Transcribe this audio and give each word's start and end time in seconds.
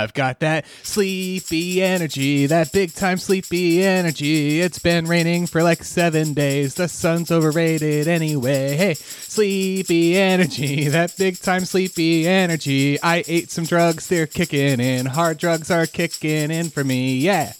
I've 0.00 0.14
got 0.14 0.40
that 0.40 0.66
sleepy 0.82 1.82
energy, 1.82 2.46
that 2.46 2.72
big 2.72 2.94
time 2.94 3.18
sleepy 3.18 3.84
energy. 3.84 4.60
It's 4.60 4.78
been 4.78 5.06
raining 5.06 5.46
for 5.46 5.62
like 5.62 5.84
seven 5.84 6.34
days. 6.34 6.74
The 6.74 6.88
sun's 6.88 7.30
overrated 7.30 8.08
anyway. 8.08 8.76
Hey, 8.76 8.94
sleepy 8.94 10.16
energy, 10.16 10.88
that 10.88 11.16
big 11.16 11.38
time 11.38 11.64
sleepy 11.64 12.26
energy. 12.26 13.00
I 13.02 13.24
ate 13.28 13.50
some 13.50 13.64
drugs, 13.64 14.06
they're 14.08 14.26
kicking 14.26 14.80
in. 14.80 15.06
Hard 15.06 15.38
drugs 15.38 15.70
are 15.70 15.86
kicking 15.86 16.50
in 16.50 16.70
for 16.70 16.82
me. 16.84 17.18
Yeah. 17.18 17.52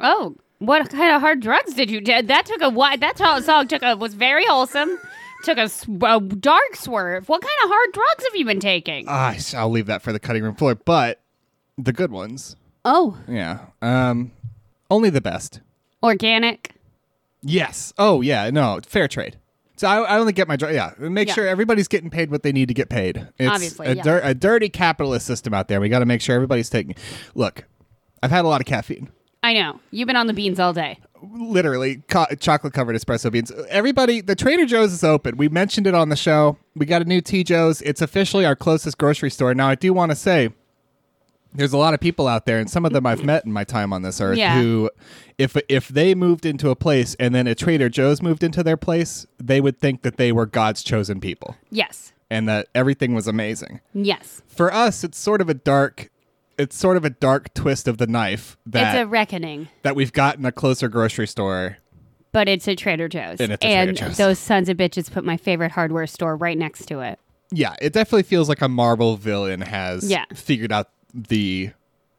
Oh, 0.00 0.36
what 0.58 0.88
kind 0.90 1.14
of 1.14 1.20
hard 1.20 1.40
drugs 1.40 1.74
did 1.74 1.90
you? 1.90 2.00
That 2.00 2.46
took 2.46 2.62
a 2.62 2.70
wide? 2.70 3.00
That 3.00 3.18
song 3.18 3.66
took 3.68 3.82
a 3.82 3.96
was 3.96 4.14
very 4.14 4.44
wholesome. 4.46 4.98
Took 5.44 5.58
a 5.58 5.68
dark 6.20 6.76
swerve. 6.76 7.28
What 7.28 7.42
kind 7.42 7.52
of 7.64 7.70
hard 7.70 7.92
drugs 7.92 8.24
have 8.24 8.36
you 8.36 8.44
been 8.44 8.60
taking? 8.60 9.06
Ah, 9.08 9.34
I'll 9.56 9.70
leave 9.70 9.86
that 9.86 10.02
for 10.02 10.12
the 10.12 10.20
cutting 10.20 10.44
room 10.44 10.54
floor, 10.54 10.76
but 10.76 11.20
the 11.78 11.92
good 11.92 12.10
ones. 12.10 12.56
oh, 12.84 13.16
Yeah. 13.28 13.66
Um, 13.80 14.32
only 14.90 15.10
the 15.10 15.20
best. 15.20 15.60
organic. 16.02 16.74
Yes. 17.42 17.92
Oh, 17.98 18.20
yeah. 18.20 18.50
No, 18.50 18.80
fair 18.86 19.08
trade. 19.08 19.38
So 19.76 19.88
I, 19.88 20.00
I 20.02 20.18
only 20.18 20.32
get 20.32 20.46
my 20.46 20.56
yeah. 20.70 20.92
Make 20.98 21.28
Yeah. 21.28 21.34
sure 21.34 21.46
everybody's 21.48 21.88
getting 21.88 22.10
paid 22.10 22.30
what 22.30 22.42
they 22.42 22.52
need 22.52 22.68
to 22.68 22.74
get 22.74 22.88
paid. 22.88 23.26
It's 23.38 23.50
Obviously, 23.50 23.86
a, 23.88 23.94
yeah. 23.96 24.02
dir- 24.02 24.20
a 24.22 24.34
dirty 24.34 24.68
capitalist 24.68 25.26
system 25.26 25.52
out 25.54 25.66
there. 25.68 25.80
We 25.80 25.88
got 25.88 26.00
to 26.00 26.06
make 26.06 26.20
sure 26.20 26.34
everybody's 26.36 26.70
taking. 26.70 26.94
Look, 27.34 27.64
I've 28.22 28.30
had 28.30 28.44
a 28.44 28.48
lot 28.48 28.60
of 28.60 28.66
caffeine. 28.66 29.10
I 29.42 29.54
know 29.54 29.80
you've 29.90 30.06
been 30.06 30.14
on 30.16 30.28
the 30.28 30.34
beans 30.34 30.60
all 30.60 30.72
day. 30.72 30.98
Literally, 31.22 32.02
co- 32.08 32.26
chocolate 32.38 32.72
covered 32.74 32.94
espresso 32.94 33.32
beans. 33.32 33.50
Everybody, 33.68 34.20
the 34.20 34.36
Trader 34.36 34.66
Joe's 34.66 34.92
is 34.92 35.02
open. 35.02 35.36
We 35.36 35.48
mentioned 35.48 35.86
it 35.88 35.94
on 35.94 36.10
the 36.10 36.16
show. 36.16 36.58
We 36.76 36.86
got 36.86 37.02
a 37.02 37.04
new 37.04 37.20
T 37.20 37.42
Joe's. 37.42 37.80
It's 37.82 38.02
officially 38.02 38.44
our 38.44 38.54
closest 38.54 38.98
grocery 38.98 39.30
store. 39.30 39.52
Now, 39.54 39.68
I 39.68 39.74
do 39.74 39.92
want 39.92 40.10
to 40.12 40.16
say, 40.16 40.50
there's 41.54 41.72
a 41.72 41.76
lot 41.78 41.94
of 41.94 42.00
people 42.00 42.26
out 42.28 42.46
there, 42.46 42.58
and 42.58 42.70
some 42.70 42.84
of 42.84 42.92
them 42.92 43.06
I've 43.06 43.24
met 43.24 43.44
in 43.44 43.52
my 43.52 43.64
time 43.64 43.92
on 43.92 44.02
this 44.02 44.20
earth, 44.20 44.38
Yeah. 44.38 44.60
who, 44.60 44.90
if 45.38 45.56
if 45.68 45.88
they 45.88 46.14
moved 46.14 46.46
into 46.46 46.70
a 46.70 46.76
place 46.76 47.14
and 47.20 47.34
then 47.34 47.46
a 47.46 47.54
Trader 47.54 47.88
Joe's 47.88 48.22
moved 48.22 48.42
into 48.42 48.62
their 48.62 48.76
place, 48.76 49.26
they 49.38 49.60
would 49.60 49.78
think 49.78 50.02
that 50.02 50.16
they 50.16 50.32
were 50.32 50.46
God's 50.46 50.82
chosen 50.82 51.20
people 51.20 51.56
Yes, 51.70 52.12
and 52.30 52.48
that 52.48 52.68
everything 52.74 53.14
was 53.14 53.26
amazing. 53.26 53.80
yes. 53.94 54.42
For 54.46 54.72
us, 54.72 55.04
it's 55.04 55.18
sort 55.18 55.40
of 55.40 55.48
a 55.48 55.54
dark. 55.54 56.10
It's 56.58 56.76
sort 56.76 56.96
of 56.98 57.04
a 57.04 57.10
dark 57.10 57.54
twist 57.54 57.88
of 57.88 57.96
the 57.98 58.06
knife 58.06 58.56
that 58.66 58.94
it's 58.94 59.02
a 59.02 59.06
reckoning, 59.06 59.68
that 59.82 59.96
we've 59.96 60.12
gotten 60.12 60.44
a 60.44 60.52
closer 60.52 60.88
grocery 60.88 61.26
store 61.26 61.78
but 62.30 62.48
it's 62.48 62.66
a 62.66 62.74
Trader 62.74 63.08
Joe's, 63.08 63.40
And 63.42 63.52
it's 63.52 63.62
a 63.62 63.68
Trader 63.68 63.88
and 63.90 63.96
Joe's. 63.96 64.16
those 64.16 64.38
sons 64.38 64.70
of 64.70 64.78
bitches 64.78 65.10
put 65.12 65.22
my 65.22 65.36
favorite 65.36 65.72
hardware 65.72 66.06
store 66.06 66.34
right 66.34 66.56
next 66.56 66.86
to 66.86 67.00
it. 67.00 67.18
yeah, 67.50 67.74
it 67.82 67.92
definitely 67.92 68.22
feels 68.22 68.48
like 68.48 68.62
a 68.62 68.68
Marvel 68.70 69.16
villain 69.18 69.60
has 69.60 70.10
Yeah. 70.10 70.24
figured 70.32 70.72
out 70.72 70.88
the 71.14 71.70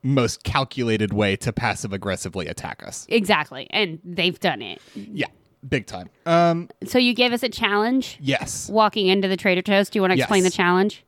most 0.01 0.43
calculated 0.43 1.13
way 1.13 1.35
to 1.37 1.53
passive 1.53 1.93
aggressively 1.93 2.47
attack 2.47 2.83
us. 2.85 3.05
Exactly, 3.09 3.67
and 3.71 3.99
they've 4.03 4.39
done 4.39 4.61
it. 4.61 4.81
Yeah, 4.95 5.27
big 5.67 5.87
time. 5.87 6.09
Um, 6.25 6.69
So 6.85 6.97
you 6.99 7.13
gave 7.13 7.31
us 7.33 7.43
a 7.43 7.49
challenge 7.49 8.17
yes. 8.21 8.69
walking 8.69 9.07
into 9.07 9.27
the 9.27 9.37
Trader 9.37 9.61
Joe's. 9.61 9.89
Do 9.89 9.97
you 9.97 10.01
want 10.01 10.13
to 10.13 10.19
explain 10.19 10.43
the 10.43 10.51
challenge? 10.51 11.03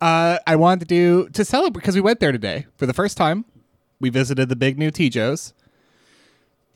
Uh, 0.00 0.38
I 0.46 0.56
wanted 0.56 0.80
to 0.80 0.86
do 0.86 1.28
to 1.30 1.44
celebrate 1.44 1.80
because 1.80 1.94
we 1.94 2.00
went 2.00 2.18
there 2.18 2.32
today 2.32 2.66
for 2.76 2.86
the 2.86 2.92
first 2.92 3.16
time. 3.16 3.44
We 4.00 4.10
visited 4.10 4.48
the 4.48 4.56
big 4.56 4.76
new 4.76 4.90
T 4.90 5.08
Joe's. 5.08 5.54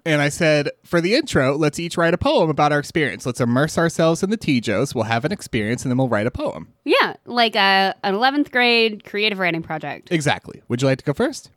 And 0.06 0.22
I 0.22 0.28
said, 0.28 0.70
for 0.84 1.00
the 1.00 1.14
intro, 1.16 1.56
let's 1.56 1.78
each 1.80 1.96
write 1.96 2.14
a 2.14 2.18
poem 2.18 2.48
about 2.48 2.70
our 2.72 2.78
experience. 2.78 3.26
Let's 3.26 3.40
immerse 3.40 3.76
ourselves 3.76 4.22
in 4.22 4.30
the 4.30 4.36
T 4.36 4.60
Joe's. 4.60 4.94
We'll 4.94 5.04
have 5.04 5.24
an 5.24 5.32
experience 5.32 5.82
and 5.84 5.90
then 5.90 5.98
we'll 5.98 6.08
write 6.08 6.26
a 6.26 6.30
poem. 6.30 6.72
Yeah, 6.84 7.14
like 7.24 7.56
a 7.56 7.94
an 8.04 8.14
eleventh 8.14 8.50
grade 8.52 9.04
creative 9.04 9.38
writing 9.40 9.62
project. 9.62 10.12
Exactly. 10.12 10.62
Would 10.68 10.80
you 10.80 10.88
like 10.88 10.98
to 10.98 11.04
go 11.04 11.12
first? 11.12 11.50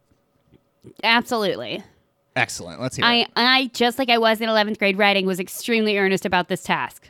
Absolutely. 1.04 1.84
Excellent. 2.36 2.82
Let's 2.82 2.96
hear 2.96 3.06
it. 3.06 3.08
I, 3.08 3.28
I 3.36 3.68
just 3.74 4.00
like 4.00 4.10
I 4.10 4.18
was 4.18 4.40
in 4.42 4.50
11th 4.50 4.78
grade 4.80 4.98
writing 4.98 5.26
was 5.26 5.40
extremely 5.40 5.98
earnest 5.98 6.26
about 6.26 6.48
this 6.48 6.64
task. 6.64 7.10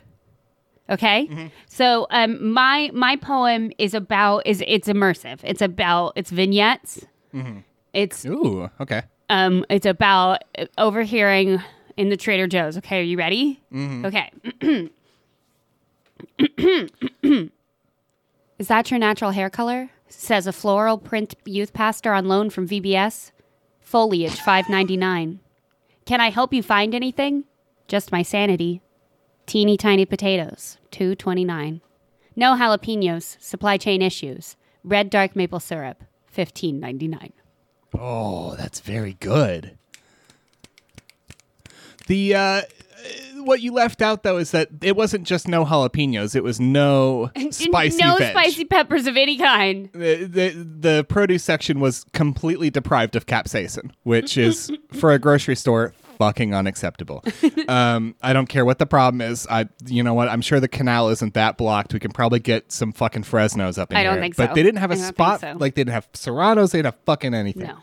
Okay, 0.89 1.27
Mm-hmm. 1.27 1.47
so 1.67 2.07
um, 2.09 2.51
my 2.51 2.89
my 2.95 3.15
poem 3.15 3.71
is 3.77 3.93
about 3.93 4.47
is 4.47 4.63
it's 4.67 4.87
immersive. 4.87 5.39
It's 5.43 5.61
about 5.61 6.13
it's 6.15 6.31
vignettes. 6.31 7.05
Mm-hmm. 7.33 7.59
It's 7.93 8.25
Ooh, 8.25 8.71
okay. 8.81 9.03
Um 9.29 9.65
it's 9.69 9.85
about 9.85 10.43
uh, 10.57 10.65
overhearing 10.77 11.61
in 11.97 12.09
the 12.09 12.17
Trader 12.17 12.47
Joe's. 12.47 12.77
Okay, 12.77 12.99
are 12.99 13.03
you 13.03 13.17
ready? 13.17 13.59
Okay. 14.05 14.31
is 18.57 18.67
that 18.67 18.89
your 18.89 18.99
natural 18.99 19.31
hair 19.31 19.49
color? 19.49 19.89
Says 20.07 20.47
a 20.47 20.53
floral 20.53 20.97
print 20.97 21.35
youth 21.45 21.73
pastor 21.73 22.13
on 22.13 22.27
loan 22.27 22.49
from 22.49 22.67
VBS. 22.67 23.31
Foliage 23.81 24.37
5.99. 24.37 25.39
Can 26.05 26.21
I 26.21 26.29
help 26.29 26.53
you 26.53 26.63
find 26.63 26.95
anything? 26.95 27.43
Just 27.87 28.11
my 28.11 28.21
sanity. 28.21 28.81
Teeny 29.45 29.77
tiny 29.77 30.05
potatoes 30.05 30.77
2.29. 30.91 31.81
No 32.35 32.55
jalapenos. 32.55 33.41
Supply 33.41 33.77
chain 33.77 34.01
issues. 34.01 34.55
Red 34.83 35.09
dark 35.09 35.35
maple 35.35 35.59
syrup 35.59 36.03
15.99. 36.35 37.31
Oh, 37.97 38.55
that's 38.55 38.79
very 38.79 39.13
good. 39.19 39.77
The 42.07 42.35
uh 42.35 42.61
what 43.37 43.61
you 43.61 43.71
left 43.71 44.01
out 44.01 44.23
though 44.23 44.37
is 44.37 44.51
that 44.51 44.69
it 44.81 44.95
wasn't 44.95 45.25
just 45.25 45.47
no 45.47 45.65
jalapenos, 45.65 46.35
it 46.35 46.43
was 46.43 46.59
no 46.59 47.31
spicy 47.51 48.03
no 48.03 48.17
veg. 48.17 48.31
spicy 48.31 48.65
peppers 48.65 49.07
of 49.07 49.15
any 49.17 49.37
kind. 49.37 49.89
The, 49.93 50.25
the 50.25 50.49
the 50.49 51.05
produce 51.07 51.43
section 51.43 51.79
was 51.79 52.05
completely 52.13 52.69
deprived 52.69 53.15
of 53.15 53.25
capsaicin, 53.25 53.91
which 54.03 54.37
is 54.37 54.71
for 54.91 55.11
a 55.11 55.19
grocery 55.19 55.55
store 55.55 55.93
fucking 56.19 56.53
unacceptable. 56.53 57.23
um, 57.67 58.13
I 58.21 58.33
don't 58.33 58.45
care 58.47 58.63
what 58.65 58.77
the 58.77 58.85
problem 58.85 59.21
is. 59.21 59.47
I, 59.49 59.67
you 59.87 60.03
know 60.03 60.13
what? 60.13 60.27
I'm 60.27 60.41
sure 60.41 60.59
the 60.59 60.67
canal 60.67 61.09
isn't 61.09 61.33
that 61.33 61.57
blocked. 61.57 61.93
We 61.93 61.99
can 61.99 62.11
probably 62.11 62.39
get 62.39 62.71
some 62.71 62.91
fucking 62.91 63.23
Fresnos 63.23 63.79
up 63.79 63.89
in 63.91 63.97
I 63.97 64.03
don't 64.03 64.13
here. 64.13 64.21
think 64.21 64.35
But 64.35 64.53
they 64.53 64.61
didn't 64.61 64.79
have 64.79 64.91
a 64.91 64.97
spot. 64.97 65.39
so. 65.41 65.55
Like 65.57 65.73
they 65.73 65.81
didn't 65.81 65.93
have 65.95 66.07
serranos. 66.13 66.71
They 66.73 66.77
didn't 66.79 66.93
have 66.93 67.03
fucking 67.05 67.33
anything. 67.33 67.63
No. 67.63 67.77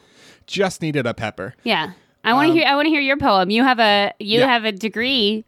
Just 0.46 0.80
needed 0.82 1.06
a 1.06 1.14
pepper. 1.14 1.54
Yeah. 1.64 1.92
I 2.22 2.34
want 2.34 2.48
to 2.48 2.52
hear 2.52 2.66
I 2.66 2.74
want 2.76 2.86
to 2.86 2.90
hear 2.90 3.00
your 3.00 3.16
poem. 3.16 3.50
You 3.50 3.62
have 3.64 3.78
a 3.80 4.12
you 4.20 4.38
Um, 4.38 4.48
Yeah. 4.48 4.52
have 4.52 4.64
a 4.64 4.72
degree. 4.72 5.44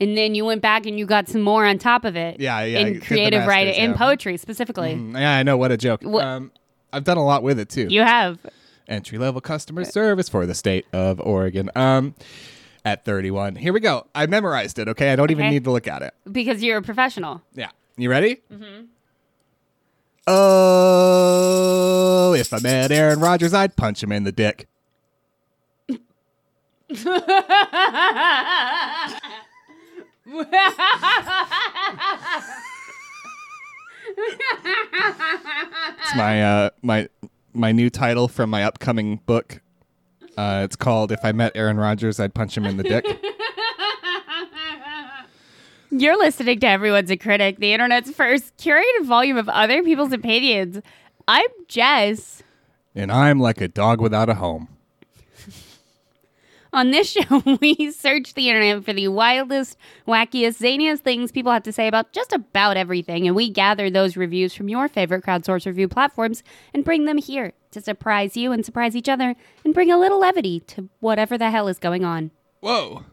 And 0.00 0.18
then 0.18 0.34
you 0.34 0.44
went 0.44 0.60
back 0.60 0.86
and 0.86 0.98
you 0.98 1.06
got 1.06 1.28
some 1.28 1.40
more 1.40 1.64
on 1.64 1.78
top 1.78 2.04
of 2.04 2.16
it. 2.16 2.40
Yeah, 2.40 2.62
yeah, 2.64 2.78
In 2.80 3.00
creative 3.00 3.46
writing, 3.46 3.68
masters, 3.74 3.84
in 3.84 3.94
poetry 3.94 4.36
specifically. 4.36 4.94
Mm, 4.94 5.18
Yeah, 5.18 5.36
I 5.36 5.42
know. 5.44 5.56
What 5.56 5.70
a 5.72 5.76
joke. 5.76 6.04
Um, 6.04 6.50
I've 6.92 7.04
done 7.04 7.16
a 7.16 7.24
lot 7.24 7.42
with 7.42 7.58
it 7.60 7.68
too. 7.68 7.86
You 7.88 8.02
have. 8.02 8.38
Entry 8.88 9.18
level 9.18 9.40
customer 9.40 9.84
service 9.84 10.28
for 10.28 10.46
the 10.46 10.54
state 10.54 10.86
of 10.92 11.20
Oregon. 11.20 11.70
Um, 11.74 12.14
at 12.84 13.04
31. 13.04 13.56
Here 13.56 13.72
we 13.72 13.80
go. 13.80 14.06
I 14.14 14.26
memorized 14.26 14.78
it. 14.78 14.88
Okay, 14.88 15.12
I 15.12 15.16
don't 15.16 15.30
even 15.30 15.50
need 15.50 15.64
to 15.64 15.70
look 15.70 15.88
at 15.88 16.02
it. 16.02 16.14
Because 16.30 16.62
you're 16.62 16.78
a 16.78 16.82
professional. 16.82 17.42
Yeah. 17.54 17.70
You 17.96 18.10
ready? 18.10 18.42
Mm-hmm. 18.52 18.84
Oh, 20.26 22.34
if 22.34 22.52
I 22.52 22.58
met 22.60 22.92
Aaron 22.92 23.20
Rodgers, 23.20 23.54
I'd 23.54 23.76
punch 23.76 24.02
him 24.02 24.12
in 24.12 24.24
the 24.24 24.32
dick. 24.32 24.68
It's 34.16 36.16
my 36.16 36.42
uh 36.42 36.70
my 36.82 37.08
my 37.54 37.72
new 37.72 37.90
title 37.90 38.28
from 38.28 38.50
my 38.50 38.64
upcoming 38.64 39.20
book. 39.26 39.60
Uh, 40.36 40.62
it's 40.64 40.76
called 40.76 41.12
"If 41.12 41.24
I 41.24 41.32
Met 41.32 41.52
Aaron 41.54 41.76
Rodgers, 41.76 42.18
I'd 42.20 42.34
Punch 42.34 42.56
Him 42.56 42.64
in 42.66 42.76
the 42.76 42.82
Dick." 42.82 43.04
You're 45.90 46.18
listening 46.18 46.58
to 46.60 46.66
Everyone's 46.66 47.10
a 47.10 47.16
Critic, 47.16 47.58
the 47.58 47.72
internet's 47.72 48.10
first 48.10 48.56
curated 48.56 49.04
volume 49.04 49.36
of 49.36 49.48
other 49.48 49.82
people's 49.84 50.12
opinions. 50.12 50.80
I'm 51.28 51.46
Jess. 51.68 52.42
and 52.96 53.12
I'm 53.12 53.38
like 53.38 53.60
a 53.60 53.68
dog 53.68 54.00
without 54.00 54.28
a 54.28 54.34
home. 54.34 54.68
On 56.74 56.90
this 56.90 57.10
show, 57.12 57.42
we 57.60 57.90
search 57.92 58.34
the 58.34 58.48
internet 58.48 58.84
for 58.84 58.92
the 58.92 59.08
wildest, 59.08 59.78
wackiest, 60.08 60.60
zaniest 60.60 61.00
things 61.00 61.30
people 61.32 61.52
have 61.52 61.62
to 61.62 61.72
say 61.72 61.86
about 61.86 62.12
just 62.12 62.32
about 62.32 62.76
everything, 62.76 63.26
and 63.26 63.36
we 63.36 63.48
gather 63.48 63.88
those 63.88 64.16
reviews 64.16 64.52
from 64.54 64.68
your 64.68 64.88
favorite 64.88 65.24
crowdsource 65.24 65.66
review 65.66 65.88
platforms 65.88 66.42
and 66.74 66.84
bring 66.84 67.04
them 67.04 67.16
here 67.18 67.52
to 67.70 67.80
surprise 67.80 68.36
you 68.36 68.50
and 68.52 68.66
surprise 68.66 68.94
each 68.96 69.08
other 69.08 69.34
and 69.64 69.72
bring 69.72 69.90
a 69.90 69.98
little 69.98 70.18
levity 70.18 70.60
to 70.60 70.88
whatever 71.00 71.38
the 71.38 71.50
hell 71.50 71.68
is 71.68 71.78
going 71.78 72.04
on. 72.04 72.30
Whoa. 72.60 73.04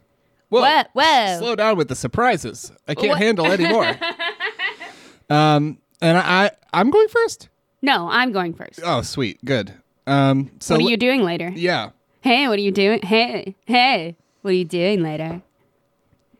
Whoa. 0.49 0.61
Whoa, 0.61 0.83
whoa. 0.93 1.37
Slow 1.39 1.55
down 1.55 1.77
with 1.77 1.87
the 1.87 1.95
surprises. 1.95 2.71
I 2.87 2.95
can't 2.95 3.09
What? 3.09 3.19
handle 3.21 3.45
any 3.45 3.67
more. 3.67 3.85
um, 5.29 5.77
and 6.01 6.17
I, 6.17 6.51
I'm 6.73 6.89
going 6.89 7.07
first. 7.07 7.47
No, 7.81 8.09
I'm 8.09 8.31
going 8.31 8.53
first. 8.53 8.79
Oh, 8.83 9.01
sweet. 9.01 9.43
Good. 9.45 9.73
Um, 10.07 10.51
so 10.59 10.75
what 10.75 10.83
are 10.85 10.89
you 10.89 10.97
doing 10.97 11.23
later? 11.23 11.51
yeah. 11.55 11.91
Hey, 12.21 12.47
what 12.47 12.59
are 12.59 12.61
you 12.61 12.71
doing? 12.71 13.01
Hey, 13.01 13.55
hey, 13.65 14.15
what 14.41 14.51
are 14.51 14.55
you 14.55 14.65
doing 14.65 15.01
later? 15.01 15.41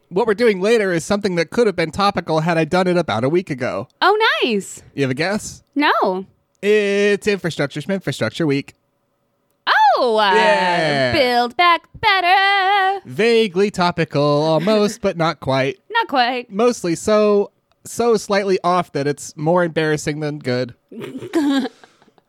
What 0.10 0.28
we're 0.28 0.33
doing 0.36 0.62
later 0.62 0.92
is 0.92 1.04
something 1.04 1.36
that 1.36 1.50
could 1.50 1.66
have 1.68 1.75
been 1.75 1.92
topical 1.92 2.42
had 2.42 2.57
I 2.57 2.66
done 2.66 2.86
it 2.88 2.98
about 2.98 3.24
a 3.24 3.30
week 3.30 3.50
ago. 3.50 3.88
Oh, 4.01 4.18
nice. 4.44 4.83
You 4.94 5.04
have 5.04 5.12
a 5.12 5.16
guess? 5.16 5.63
No. 5.74 6.25
It's 6.62 7.25
infrastructure 7.28 7.80
infrastructure 7.92 8.45
week. 8.45 8.75
Oh, 9.98 10.18
uh, 10.18 10.33
Yeah. 10.36 11.13
build 11.13 11.57
back 11.57 11.88
better. 12.00 13.01
Vaguely 13.06 13.72
topical, 13.72 14.22
almost, 14.22 15.01
but 15.01 15.18
not 15.18 15.39
quite. 15.39 15.80
Not 15.89 16.07
quite. 16.07 16.50
Mostly 16.51 16.95
so 16.95 17.51
so 17.84 18.16
slightly 18.18 18.57
off 18.63 18.92
that 18.94 19.07
it's 19.07 19.36
more 19.38 19.63
embarrassing 19.63 20.19
than 20.19 20.38
good. 20.39 20.75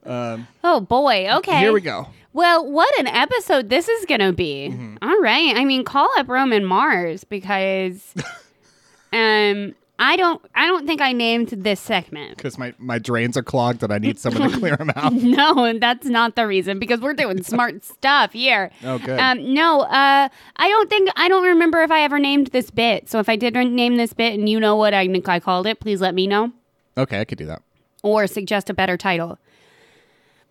Oh 0.04 0.80
boy. 0.80 1.28
Okay. 1.36 1.58
Here 1.60 1.72
we 1.72 1.80
go. 1.80 2.08
Well, 2.32 2.70
what 2.70 2.98
an 2.98 3.06
episode 3.06 3.68
this 3.68 3.88
is 3.88 4.06
going 4.06 4.20
to 4.20 4.32
be. 4.32 4.70
Mm-hmm. 4.72 4.96
All 5.02 5.20
right. 5.20 5.54
I 5.56 5.64
mean, 5.64 5.84
call 5.84 6.08
up 6.16 6.28
Roman 6.28 6.64
Mars 6.64 7.24
because 7.24 8.14
um 9.12 9.74
I 9.98 10.16
don't 10.16 10.42
I 10.54 10.66
don't 10.66 10.84
think 10.86 11.00
I 11.00 11.12
named 11.12 11.48
this 11.50 11.78
segment. 11.78 12.36
Because 12.36 12.58
my, 12.58 12.74
my 12.78 12.98
drains 12.98 13.36
are 13.36 13.42
clogged 13.42 13.82
and 13.84 13.92
I 13.92 13.98
need 13.98 14.18
someone 14.18 14.50
to 14.50 14.58
clear 14.58 14.76
them 14.76 14.90
out. 14.96 15.12
No, 15.12 15.64
and 15.64 15.80
that's 15.80 16.06
not 16.06 16.34
the 16.34 16.46
reason 16.46 16.78
because 16.80 17.00
we're 17.00 17.14
doing 17.14 17.42
smart 17.44 17.84
stuff 17.84 18.32
here. 18.32 18.70
Oh, 18.82 18.98
good. 18.98 19.20
Um, 19.20 19.54
no, 19.54 19.82
uh, 19.82 20.28
I 20.56 20.68
don't 20.68 20.88
think 20.90 21.08
I 21.14 21.28
don't 21.28 21.44
remember 21.44 21.82
if 21.82 21.90
I 21.92 22.00
ever 22.02 22.18
named 22.18 22.48
this 22.48 22.70
bit. 22.70 23.08
So 23.10 23.20
if 23.20 23.28
I 23.28 23.36
did 23.36 23.54
name 23.54 23.96
this 23.96 24.12
bit 24.12 24.34
and 24.34 24.48
you 24.48 24.58
know 24.58 24.74
what 24.74 24.92
I 24.94 25.08
I 25.26 25.38
called 25.38 25.66
it, 25.66 25.78
please 25.78 26.00
let 26.00 26.14
me 26.14 26.26
know 26.26 26.50
Okay, 26.96 27.20
I 27.20 27.24
could 27.24 27.38
do 27.38 27.46
that. 27.46 27.62
or 28.02 28.26
suggest 28.26 28.70
a 28.70 28.74
better 28.74 28.96
title. 28.96 29.38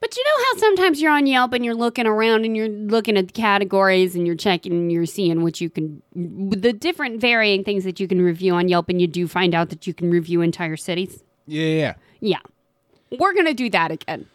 But 0.01 0.17
you 0.17 0.23
know 0.23 0.43
how 0.45 0.59
sometimes 0.59 0.99
you're 0.99 1.11
on 1.11 1.27
Yelp 1.27 1.53
and 1.53 1.63
you're 1.63 1.75
looking 1.75 2.07
around 2.07 2.43
and 2.43 2.57
you're 2.57 2.67
looking 2.67 3.17
at 3.17 3.27
the 3.27 3.33
categories 3.33 4.15
and 4.15 4.25
you're 4.25 4.35
checking 4.35 4.73
and 4.73 4.91
you're 4.91 5.05
seeing 5.05 5.43
what 5.43 5.61
you 5.61 5.69
can, 5.69 6.01
the 6.15 6.73
different 6.73 7.21
varying 7.21 7.63
things 7.63 7.83
that 7.83 7.99
you 7.99 8.07
can 8.07 8.19
review 8.19 8.55
on 8.55 8.67
Yelp, 8.67 8.89
and 8.89 8.99
you 8.99 9.05
do 9.05 9.27
find 9.27 9.53
out 9.53 9.69
that 9.69 9.85
you 9.85 9.93
can 9.93 10.09
review 10.09 10.41
entire 10.41 10.75
cities. 10.75 11.23
Yeah, 11.45 11.65
yeah, 11.65 11.93
Yeah, 12.19 13.17
we're 13.19 13.33
gonna 13.33 13.53
do 13.53 13.69
that 13.69 13.91
again. 13.91 14.25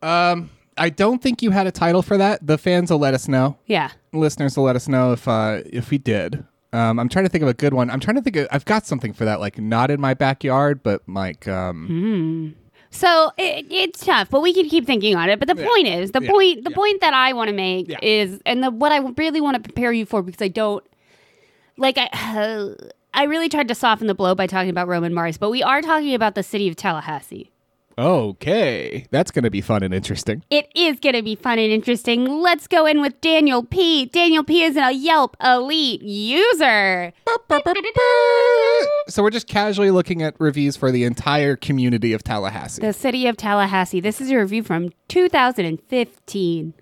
Um, 0.00 0.50
I 0.76 0.88
don't 0.88 1.22
think 1.22 1.42
you 1.42 1.50
had 1.50 1.66
a 1.66 1.70
title 1.70 2.02
for 2.02 2.16
that. 2.16 2.46
The 2.46 2.56
fans 2.56 2.90
will 2.90 2.98
let 2.98 3.12
us 3.12 3.28
know. 3.28 3.58
Yeah. 3.66 3.90
Listeners 4.12 4.56
will 4.56 4.64
let 4.64 4.76
us 4.76 4.88
know 4.88 5.12
if 5.12 5.28
uh, 5.28 5.60
if 5.66 5.90
we 5.90 5.98
did. 5.98 6.44
Um, 6.72 6.98
I'm 6.98 7.10
trying 7.10 7.26
to 7.26 7.28
think 7.28 7.42
of 7.42 7.48
a 7.48 7.54
good 7.54 7.74
one. 7.74 7.90
I'm 7.90 8.00
trying 8.00 8.16
to 8.16 8.22
think. 8.22 8.36
Of, 8.36 8.48
I've 8.50 8.64
got 8.64 8.86
something 8.86 9.12
for 9.12 9.26
that, 9.26 9.38
like 9.40 9.58
not 9.58 9.90
in 9.90 10.00
my 10.00 10.14
backyard, 10.14 10.82
but 10.82 11.02
like 11.06 11.46
um, 11.46 12.54
So 12.94 13.32
it, 13.38 13.66
it's 13.70 14.04
tough, 14.04 14.30
but 14.30 14.42
we 14.42 14.52
can 14.54 14.68
keep 14.68 14.86
thinking 14.86 15.16
on 15.16 15.28
it. 15.30 15.38
But 15.38 15.48
the 15.48 15.56
Yeah. 15.60 15.66
point 15.66 15.88
is, 15.88 16.12
the 16.12 16.22
Yeah. 16.22 16.30
point, 16.30 16.64
the 16.64 16.70
Yeah. 16.70 16.76
point 16.76 17.00
that 17.00 17.14
I 17.14 17.32
want 17.32 17.48
to 17.48 17.54
make 17.54 17.92
is, 18.02 18.40
and 18.46 18.62
the 18.62 18.70
what 18.70 18.92
I 18.92 18.98
really 18.98 19.40
want 19.40 19.56
to 19.56 19.60
prepare 19.62 19.92
you 19.92 20.06
for 20.06 20.22
because 20.22 20.42
I 20.42 20.48
don't 20.48 20.84
like 21.76 21.96
I. 21.98 22.08
I 23.14 23.24
really 23.24 23.50
tried 23.50 23.68
to 23.68 23.74
soften 23.74 24.06
the 24.06 24.14
blow 24.14 24.34
by 24.34 24.46
talking 24.46 24.70
about 24.70 24.88
Roman 24.88 25.12
Mars, 25.12 25.36
but 25.36 25.50
we 25.50 25.62
are 25.62 25.82
talking 25.82 26.14
about 26.14 26.34
the 26.34 26.42
city 26.42 26.66
of 26.66 26.76
Tallahassee. 26.76 27.51
Okay, 27.98 29.06
that's 29.10 29.30
gonna 29.30 29.50
be 29.50 29.60
fun 29.60 29.82
and 29.82 29.92
interesting. 29.94 30.42
It 30.50 30.70
is 30.74 31.00
going 31.00 31.14
to 31.14 31.22
be 31.22 31.34
fun 31.34 31.58
and 31.58 31.72
interesting. 31.72 32.24
Let's 32.26 32.66
go 32.66 32.86
in 32.86 33.00
with 33.00 33.20
Daniel 33.20 33.62
P. 33.62 34.06
Daniel 34.06 34.44
P 34.44 34.62
is 34.62 34.76
a 34.76 34.92
Yelp 34.92 35.36
elite 35.42 36.02
user. 36.02 37.12
So 39.08 39.22
we're 39.22 39.30
just 39.30 39.46
casually 39.46 39.90
looking 39.90 40.22
at 40.22 40.34
reviews 40.38 40.76
for 40.76 40.90
the 40.90 41.04
entire 41.04 41.56
community 41.56 42.12
of 42.12 42.22
Tallahassee. 42.22 42.82
The 42.82 42.92
city 42.92 43.26
of 43.26 43.36
Tallahassee. 43.36 44.00
This 44.00 44.20
is 44.20 44.30
a 44.30 44.36
review 44.36 44.62
from 44.62 44.90
2015. 45.08 46.74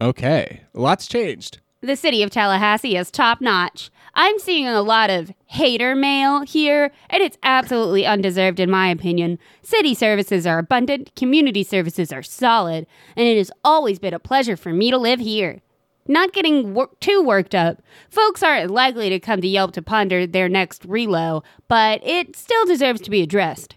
Okay, 0.00 0.62
lots 0.74 1.06
changed. 1.06 1.60
The 1.80 1.96
city 1.96 2.22
of 2.22 2.30
Tallahassee 2.30 2.96
is 2.96 3.10
top 3.10 3.40
notch. 3.40 3.90
I'm 4.18 4.38
seeing 4.38 4.66
a 4.66 4.80
lot 4.80 5.10
of 5.10 5.30
hater 5.44 5.94
mail 5.94 6.40
here, 6.40 6.90
and 7.10 7.22
it's 7.22 7.36
absolutely 7.42 8.06
undeserved 8.06 8.58
in 8.58 8.70
my 8.70 8.88
opinion. 8.88 9.38
City 9.62 9.94
services 9.94 10.46
are 10.46 10.58
abundant, 10.58 11.14
community 11.14 11.62
services 11.62 12.10
are 12.12 12.22
solid, 12.22 12.86
and 13.14 13.28
it 13.28 13.36
has 13.36 13.52
always 13.62 13.98
been 13.98 14.14
a 14.14 14.18
pleasure 14.18 14.56
for 14.56 14.72
me 14.72 14.90
to 14.90 14.96
live 14.96 15.20
here. 15.20 15.60
Not 16.08 16.32
getting 16.32 16.72
wor- 16.72 16.88
too 16.98 17.22
worked 17.22 17.54
up, 17.54 17.82
folks 18.08 18.42
aren't 18.42 18.70
likely 18.70 19.10
to 19.10 19.20
come 19.20 19.42
to 19.42 19.48
Yelp 19.48 19.72
to 19.72 19.82
ponder 19.82 20.26
their 20.26 20.48
next 20.48 20.88
relo, 20.88 21.44
but 21.68 22.00
it 22.02 22.36
still 22.36 22.64
deserves 22.64 23.02
to 23.02 23.10
be 23.10 23.20
addressed. 23.20 23.76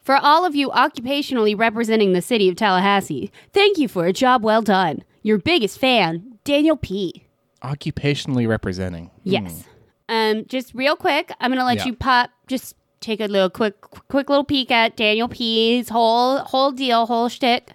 For 0.00 0.14
all 0.14 0.44
of 0.44 0.54
you 0.54 0.68
occupationally 0.70 1.58
representing 1.58 2.12
the 2.12 2.22
city 2.22 2.48
of 2.48 2.54
Tallahassee, 2.54 3.32
thank 3.52 3.78
you 3.78 3.88
for 3.88 4.06
a 4.06 4.12
job 4.12 4.44
well 4.44 4.62
done. 4.62 5.02
Your 5.22 5.38
biggest 5.38 5.80
fan, 5.80 6.38
Daniel 6.44 6.76
P. 6.76 7.24
Occupationally 7.64 8.46
representing. 8.46 9.06
Hmm. 9.06 9.10
Yes. 9.24 9.64
Um, 10.12 10.44
just 10.46 10.74
real 10.74 10.94
quick, 10.94 11.32
I'm 11.40 11.50
gonna 11.50 11.64
let 11.64 11.78
Yeah. 11.78 11.86
you 11.86 11.94
pop. 11.94 12.30
Just 12.46 12.76
take 13.00 13.18
a 13.20 13.26
little 13.26 13.48
quick, 13.48 13.80
quick 13.80 14.28
little 14.28 14.44
peek 14.44 14.70
at 14.70 14.94
Daniel 14.94 15.26
P's 15.26 15.88
whole 15.88 16.38
whole 16.38 16.70
deal, 16.70 17.06
whole 17.06 17.30
shtick. 17.30 17.70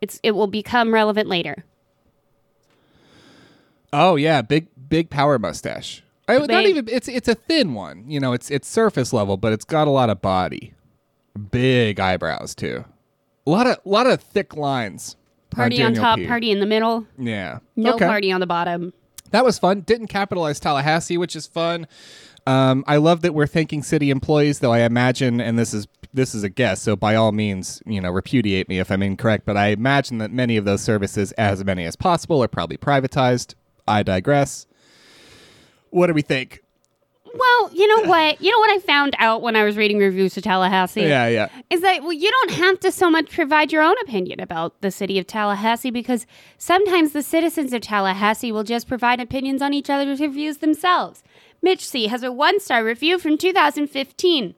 It's 0.00 0.20
it 0.22 0.32
will 0.32 0.46
become 0.46 0.94
relevant 0.94 1.28
later. 1.28 1.64
Oh 3.92 4.14
yeah, 4.16 4.42
big 4.42 4.68
big 4.88 5.10
power 5.10 5.38
mustache. 5.38 6.04
I, 6.28 6.38
not 6.38 6.66
even 6.66 6.88
it's 6.88 7.08
it's 7.08 7.28
a 7.28 7.34
thin 7.34 7.74
one. 7.74 8.04
You 8.08 8.20
know, 8.20 8.32
it's 8.32 8.50
it's 8.50 8.68
surface 8.68 9.12
level, 9.12 9.36
but 9.36 9.52
it's 9.52 9.64
got 9.64 9.88
a 9.88 9.90
lot 9.90 10.08
of 10.10 10.22
body. 10.22 10.72
Big 11.50 11.98
eyebrows 11.98 12.54
too. 12.54 12.84
A 13.46 13.50
lot 13.50 13.66
of 13.66 13.78
a 13.84 13.88
lot 13.88 14.06
of 14.06 14.20
thick 14.20 14.56
lines. 14.56 15.16
Party 15.50 15.82
on 15.82 15.94
Daniel 15.94 16.04
top, 16.04 16.18
P. 16.18 16.26
party 16.26 16.50
in 16.50 16.60
the 16.60 16.66
middle. 16.66 17.06
Yeah. 17.18 17.60
No 17.76 17.94
okay. 17.94 18.06
party 18.06 18.30
on 18.30 18.40
the 18.40 18.46
bottom. 18.46 18.92
That 19.30 19.44
was 19.44 19.58
fun. 19.58 19.80
Didn't 19.80 20.08
capitalize 20.08 20.60
Tallahassee, 20.60 21.18
which 21.18 21.36
is 21.36 21.46
fun. 21.46 21.86
Um, 22.46 22.84
I 22.86 22.96
love 22.96 23.22
that 23.22 23.34
we're 23.34 23.48
thanking 23.48 23.82
city 23.82 24.10
employees, 24.10 24.60
though 24.60 24.72
I 24.72 24.80
imagine, 24.80 25.40
and 25.40 25.58
this 25.58 25.74
is 25.74 25.88
this 26.14 26.34
is 26.34 26.42
a 26.42 26.48
guess, 26.48 26.80
so 26.80 26.96
by 26.96 27.14
all 27.14 27.30
means, 27.30 27.82
you 27.84 28.00
know, 28.00 28.10
repudiate 28.10 28.70
me 28.70 28.78
if 28.78 28.90
I'm 28.90 29.02
incorrect, 29.02 29.44
but 29.44 29.56
I 29.56 29.66
imagine 29.66 30.16
that 30.18 30.30
many 30.30 30.56
of 30.56 30.64
those 30.64 30.80
services, 30.80 31.32
as 31.32 31.62
many 31.62 31.84
as 31.84 31.94
possible, 31.94 32.42
are 32.42 32.48
probably 32.48 32.78
privatized. 32.78 33.54
I 33.86 34.02
digress. 34.02 34.66
What 35.90 36.06
do 36.06 36.14
we 36.14 36.22
think? 36.22 36.62
Well, 37.38 37.70
you 37.72 37.86
know 37.88 38.08
what? 38.08 38.40
You 38.40 38.50
know 38.50 38.58
what 38.58 38.70
I 38.70 38.78
found 38.78 39.14
out 39.18 39.42
when 39.42 39.56
I 39.56 39.64
was 39.64 39.76
reading 39.76 39.98
reviews 39.98 40.34
to 40.34 40.40
Tallahassee? 40.40 41.02
Yeah, 41.02 41.28
yeah. 41.28 41.48
is 41.70 41.80
that 41.82 42.02
well, 42.02 42.12
you 42.12 42.30
don't 42.30 42.50
have 42.52 42.80
to 42.80 42.92
so 42.92 43.10
much 43.10 43.30
provide 43.30 43.72
your 43.72 43.82
own 43.82 43.96
opinion 44.02 44.40
about 44.40 44.80
the 44.80 44.90
city 44.90 45.18
of 45.18 45.26
Tallahassee 45.26 45.90
because 45.90 46.26
sometimes 46.58 47.12
the 47.12 47.22
citizens 47.22 47.72
of 47.72 47.82
Tallahassee 47.82 48.52
will 48.52 48.64
just 48.64 48.88
provide 48.88 49.20
opinions 49.20 49.62
on 49.62 49.74
each 49.74 49.90
other's 49.90 50.20
reviews 50.20 50.58
themselves. 50.58 51.22
Mitch 51.62 51.86
C 51.86 52.06
has 52.08 52.22
a 52.22 52.32
one 52.32 52.60
star 52.60 52.84
review 52.84 53.18
from 53.18 53.38
2015. 53.38 54.54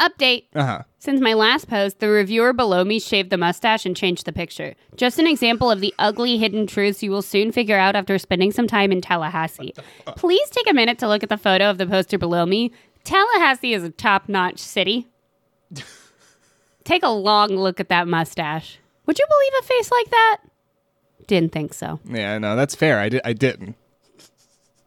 Update. 0.00 0.44
Uh 0.54 0.64
huh. 0.64 0.82
Since 1.02 1.20
my 1.20 1.34
last 1.34 1.66
post, 1.66 1.98
the 1.98 2.08
reviewer 2.08 2.52
below 2.52 2.84
me 2.84 3.00
shaved 3.00 3.30
the 3.30 3.36
mustache 3.36 3.84
and 3.84 3.96
changed 3.96 4.24
the 4.24 4.32
picture. 4.32 4.76
Just 4.94 5.18
an 5.18 5.26
example 5.26 5.68
of 5.68 5.80
the 5.80 5.92
ugly 5.98 6.38
hidden 6.38 6.64
truths 6.64 7.02
you 7.02 7.10
will 7.10 7.22
soon 7.22 7.50
figure 7.50 7.76
out 7.76 7.96
after 7.96 8.16
spending 8.18 8.52
some 8.52 8.68
time 8.68 8.92
in 8.92 9.00
Tallahassee. 9.00 9.74
Please 10.14 10.48
take 10.50 10.70
a 10.70 10.72
minute 10.72 11.00
to 11.00 11.08
look 11.08 11.24
at 11.24 11.28
the 11.28 11.36
photo 11.36 11.68
of 11.68 11.78
the 11.78 11.88
poster 11.88 12.18
below 12.18 12.46
me. 12.46 12.70
Tallahassee 13.02 13.74
is 13.74 13.82
a 13.82 13.90
top 13.90 14.28
notch 14.28 14.60
city. 14.60 15.08
take 16.84 17.02
a 17.02 17.10
long 17.10 17.48
look 17.48 17.80
at 17.80 17.88
that 17.88 18.06
mustache. 18.06 18.78
Would 19.06 19.18
you 19.18 19.26
believe 19.28 19.52
a 19.60 19.66
face 19.66 19.90
like 19.90 20.10
that? 20.10 20.36
Didn't 21.26 21.50
think 21.50 21.74
so. 21.74 21.98
Yeah, 22.04 22.38
no, 22.38 22.54
that's 22.54 22.76
fair. 22.76 23.00
I, 23.00 23.08
di- 23.08 23.20
I 23.24 23.32
didn't. 23.32 23.74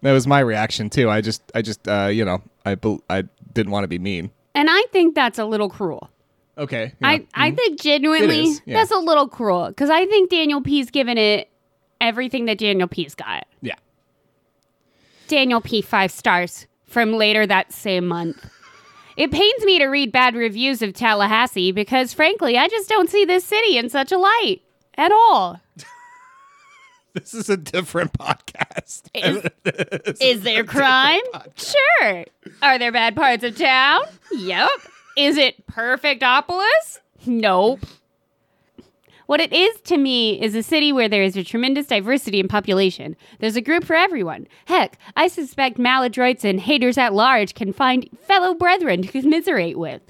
That 0.02 0.14
was 0.14 0.26
my 0.28 0.40
reaction 0.40 0.90
too. 0.90 1.10
I 1.10 1.20
just, 1.20 1.42
I 1.54 1.62
just, 1.62 1.86
uh, 1.90 2.08
you 2.10 2.24
know, 2.24 2.42
I, 2.66 2.76
bel 2.76 3.02
I 3.10 3.24
didn't 3.52 3.74
want 3.74 3.84
to 3.84 3.90
be 3.90 4.00
mean. 4.00 4.32
And 4.56 4.70
I 4.70 4.84
think 4.92 5.16
that's 5.16 5.38
a 5.38 5.46
little 5.46 5.70
cruel. 5.70 6.10
Okay. 6.58 6.94
yeah. 7.02 7.08
I, 7.08 7.28
I 7.34 7.52
think 7.52 7.80
genuinely 7.80 8.54
yeah. 8.66 8.80
that's 8.80 8.92
a 8.92 8.98
little 8.98 9.28
cruel 9.28 9.68
because 9.68 9.90
I 9.90 10.06
think 10.06 10.30
Daniel 10.30 10.62
P's 10.62 10.90
given 10.90 11.18
it 11.18 11.50
everything 12.00 12.46
that 12.46 12.58
Daniel 12.58 12.88
P's 12.88 13.16
got. 13.16 13.46
yeah. 13.62 13.76
Daniel 15.28 15.60
P. 15.60 15.82
five 15.82 16.12
stars 16.12 16.68
from 16.86 17.14
later 17.14 17.48
that 17.48 17.74
same 17.74 18.08
month. 18.08 18.48
It 19.18 19.32
pains 19.32 19.64
me 19.64 19.80
to 19.80 19.86
read 19.88 20.12
bad 20.12 20.36
reviews 20.36 20.82
of 20.82 20.94
Tallahassee 20.94 21.72
because, 21.72 22.14
frankly, 22.14 22.58
I 22.58 22.68
just 22.68 22.90
don't 22.90 23.10
see 23.10 23.26
this 23.26 23.44
city 23.44 23.78
in 23.78 23.90
such 23.90 24.12
a 24.12 24.18
light 24.18 24.62
at 24.98 25.12
all. 25.12 25.60
This 27.16 27.34
is 27.34 27.50
a 27.50 27.56
different 27.56 28.12
podcast. 28.12 29.10
Is, 29.14 30.18
is 30.22 30.42
there 30.42 30.66
crime? 30.66 31.22
Sure. 31.56 32.26
Are 32.62 32.78
there 32.78 32.92
bad 32.92 33.16
parts 33.16 33.42
of 33.46 33.58
town? 33.58 34.02
Yep. 34.34 34.70
Is 35.18 35.38
it 35.38 35.66
Perfectopolis? 35.66 37.00
Nope. 37.26 37.80
What 39.28 39.40
it 39.40 39.54
is 39.54 39.80
to 39.82 39.98
me 39.98 40.40
is 40.42 40.54
a 40.56 40.62
city 40.62 40.92
where 40.92 41.08
there 41.08 41.24
is 41.24 41.38
a 41.38 41.44
tremendous 41.44 41.88
diversity 41.88 42.40
in 42.40 42.50
population. 42.50 43.16
There's 43.40 43.56
a 43.56 43.62
group 43.62 43.86
for 43.86 43.96
everyone. 43.96 44.46
Heck, 44.66 45.00
I 45.16 45.30
suspect 45.30 45.78
maladroits 45.80 46.44
and 46.44 46.60
haters 46.60 46.98
at 46.98 47.14
large 47.14 47.56
can 47.56 47.72
find 47.72 48.10
fellow 48.22 48.54
brethren 48.54 49.02
to 49.02 49.08
commiserate 49.08 49.80
with. 49.80 50.02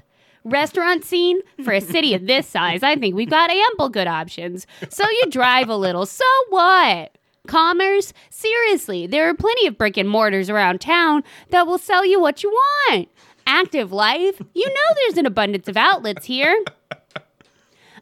Restaurant 0.46 1.04
scene 1.04 1.40
for 1.64 1.72
a 1.72 1.80
city 1.80 2.14
of 2.14 2.28
this 2.28 2.46
size, 2.46 2.84
I 2.84 2.94
think 2.94 3.16
we've 3.16 3.28
got 3.28 3.50
ample 3.50 3.88
good 3.88 4.06
options. 4.06 4.64
So 4.90 5.02
you 5.02 5.22
drive 5.28 5.68
a 5.68 5.76
little, 5.76 6.06
so 6.06 6.24
what? 6.50 7.18
Commerce? 7.48 8.12
Seriously, 8.30 9.08
there 9.08 9.28
are 9.28 9.34
plenty 9.34 9.66
of 9.66 9.76
brick 9.76 9.96
and 9.96 10.08
mortars 10.08 10.48
around 10.48 10.80
town 10.80 11.24
that 11.50 11.66
will 11.66 11.78
sell 11.78 12.06
you 12.06 12.20
what 12.20 12.44
you 12.44 12.52
want. 12.52 13.08
Active 13.44 13.90
life? 13.90 14.40
You 14.54 14.68
know 14.68 14.94
there's 14.94 15.18
an 15.18 15.26
abundance 15.26 15.66
of 15.66 15.76
outlets 15.76 16.26
here. 16.26 16.56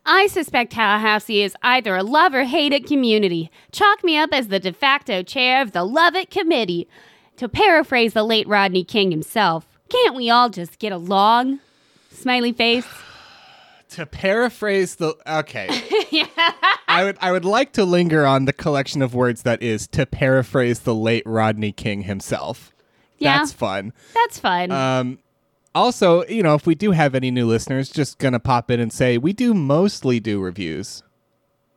I 0.04 0.26
suspect 0.26 0.72
Tallahassee 0.72 1.40
is 1.40 1.56
either 1.62 1.96
a 1.96 2.02
love 2.02 2.34
or 2.34 2.44
hate 2.44 2.74
it 2.74 2.86
community. 2.86 3.50
Chalk 3.72 4.04
me 4.04 4.18
up 4.18 4.34
as 4.34 4.48
the 4.48 4.60
de 4.60 4.74
facto 4.74 5.22
chair 5.22 5.62
of 5.62 5.72
the 5.72 5.84
Love 5.84 6.14
It 6.14 6.28
Committee. 6.30 6.88
To 7.38 7.48
paraphrase 7.48 8.12
the 8.12 8.22
late 8.22 8.46
Rodney 8.46 8.84
King 8.84 9.10
himself, 9.10 9.66
can't 9.88 10.14
we 10.14 10.28
all 10.28 10.50
just 10.50 10.78
get 10.78 10.92
along? 10.92 11.60
Smiley 12.14 12.52
face. 12.52 12.86
to 13.90 14.06
paraphrase 14.06 14.96
the 14.96 15.14
okay. 15.26 15.68
I 16.88 17.04
would 17.04 17.16
I 17.20 17.32
would 17.32 17.44
like 17.44 17.72
to 17.72 17.84
linger 17.84 18.24
on 18.26 18.44
the 18.44 18.52
collection 18.52 19.02
of 19.02 19.14
words 19.14 19.42
that 19.42 19.62
is 19.62 19.86
to 19.88 20.06
paraphrase 20.06 20.80
the 20.80 20.94
late 20.94 21.22
Rodney 21.26 21.72
King 21.72 22.02
himself. 22.02 22.72
Yeah. 23.18 23.38
That's 23.38 23.52
fun. 23.52 23.92
That's 24.14 24.38
fun. 24.38 24.70
Um 24.70 25.18
also, 25.74 26.24
you 26.26 26.42
know, 26.42 26.54
if 26.54 26.66
we 26.66 26.74
do 26.74 26.92
have 26.92 27.14
any 27.14 27.30
new 27.30 27.46
listeners, 27.46 27.90
just 27.90 28.18
gonna 28.18 28.40
pop 28.40 28.70
in 28.70 28.80
and 28.80 28.92
say 28.92 29.18
we 29.18 29.32
do 29.32 29.54
mostly 29.54 30.20
do 30.20 30.40
reviews. 30.40 31.02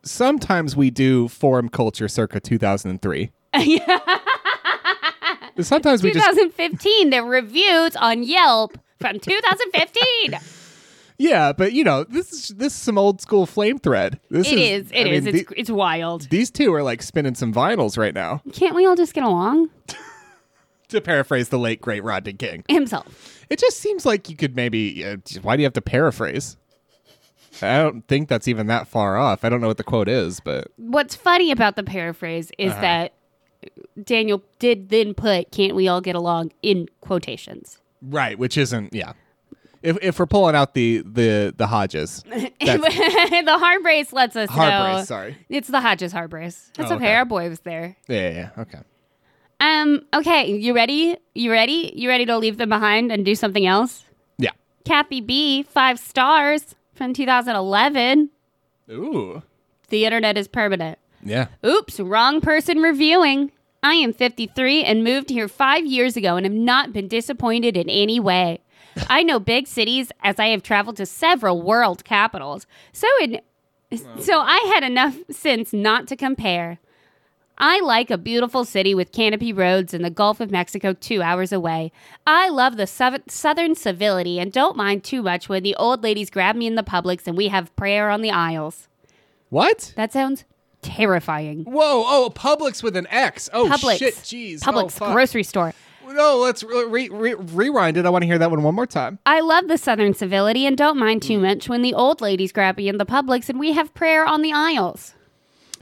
Sometimes 0.04 0.76
we 0.76 0.90
do 0.90 1.28
forum 1.28 1.68
culture 1.68 2.08
circa 2.08 2.40
2003. 2.40 3.30
yeah. 3.60 3.98
Sometimes 5.60 6.04
we 6.04 6.12
just 6.12 6.24
2015, 6.24 7.10
the 7.10 7.22
reviews 7.24 7.96
on 7.96 8.22
Yelp 8.22 8.78
from 9.00 9.18
2015. 9.20 10.38
yeah, 11.18 11.52
but 11.52 11.72
you 11.72 11.84
know 11.84 12.04
this 12.04 12.32
is 12.32 12.48
this 12.56 12.72
is 12.74 12.78
some 12.78 12.98
old 12.98 13.20
school 13.20 13.46
flame 13.46 13.78
thread. 13.78 14.20
This 14.30 14.50
It 14.50 14.58
is. 14.58 14.90
It 14.92 15.06
I 15.06 15.10
is. 15.10 15.24
mean, 15.24 15.34
It's, 15.36 15.48
the- 15.50 15.60
it's 15.60 15.70
wild. 15.70 16.28
these 16.30 16.50
two 16.50 16.72
are 16.74 16.82
like 16.82 17.02
spinning 17.02 17.34
some 17.34 17.52
vinyls 17.52 17.96
right 17.98 18.14
now. 18.14 18.42
Can't 18.52 18.74
we 18.74 18.86
all 18.86 18.96
just 18.96 19.14
get 19.14 19.24
along? 19.24 19.70
To 20.88 21.02
paraphrase 21.02 21.50
the 21.50 21.58
late 21.58 21.82
great 21.82 22.02
Rodney 22.02 22.32
King, 22.32 22.64
Himself. 22.66 23.44
it 23.50 23.58
just 23.58 23.76
seems 23.76 24.06
like 24.06 24.30
you 24.30 24.36
could 24.36 24.56
maybe. 24.56 25.04
Uh, 25.04 25.18
why 25.42 25.54
do 25.54 25.60
you 25.60 25.66
have 25.66 25.74
to 25.74 25.82
paraphrase? 25.82 26.56
I 27.60 27.76
don't 27.76 28.08
think 28.08 28.26
that's 28.30 28.48
even 28.48 28.68
that 28.68 28.88
far 28.88 29.18
off. 29.18 29.44
I 29.44 29.50
don't 29.50 29.60
know 29.60 29.66
what 29.66 29.76
the 29.76 29.84
quote 29.84 30.08
is, 30.08 30.40
but 30.40 30.68
What's 30.78 31.14
funny 31.14 31.50
about 31.50 31.76
the 31.76 31.82
paraphrase 31.82 32.50
is 32.56 32.72
Uh-huh. 32.72 32.80
that 32.80 33.12
Daniel 34.02 34.42
did 34.58 34.88
then 34.88 35.12
put 35.12 35.50
"Can't 35.50 35.74
we 35.74 35.88
all 35.88 36.00
get 36.00 36.14
along" 36.16 36.52
in 36.62 36.88
quotations. 37.02 37.80
Right, 38.02 38.38
which 38.38 38.56
isn't 38.58 38.92
yeah. 38.94 39.12
If 39.82 39.96
if 40.02 40.18
we're 40.18 40.26
pulling 40.26 40.54
out 40.56 40.74
the 40.74 41.02
the 41.06 41.54
the 41.56 41.66
Hodges, 41.66 42.24
the 42.30 43.56
heart 43.60 43.82
brace 43.82 44.12
lets 44.12 44.34
us 44.36 44.50
heart 44.50 44.70
know. 44.72 44.96
brace. 44.96 45.08
Sorry. 45.08 45.36
It's 45.48 45.68
the 45.68 45.80
Hodges 45.80 46.12
heart 46.12 46.30
brace. 46.30 46.70
That's 46.76 46.90
Oh, 46.90 46.96
okay. 46.96 47.04
okay. 47.06 47.14
Our 47.14 47.24
boy 47.24 47.48
was 47.48 47.60
there. 47.60 47.96
Yeah, 48.08 48.28
yeah, 48.30 48.50
yeah. 48.56 48.62
Okay. 48.62 48.78
Um. 49.60 50.02
Okay. 50.14 50.56
You 50.56 50.74
ready? 50.74 51.16
You 51.34 51.50
ready? 51.52 51.92
You 51.94 52.08
ready 52.08 52.26
to 52.26 52.36
leave 52.38 52.56
them 52.58 52.68
behind 52.70 53.12
and 53.12 53.24
do 53.24 53.34
something 53.36 53.66
else? 53.66 54.04
Yeah. 54.36 54.50
Kathy 54.84 55.20
B. 55.20 55.62
Five 55.62 55.98
stars 56.00 56.74
from 56.94 57.12
2011. 57.12 58.30
Ooh. 58.90 59.42
The 59.90 60.04
internet 60.04 60.36
is 60.36 60.48
permanent. 60.48 60.98
Yeah. 61.24 61.46
Oops, 61.64 61.98
wrong 62.00 62.40
person 62.40 62.78
reviewing. 62.78 63.50
I 63.82 63.94
am 63.94 64.12
53 64.12 64.82
and 64.84 65.04
moved 65.04 65.30
here 65.30 65.48
five 65.48 65.86
years 65.86 66.16
ago 66.16 66.36
and 66.36 66.44
have 66.44 66.52
not 66.52 66.92
been 66.92 67.08
disappointed 67.08 67.76
in 67.76 67.88
any 67.88 68.18
way. 68.18 68.60
I 69.08 69.22
know 69.22 69.38
big 69.38 69.68
cities 69.68 70.10
as 70.24 70.38
I 70.38 70.48
have 70.48 70.62
traveled 70.62 70.96
to 70.96 71.06
several 71.06 71.62
world 71.62 72.04
capitals. 72.04 72.66
So 72.92 73.06
in 73.20 73.40
so 74.18 74.40
I 74.40 74.58
had 74.74 74.82
enough 74.82 75.16
sense 75.30 75.72
not 75.72 76.06
to 76.08 76.16
compare. 76.16 76.78
I 77.56 77.80
like 77.80 78.10
a 78.10 78.18
beautiful 78.18 78.64
city 78.64 78.94
with 78.94 79.12
canopy 79.12 79.52
roads 79.52 79.94
and 79.94 80.04
the 80.04 80.10
Gulf 80.10 80.40
of 80.40 80.50
Mexico 80.50 80.92
two 80.92 81.22
hours 81.22 81.52
away. 81.52 81.90
I 82.26 82.50
love 82.50 82.76
the 82.76 82.86
sou- 82.86 83.22
southern 83.28 83.74
civility 83.74 84.38
and 84.38 84.52
don't 84.52 84.76
mind 84.76 85.04
too 85.04 85.22
much 85.22 85.48
when 85.48 85.62
the 85.62 85.74
old 85.76 86.02
ladies 86.02 86.30
grab 86.30 86.54
me 86.54 86.66
in 86.66 86.74
the 86.74 86.82
Publix 86.82 87.26
and 87.26 87.36
we 87.36 87.48
have 87.48 87.74
prayer 87.76 88.10
on 88.10 88.20
the 88.20 88.30
aisles. 88.30 88.88
What? 89.48 89.94
That 89.96 90.12
sounds 90.12 90.44
terrifying. 90.82 91.64
Whoa! 91.64 92.04
Oh, 92.06 92.32
Publix 92.34 92.82
with 92.82 92.96
an 92.96 93.06
X. 93.10 93.48
Oh 93.52 93.68
Publix. 93.68 93.98
shit! 93.98 94.14
Jeez. 94.16 94.62
Oh, 94.66 94.72
Publix 94.72 94.98
Oh, 95.00 95.12
grocery 95.12 95.42
store. 95.42 95.74
No, 96.06 96.38
let's 96.38 96.62
re- 96.62 97.08
re- 97.10 97.34
rewind 97.34 97.98
it. 97.98 98.06
I 98.06 98.10
want 98.10 98.22
to 98.22 98.26
hear 98.26 98.38
that 98.38 98.50
one 98.50 98.62
one 98.62 98.74
more 98.74 98.86
time. 98.86 99.18
I 99.26 99.40
love 99.40 99.68
the 99.68 99.76
southern 99.76 100.14
civility 100.14 100.64
and 100.64 100.76
don't 100.76 100.98
mind 100.98 101.22
too 101.22 101.38
mm. 101.38 101.42
much 101.42 101.68
when 101.68 101.82
the 101.82 101.92
old 101.92 102.20
ladies 102.20 102.50
grab 102.50 102.78
me 102.78 102.88
in 102.88 102.96
the 102.96 103.04
Publix 103.04 103.48
and 103.48 103.60
we 103.60 103.72
have 103.72 103.92
prayer 103.94 104.26
on 104.26 104.40
the 104.42 104.52
aisles. 104.52 105.14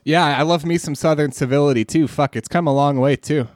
Yeah, 0.07 0.25
I 0.25 0.43
love 0.43 0.65
me 0.65 0.79
some 0.79 0.95
Southern 0.95 1.33
civility 1.33 1.85
too. 1.85 2.07
Fuck, 2.07 2.37
it's 2.37 2.47
come 2.47 2.69
a 2.69 2.75
long 2.75 3.01
way 3.01 3.17
too. 3.17 3.49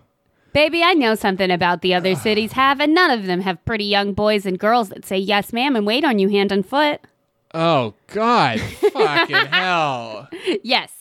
Baby, 0.52 0.82
I 0.82 0.94
know 0.94 1.14
something 1.14 1.49
about 1.49 1.80
the 1.80 1.94
other 1.94 2.14
cities 2.26 2.52
have, 2.52 2.80
and 2.80 2.94
none 2.94 3.11
of 3.11 3.26
them 3.26 3.42
have 3.42 3.64
pretty 3.64 3.85
young 3.85 4.14
boys 4.14 4.47
and 4.47 4.59
girls 4.59 4.88
that 4.88 5.04
say 5.04 5.16
yes, 5.16 5.52
ma'am, 5.52 5.76
and 5.76 5.87
wait 5.87 6.04
on 6.04 6.18
you 6.18 6.28
hand 6.28 6.50
and 6.50 6.66
foot. 6.66 7.00
Oh 7.54 7.94
God, 8.09 8.61
fucking 8.61 9.37
hell! 9.52 10.28
Yes. 10.62 10.92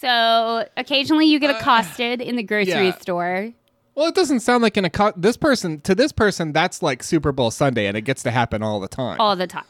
So 0.00 0.66
occasionally 0.76 1.26
you 1.26 1.38
get 1.38 1.54
accosted 1.54 2.20
in 2.20 2.36
the 2.36 2.42
grocery 2.42 2.72
Uh, 2.72 2.82
yeah. 2.82 2.98
store. 2.98 3.52
Well, 3.94 4.06
it 4.08 4.14
doesn't 4.14 4.40
sound 4.40 4.62
like 4.62 4.76
an 4.76 4.84
acco- 4.86 5.12
this 5.16 5.36
person 5.36 5.80
to 5.82 5.94
this 5.94 6.10
person 6.12 6.52
that's 6.52 6.82
like 6.82 7.02
Super 7.02 7.32
Bowl 7.32 7.50
Sunday, 7.50 7.86
and 7.86 7.96
it 7.96 8.02
gets 8.02 8.22
to 8.22 8.30
happen 8.30 8.62
all 8.62 8.80
the 8.80 8.88
time. 8.88 9.20
all 9.20 9.36
the 9.36 9.46
time. 9.46 9.64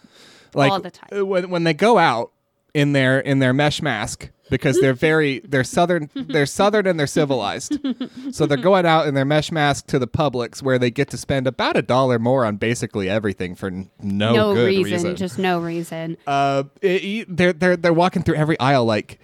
like 0.55 0.71
all 0.71 0.81
the 0.81 0.91
time. 0.91 1.09
uh, 1.17 1.25
when 1.27 1.51
when 1.51 1.65
they 1.65 1.75
go 1.75 1.99
out 1.99 2.31
in 2.75 2.93
their 2.93 3.19
in 3.19 3.41
their 3.41 3.53
mesh 3.53 3.83
mask 3.83 4.31
because 4.51 4.81
they're 4.81 4.95
very 4.95 5.41
they're 5.41 5.65
southern 5.65 6.09
they're 6.15 6.47
southern 6.47 6.87
and 6.87 6.99
they're 7.01 7.07
civilized. 7.09 7.79
so 8.31 8.47
they're 8.47 8.57
going 8.57 8.87
out 8.87 9.07
in 9.09 9.15
their 9.15 9.25
mesh 9.25 9.51
mask 9.51 9.87
to 9.89 9.99
the 9.99 10.07
Publix 10.09 10.63
where 10.63 10.79
they 10.79 10.91
get 10.91 11.09
to 11.11 11.17
spend 11.17 11.47
about 11.49 11.77
a 11.77 11.83
dollar 11.83 12.19
more 12.21 12.45
on 12.45 12.57
basically 12.57 13.09
everything 13.09 13.55
for 13.57 13.71
no, 13.71 13.87
no 14.01 14.55
good 14.55 14.67
reason, 14.67 14.93
reason. 14.93 15.17
just 15.17 15.39
no 15.39 15.59
reason. 15.61 16.17
uh, 16.29 16.65
it- 16.83 17.27
they're 17.37 17.53
they're 17.53 17.77
they're 17.77 17.93
walking 17.93 18.23
through 18.23 18.37
every 18.37 18.59
aisle 18.61 18.85
like. 18.85 19.19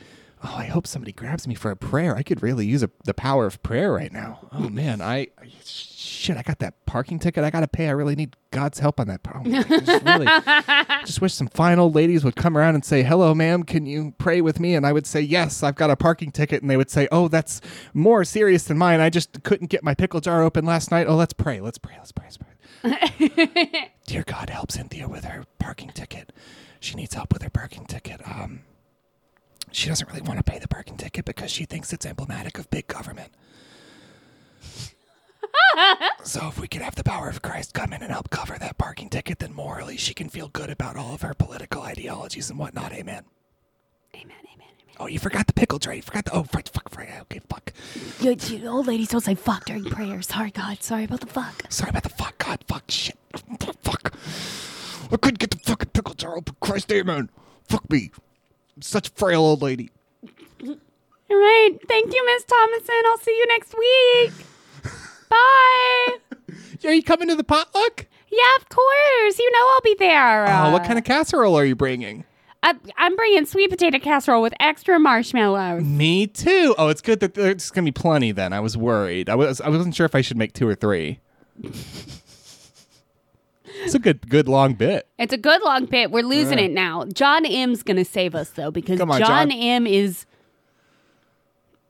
Oh, 0.45 0.55
I 0.55 0.64
hope 0.64 0.87
somebody 0.87 1.12
grabs 1.12 1.49
me 1.49 1.55
for 1.55 1.71
a 1.71 1.76
prayer. 1.76 2.14
I 2.14 2.23
could 2.23 2.43
really 2.43 2.66
use 2.66 2.83
a, 2.83 2.90
the 3.05 3.14
power 3.14 3.47
of 3.47 3.62
prayer 3.62 3.90
right 3.90 4.12
now. 4.12 4.49
Oh 4.52 4.69
man, 4.69 5.00
I 5.00 5.28
shit, 5.64 6.37
I 6.37 6.43
got 6.43 6.59
that 6.59 6.85
parking 6.85 7.19
ticket 7.19 7.43
I 7.43 7.50
got 7.50 7.61
to 7.61 7.69
pay. 7.69 7.88
I 7.88 7.93
really 7.93 8.14
need 8.14 8.37
God's 8.50 8.78
help 8.78 9.00
on 9.00 9.09
that. 9.09 9.21
Oh, 9.35 9.40
man, 9.43 9.64
just 9.66 10.05
really 10.05 10.26
just 11.07 11.21
wish 11.23 11.33
some 11.33 11.49
fine 11.49 11.78
old 11.78 11.95
ladies 11.95 12.23
would 12.23 12.37
come 12.37 12.57
around 12.57 12.75
and 12.75 12.85
say, 12.85 13.02
"Hello, 13.02 13.35
ma'am, 13.35 13.62
can 13.62 13.87
you 13.87 14.14
pray 14.19 14.40
with 14.43 14.61
me?" 14.61 14.75
And 14.75 14.87
I 14.87 14.93
would 14.93 15.07
say, 15.07 15.21
"Yes, 15.23 15.62
I've 15.62 15.75
got 15.75 15.90
a 15.90 15.97
parking 15.97 16.31
ticket." 16.31 16.61
And 16.61 16.71
they 16.71 16.76
would 16.76 16.90
say, 16.90 17.09
"Oh, 17.11 17.28
that's 17.28 17.62
more 17.95 18.23
serious 18.23 18.64
than 18.64 18.76
mine. 18.76 19.00
I 19.00 19.09
just 19.09 19.43
couldn't 19.43 19.69
get 19.71 19.83
my 19.83 19.95
pickle 19.95 20.21
jar 20.21 20.43
open 20.43 20.66
last 20.66 20.90
night. 20.90 21.07
Oh, 21.09 21.16
let's 21.16 21.33
pray. 21.33 21.61
Let's 21.61 21.78
pray. 21.78 21.95
Let's 21.99 22.12
pray. 22.12 22.26
Let's 22.26 22.37
pray." 22.37 23.93
Dear 24.07 24.23
God, 24.25 24.50
help 24.50 24.71
Cynthia 24.71 25.09
with 25.09 25.25
her 25.25 25.45
parking 25.59 25.90
ticket. 25.90 26.33
She 26.78 26.95
needs 26.95 27.14
help 27.14 27.33
with 27.33 27.43
her 27.43 27.50
parking 27.50 27.87
ticket. 27.87 28.21
Um, 28.26 28.61
she 29.76 29.88
doesn't 29.90 30.09
really 30.09 30.23
want 30.23 30.38
to 30.38 30.42
pay 30.42 30.59
the 30.59 30.68
parking 30.68 30.97
ticket 30.97 31.26
because 31.26 31.50
she 31.50 31.66
thinks 31.66 31.92
it's 31.92 32.06
emblematic 32.06 32.59
of 32.59 32.71
big 32.71 32.87
government. 32.87 33.30
so 36.25 36.49
if 36.49 36.59
we 36.59 36.66
could 36.66 36.80
have 36.80 36.95
the 36.95 37.04
power 37.04 37.28
of 37.28 37.42
Christ 37.42 37.75
come 37.75 37.92
in 37.92 38.02
and 38.02 38.11
help 38.11 38.30
cover 38.30 38.56
that 38.59 38.78
parking 38.78 39.11
ticket, 39.11 39.38
then 39.38 39.52
morally 39.52 39.99
she 39.99 40.14
can 40.14 40.30
feel 40.30 40.49
good 40.49 40.71
about 40.71 40.97
all 40.97 41.14
of 41.14 41.21
her 41.21 41.35
political 41.35 41.83
ideologies 41.83 42.49
and 42.49 42.59
whatnot. 42.59 42.92
Amen. 42.92 43.25
Amen, 44.14 44.25
amen, 44.25 44.37
amen. 44.54 44.97
Oh, 44.99 45.09
you 45.09 45.18
forgot 45.18 45.47
the 45.47 45.52
pickle 45.52 45.78
jar. 45.78 45.92
You 45.92 46.00
forgot 46.00 46.25
the. 46.25 46.33
Oh, 46.33 46.45
fuck, 46.45 46.68
fuck, 46.68 46.88
fuck. 46.88 47.06
Okay, 47.23 47.40
fuck. 47.47 47.73
You, 48.21 48.35
you 48.49 48.66
old 48.66 48.87
ladies 48.87 49.09
don't 49.09 49.21
say 49.21 49.35
fuck 49.35 49.66
during 49.66 49.85
prayer. 49.85 50.23
Sorry, 50.23 50.50
God. 50.50 50.83
Sorry 50.83 51.04
about 51.04 51.21
the 51.21 51.26
fuck. 51.26 51.64
Sorry 51.68 51.90
about 51.90 52.04
the 52.04 52.09
fuck. 52.09 52.38
God, 52.38 52.64
fuck, 52.66 52.90
shit. 52.90 53.18
Fuck. 53.83 54.14
I 55.12 55.16
couldn't 55.18 55.38
get 55.38 55.50
the 55.50 55.59
fucking 55.59 55.90
pickle 55.90 56.14
jar 56.14 56.38
open. 56.38 56.56
Christ, 56.61 56.90
amen. 56.92 57.28
Fuck 57.68 57.90
me. 57.90 58.11
Such 58.80 59.09
a 59.09 59.12
frail 59.12 59.40
old 59.40 59.62
lady. 59.62 59.90
All 60.66 60.76
right. 61.30 61.71
Thank 61.88 62.14
you, 62.14 62.26
Miss 62.26 62.45
Thomason. 62.45 63.02
I'll 63.06 63.18
see 63.18 63.37
you 63.37 63.47
next 63.49 63.75
week. 63.76 64.33
Bye. 65.30 66.16
Are 66.85 66.92
you 66.92 67.02
coming 67.02 67.28
to 67.28 67.35
the 67.37 67.45
potluck? 67.45 68.06
Yeah, 68.30 68.56
of 68.59 68.68
course. 68.68 69.38
You 69.38 69.50
know 69.50 69.68
I'll 69.71 69.80
be 69.83 69.97
there. 69.99 70.47
Oh, 70.49 70.73
what 70.73 70.85
kind 70.85 70.99
of 70.99 71.04
casserole 71.04 71.56
are 71.56 71.64
you 71.64 71.75
bringing? 71.75 72.25
I, 72.62 72.75
I'm 72.97 73.14
bringing 73.16 73.47
sweet 73.47 73.71
potato 73.71 73.99
casserole 73.99 74.42
with 74.42 74.52
extra 74.59 74.99
marshmallows. 74.99 75.85
Me 75.85 76.26
too. 76.26 76.75
Oh, 76.76 76.88
it's 76.88 77.00
good 77.00 77.21
that 77.21 77.35
there's 77.35 77.71
gonna 77.71 77.85
be 77.85 77.92
plenty. 77.92 78.33
Then 78.33 78.52
I 78.52 78.61
was 78.61 78.76
worried. 78.76 79.28
I 79.30 79.37
was 79.37 79.61
I 79.61 79.68
wasn't 79.68 79.95
sure 79.95 80.06
if 80.06 80.14
I 80.14 80.21
should 80.21 80.37
make 80.37 80.52
two 80.52 80.66
or 80.68 80.75
three. 80.75 81.21
it's 83.85 83.95
a 83.95 83.99
good 83.99 84.28
good 84.28 84.49
long 84.49 84.75
bit. 84.75 85.09
It's 85.18 85.33
a 85.33 85.38
good 85.38 85.62
long 85.62 85.87
bit. 85.87 86.11
We're 86.11 86.23
losing 86.25 86.59
it 86.59 86.71
now. 86.71 87.04
John 87.12 87.45
M's 87.47 87.83
gonna 87.83 88.04
save 88.04 88.35
us 88.35 88.50
though 88.50 88.71
because 88.71 88.99
Come 88.99 89.11
on, 89.11 89.18
John, 89.18 89.50
John. 89.50 89.59
M 89.59 89.87
is 89.87 90.26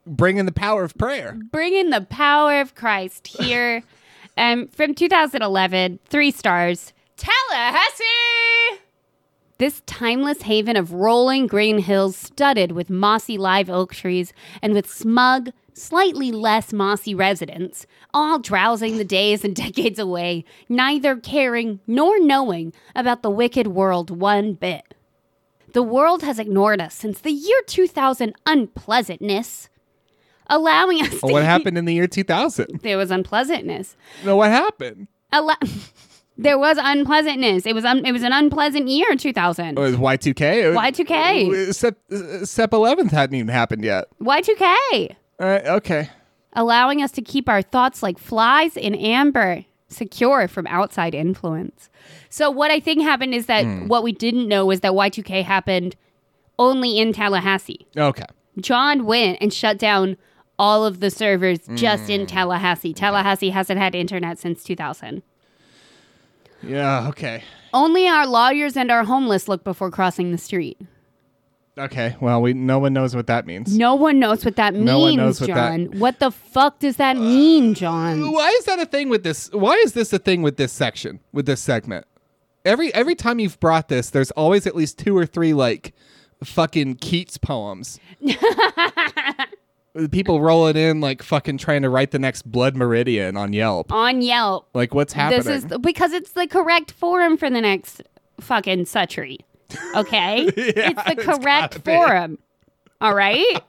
Bringing 0.06 0.46
the 0.46 0.52
power 0.52 0.84
of 0.84 0.96
prayer. 0.96 1.36
bringing 1.50 1.90
the 1.90 2.00
power 2.02 2.60
of 2.60 2.74
Christ 2.76 3.26
here. 3.26 3.82
um, 4.38 4.68
from 4.68 4.94
2011, 4.94 5.98
three 6.06 6.30
stars, 6.30 6.92
Tallahassee. 7.16 8.04
This 9.58 9.82
timeless 9.86 10.42
haven 10.42 10.76
of 10.76 10.92
rolling 10.92 11.46
green 11.46 11.78
hills 11.78 12.14
studded 12.14 12.72
with 12.72 12.90
mossy 12.90 13.36
live 13.38 13.70
oak 13.70 13.94
trees 13.94 14.32
and 14.62 14.74
with 14.74 14.88
smug, 14.88 15.50
slightly 15.76 16.33
less 16.33 16.73
mossy 16.73 17.14
residents, 17.14 17.87
all 18.14 18.38
drowsing 18.38 18.97
the 18.97 19.04
days 19.04 19.45
and 19.45 19.54
decades 19.66 19.99
away, 19.99 20.45
neither 20.68 21.16
caring 21.16 21.80
nor 21.87 22.18
knowing 22.18 22.73
about 22.95 23.23
the 23.23 23.30
wicked 23.30 23.68
world 23.68 24.11
one 24.11 24.54
bit. 24.54 24.95
The 25.75 25.83
world 25.83 26.23
has 26.23 26.38
ignored 26.38 26.80
us 26.80 26.95
since 26.95 27.21
the 27.21 27.30
year 27.30 27.61
2000 27.66 28.35
unpleasantness, 28.47 29.68
allowing 30.47 31.02
us 31.02 31.21
to 31.21 31.26
what 31.26 31.45
happened 31.54 31.76
in 31.76 31.85
the 31.85 31.92
year 31.95 32.06
2000? 32.06 32.80
there 32.83 32.97
was 32.97 33.11
unpleasantness. 33.11 33.95
No, 34.25 34.37
what 34.37 34.50
happened? 34.50 35.09
There 36.38 36.59
was 36.59 36.76
unpleasantness. 36.78 37.64
It 37.64 37.75
was 37.75 37.87
un- 37.87 38.04
it 38.04 38.12
was 38.12 38.23
an 38.23 38.33
unpleasant 38.33 38.88
year 38.88 39.16
2000. 39.16 39.78
Oh, 39.78 39.85
it 39.85 39.90
was 39.92 39.97
Y2K. 39.97 40.75
Y2K. 40.75 41.68
Uh, 41.68 41.73
Sep, 41.73 41.97
Sep 42.45 42.71
11th 42.73 43.11
hadn't 43.11 43.37
even 43.37 43.49
happened 43.49 43.83
yet. 43.85 44.04
Y2K. 44.21 45.16
All 45.38 45.46
right, 45.46 45.66
okay. 45.66 46.10
Allowing 46.52 47.02
us 47.02 47.12
to 47.12 47.22
keep 47.22 47.48
our 47.48 47.62
thoughts 47.62 48.02
like 48.02 48.18
flies 48.18 48.76
in 48.76 48.94
amber, 48.94 49.64
secure 49.88 50.48
from 50.48 50.66
outside 50.66 51.14
influence. 51.14 51.90
So 52.30 52.50
what 52.50 52.70
I 52.70 52.80
think 52.80 53.02
happened 53.02 53.34
is 53.34 53.46
that 53.46 53.64
hmm. 53.64 53.88
what 53.88 54.02
we 54.02 54.12
didn't 54.12 54.48
know 54.48 54.64
was 54.64 54.80
that 54.80 54.92
Y2K 54.92 55.44
happened 55.44 55.96
only 56.58 56.98
in 56.98 57.12
Tallahassee. 57.12 57.86
Okay. 57.96 58.24
John 58.58 59.04
went 59.04 59.38
and 59.40 59.52
shut 59.52 59.78
down 59.78 60.16
all 60.58 60.86
of 60.86 61.00
the 61.00 61.10
servers 61.10 61.58
just 61.74 62.08
in 62.08 62.22
hmm. 62.22 62.26
Tallahassee. 62.26 62.94
Tallahassee 62.94 63.50
hasn't 63.50 63.78
had 63.78 63.94
internet 63.94 64.38
since 64.38 64.64
2000. 64.64 65.22
Yeah, 66.62 67.08
okay. 67.08 67.44
Only 67.74 68.08
our 68.08 68.26
lawyers 68.26 68.76
and 68.76 68.90
our 68.90 69.04
homeless 69.04 69.48
look 69.48 69.62
before 69.62 69.90
crossing 69.90 70.32
the 70.32 70.38
street. 70.38 70.80
Okay. 71.78 72.16
Well, 72.21 72.40
we 72.40 72.54
no 72.54 72.78
one 72.78 72.92
knows 72.95 73.14
what 73.14 73.26
that 73.26 73.47
means. 73.47 73.76
No 73.76 73.95
one 73.97 74.18
knows 74.18 74.45
what 74.45 74.56
that 74.56 74.73
means, 74.73 74.87
No 74.87 75.00
one 75.00 75.16
knows 75.16 75.40
what 75.40 75.49
that- 75.49 75.76
John. 75.76 75.99
What 75.99 76.18
the 76.21 76.30
fuck 76.30 76.78
does 76.78 76.97
that 76.97 77.16
mean, 77.18 77.75
John? 77.75 78.33
Why 78.33 78.49
is 78.59 78.64
that 78.64 78.78
a 78.78 78.87
thing 78.87 79.09
with 79.11 79.23
this? 79.25 79.50
Why 79.52 79.75
is 79.85 79.92
this 79.92 80.12
a 80.12 80.18
thing 80.18 80.40
with 80.42 80.56
this 80.56 80.73
section? 80.73 81.21
With 81.33 81.45
this 81.47 81.61
segment? 81.61 82.06
Every 82.64 82.92
every 82.95 83.14
time 83.14 83.38
you've 83.38 83.61
brought 83.61 83.88
this, 83.88 84.11
there's 84.11 84.30
always 84.33 84.66
at 84.66 84.75
least 84.75 84.99
two 84.99 85.16
or 85.16 85.26
three 85.26 85.52
like 85.52 85.95
fucking 86.42 86.97
Keats 86.97 87.37
poems. 87.38 88.00
People 90.11 90.42
rolling 90.42 90.76
in 90.76 91.00
like 91.00 91.23
fucking 91.23 91.56
trying 91.56 91.80
to 91.83 91.88
write 91.88 92.11
the 92.11 92.18
next 92.18 92.42
Blood 92.42 92.76
Meridian 92.76 93.35
on 93.37 93.54
Yelp. 93.54 93.90
On 93.92 94.21
Yelp. 94.21 94.68
Like 94.75 94.95
what's 94.95 95.14
happening? 95.14 95.42
This 95.45 95.64
is 95.64 95.78
because 95.80 96.12
it's 96.12 96.33
the 96.33 96.47
correct 96.47 96.90
forum 96.92 97.37
for 97.38 97.49
the 97.49 97.61
next 97.62 98.02
fucking 98.40 98.80
Suttree. 98.80 99.38
Okay? 99.94 100.44
it's 100.56 101.04
the 101.04 101.16
correct 101.16 101.85
forum. 101.85 102.38
All 103.00 103.14
right? 103.14 103.61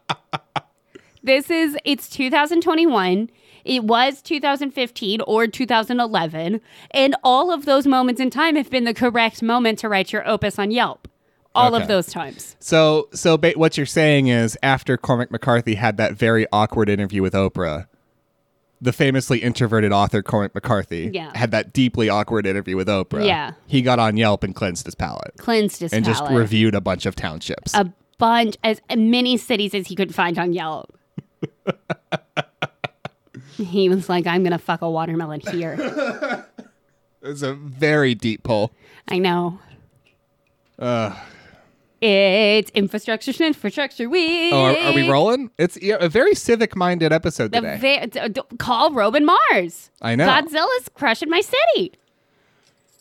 this 1.24 1.50
is 1.50 1.78
it's 1.86 2.10
2021. 2.10 3.30
It 3.66 3.84
was 3.84 4.22
2015 4.22 5.22
or 5.28 5.46
2011, 5.46 6.62
and 6.92 7.16
all 7.22 7.52
of 7.52 7.66
those 7.66 7.86
moments 7.86 8.22
in 8.22 8.30
time 8.30 8.56
have 8.56 8.70
been 8.70 8.86
the 8.86 8.94
correct 8.94 9.44
moment 9.44 9.80
to 9.80 9.90
write 9.90 10.14
your 10.14 10.26
opus 10.28 10.58
on 10.58 10.72
Yelp. 10.72 11.08
All 11.54 11.74
of 11.74 11.88
those 11.88 12.06
times. 12.06 12.56
So, 12.60 13.10
so 13.14 13.36
ba- 13.36 13.54
what 13.56 13.78
you're 13.78 13.88
saying 13.88 14.28
is, 14.28 14.56
after 14.62 14.96
Cormac 14.96 15.32
McCarthy 15.32 15.74
had 15.74 15.98
that 15.98 16.14
very 16.14 16.46
awkward 16.54 16.88
interview 16.88 17.24
with 17.24 17.34
Oprah, 17.34 17.88
the 18.80 18.94
famously 18.94 19.40
introverted 19.40 19.92
author 19.92 20.22
Cormac 20.22 20.54
McCarthy 20.54 21.10
Yeah. 21.14 21.32
had 21.36 21.52
that 21.52 21.74
deeply 21.74 22.10
awkward 22.10 22.46
interview 22.46 22.76
with 22.76 22.88
Oprah. 22.88 23.26
Yeah. 23.26 23.54
he 23.66 23.82
got 23.82 23.98
on 24.00 24.18
Yelp 24.18 24.44
and 24.44 24.54
cleansed 24.56 24.86
his 24.86 24.96
palate 24.96 25.34
Cleansed 25.38 25.80
his 25.82 25.94
and 25.94 26.06
just 26.06 26.24
reviewed 26.30 26.76
a 26.76 26.82
bunch 26.82 27.06
of 27.06 27.16
townships. 27.16 27.74
a 27.74 27.92
bunch 28.20 28.56
as 28.64 28.80
many 28.96 29.38
cities 29.38 29.74
as 29.74 29.88
he 29.88 29.96
could 29.96 30.14
find 30.14 30.38
on 30.40 30.54
Yelp. 30.54 30.94
he 33.58 33.90
was 33.90 34.10
like, 34.10 34.28
I'm 34.28 34.44
gonna 34.44 34.58
fuck 34.60 34.82
a 34.82 34.90
watermelon 34.90 35.40
here. 35.42 36.46
it's 37.22 37.42
a 37.42 37.54
very 37.54 38.14
deep 38.16 38.44
pull. 38.44 38.74
I 39.08 39.18
know. 39.20 39.60
It's 42.02 42.70
infrastructure 42.72 43.32
infrastructure 43.44 44.08
week. 44.10 44.54
Oh, 44.54 44.66
are, 44.66 44.78
are 44.78 44.94
we 44.94 45.10
rolling? 45.10 45.50
It's 45.58 45.82
yeah, 45.82 45.98
a 46.00 46.08
very 46.10 46.36
civic-minded 46.36 47.12
episode 47.12 47.52
The 47.52 47.62
today. 47.62 48.00
va- 48.02 48.08
d- 48.08 48.30
d- 48.34 48.58
call 48.58 48.92
Roman 48.92 49.26
Mars. 49.26 49.90
I 50.02 50.16
know. 50.16 50.28
Godzilla's 50.28 50.90
crushing 50.94 51.30
my 51.30 51.42
city. 51.42 51.94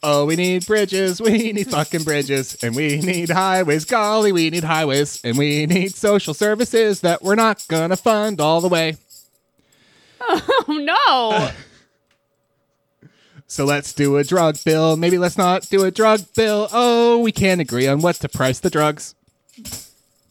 oh, 0.02 0.24
we 0.24 0.37
need 0.37 0.64
bridges. 0.66 1.20
We 1.20 1.52
need 1.52 1.70
fucking 1.70 2.04
bridges, 2.04 2.56
and 2.62 2.74
we 2.74 2.96
need 3.00 3.28
highways. 3.30 3.85
Golly, 3.85 4.32
we 4.32 4.48
need 4.50 4.64
highways, 4.64 5.20
and 5.24 5.37
we 5.37 5.66
need 5.66 5.94
social 5.94 6.32
services 6.32 7.00
that 7.02 7.22
we're 7.22 7.35
not 7.35 7.64
gonna 7.68 7.96
fund 7.96 8.40
all 8.40 8.61
the 8.61 8.68
way. 8.68 8.96
Oh 10.28 10.64
no. 10.68 11.50
So 13.48 13.64
let's 13.64 13.92
do 13.92 14.16
a 14.16 14.24
drug 14.24 14.56
bill. 14.64 14.96
Maybe 14.96 15.18
let's 15.18 15.38
not 15.38 15.68
do 15.68 15.85
a 15.85 15.90
drug 15.90 16.20
bill. 16.35 16.68
Oh, 16.72 17.18
we 17.18 17.32
can't 17.32 17.61
agree 17.61 17.87
on 17.87 18.00
what 18.00 18.16
to 18.16 18.28
price 18.28 18.59
the 18.59 18.70
drugs. 18.70 19.14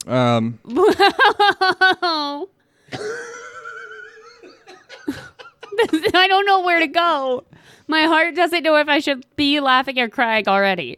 Um. 0.06 0.60
I 6.14 6.28
don't 6.28 6.46
know 6.46 6.62
where 6.62 6.80
to 6.80 6.88
go. 6.88 7.44
My 7.88 8.04
heart 8.04 8.36
doesn't 8.36 8.64
know 8.64 8.76
if 8.78 8.88
I 8.88 9.00
should 9.00 9.26
be 9.36 9.60
laughing 9.60 10.00
or 10.00 10.10
crying 10.10 10.48
already. 10.48 10.98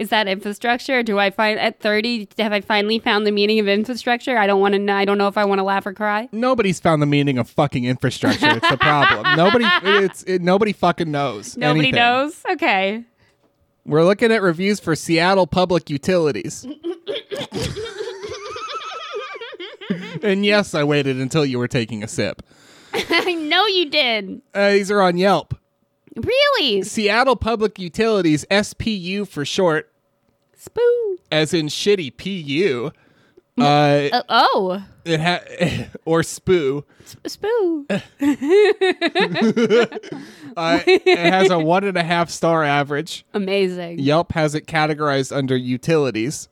Is 0.00 0.08
that 0.08 0.26
infrastructure? 0.28 1.02
Do 1.02 1.18
I 1.18 1.28
find 1.28 1.60
at 1.60 1.80
30 1.80 2.28
have 2.38 2.54
I 2.54 2.62
finally 2.62 2.98
found 2.98 3.26
the 3.26 3.32
meaning 3.32 3.58
of 3.58 3.68
infrastructure? 3.68 4.38
I 4.38 4.46
don't 4.46 4.58
want 4.58 4.72
to 4.72 4.78
know. 4.78 4.96
I 4.96 5.04
don't 5.04 5.18
know 5.18 5.28
if 5.28 5.36
I 5.36 5.44
want 5.44 5.58
to 5.58 5.62
laugh 5.62 5.84
or 5.84 5.92
cry. 5.92 6.26
nobody's 6.32 6.80
found 6.80 7.02
the 7.02 7.06
meaning 7.06 7.36
of 7.36 7.50
fucking 7.50 7.84
infrastructure. 7.84 8.48
It's 8.48 8.70
the 8.70 8.78
problem. 8.78 9.26
nobody, 9.36 9.66
it's 10.02 10.22
it, 10.22 10.40
nobody 10.40 10.72
fucking 10.72 11.10
knows. 11.10 11.54
Nobody 11.54 11.80
anything. 11.80 11.96
knows. 11.96 12.42
Okay. 12.50 13.04
We're 13.84 14.04
looking 14.04 14.32
at 14.32 14.40
reviews 14.40 14.80
for 14.80 14.96
Seattle 14.96 15.46
Public 15.46 15.90
Utilities. 15.90 16.64
and 20.22 20.46
yes, 20.46 20.74
I 20.74 20.82
waited 20.82 21.20
until 21.20 21.44
you 21.44 21.58
were 21.58 21.68
taking 21.68 22.02
a 22.02 22.08
sip. 22.08 22.40
I 22.94 23.34
know 23.34 23.66
you 23.66 23.90
did. 23.90 24.40
Uh, 24.54 24.70
these 24.70 24.90
are 24.90 25.02
on 25.02 25.18
Yelp. 25.18 25.59
Really? 26.16 26.82
Seattle 26.82 27.36
Public 27.36 27.78
Utilities, 27.78 28.44
SPU 28.50 29.28
for 29.28 29.44
short, 29.44 29.92
Spoo. 30.58 31.14
as 31.30 31.54
in 31.54 31.66
shitty 31.68 32.16
PU. 32.16 32.90
Uh, 33.58 34.08
Uh, 34.12 34.22
oh. 34.28 34.84
it 35.04 35.20
ha- 35.20 35.88
or 36.04 36.22
SPU. 36.22 36.84
Spoo. 37.24 37.86
Uh, 40.56 40.80
it 40.86 41.16
has 41.18 41.48
a 41.50 41.58
one 41.58 41.84
and 41.84 41.96
a 41.96 42.02
half 42.02 42.28
star 42.28 42.64
average. 42.64 43.24
Amazing. 43.34 44.00
Yelp 44.00 44.32
has 44.32 44.54
it 44.56 44.66
categorized 44.66 45.34
under 45.34 45.56
utilities. 45.56 46.48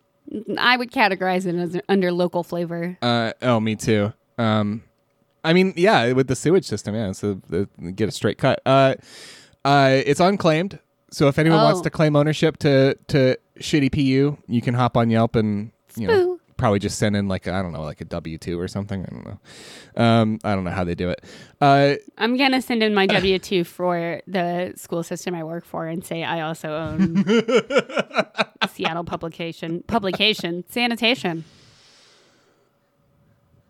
I 0.57 0.77
would 0.77 0.93
categorize 0.93 1.47
it 1.47 1.57
as 1.57 1.81
under 1.89 2.13
local 2.13 2.45
flavor. 2.45 2.97
Uh, 3.03 3.33
oh, 3.43 3.59
me 3.59 3.75
too. 3.75 4.13
Um, 4.39 4.85
I 5.43 5.53
mean, 5.53 5.75
yeah, 5.77 6.13
with 6.13 6.29
the 6.29 6.37
sewage 6.37 6.65
system, 6.65 6.95
yeah, 6.95 7.11
so 7.13 7.41
the, 7.49 7.69
get 7.93 8.09
a 8.09 8.13
straight 8.13 8.39
cut. 8.39 8.61
Uh, 8.65 8.95
uh, 9.69 10.03
it's 10.07 10.21
unclaimed, 10.21 10.79
so 11.11 11.29
if 11.29 11.39
anyone 11.39 11.61
wants 11.61 11.81
Oh. 11.81 11.83
to 11.85 11.91
claim 11.91 12.17
ownership 12.17 12.57
to 12.59 12.95
to 13.09 13.37
shitty 13.61 13.91
PU, 13.93 14.37
you 14.47 14.61
can 14.63 14.75
hop 14.75 14.97
on 14.97 15.11
Yelp 15.11 15.37
and 15.37 15.71
you 15.97 16.07
know 16.07 16.37
Spoo. 16.37 16.39
probably 16.57 16.79
just 16.79 16.99
send 16.99 17.17
in 17.17 17.29
like 17.29 17.47
I 17.49 17.61
don't 17.63 17.73
know, 17.73 17.83
like 17.83 18.01
a 18.01 18.05
W 18.05 18.39
two 18.39 18.59
or 18.59 18.69
something. 18.69 19.05
I 19.05 19.09
don't 19.11 19.25
know. 19.27 19.39
Um, 20.03 20.39
I 20.45 20.55
don't 20.55 20.65
know 20.65 20.71
how 20.71 20.85
they 20.85 20.95
do 20.95 21.09
it. 21.11 21.25
Uh, 21.61 21.95
I'm 22.17 22.37
gonna 22.37 22.63
send 22.63 22.83
in 22.83 22.95
my 22.95 23.07
W 23.07 23.39
two 23.39 23.65
for 23.65 24.21
the 24.27 24.73
school 24.77 25.03
system 25.03 25.35
I 25.35 25.45
work 25.45 25.65
for 25.65 25.87
and 25.87 26.05
say 26.05 26.25
I 26.25 26.41
also 26.43 26.69
own 26.75 27.25
Seattle 28.69 29.05
publication 29.05 29.83
publication 29.87 30.65
sanitation. 30.69 31.45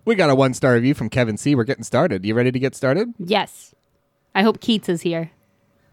we 0.05 0.15
got 0.15 0.31
a 0.31 0.35
one 0.35 0.55
star 0.55 0.75
review 0.75 0.95
from 0.95 1.09
Kevin 1.09 1.37
C. 1.37 1.55
We're 1.55 1.65
getting 1.65 1.85
started. 1.85 2.25
You 2.25 2.35
ready 2.35 2.53
to 2.53 2.59
get 2.59 2.75
started? 2.75 3.15
Yes, 3.19 3.75
I 4.35 4.43
hope 4.43 4.61
Keats 4.61 4.89
is 4.89 5.03
here. 5.03 5.31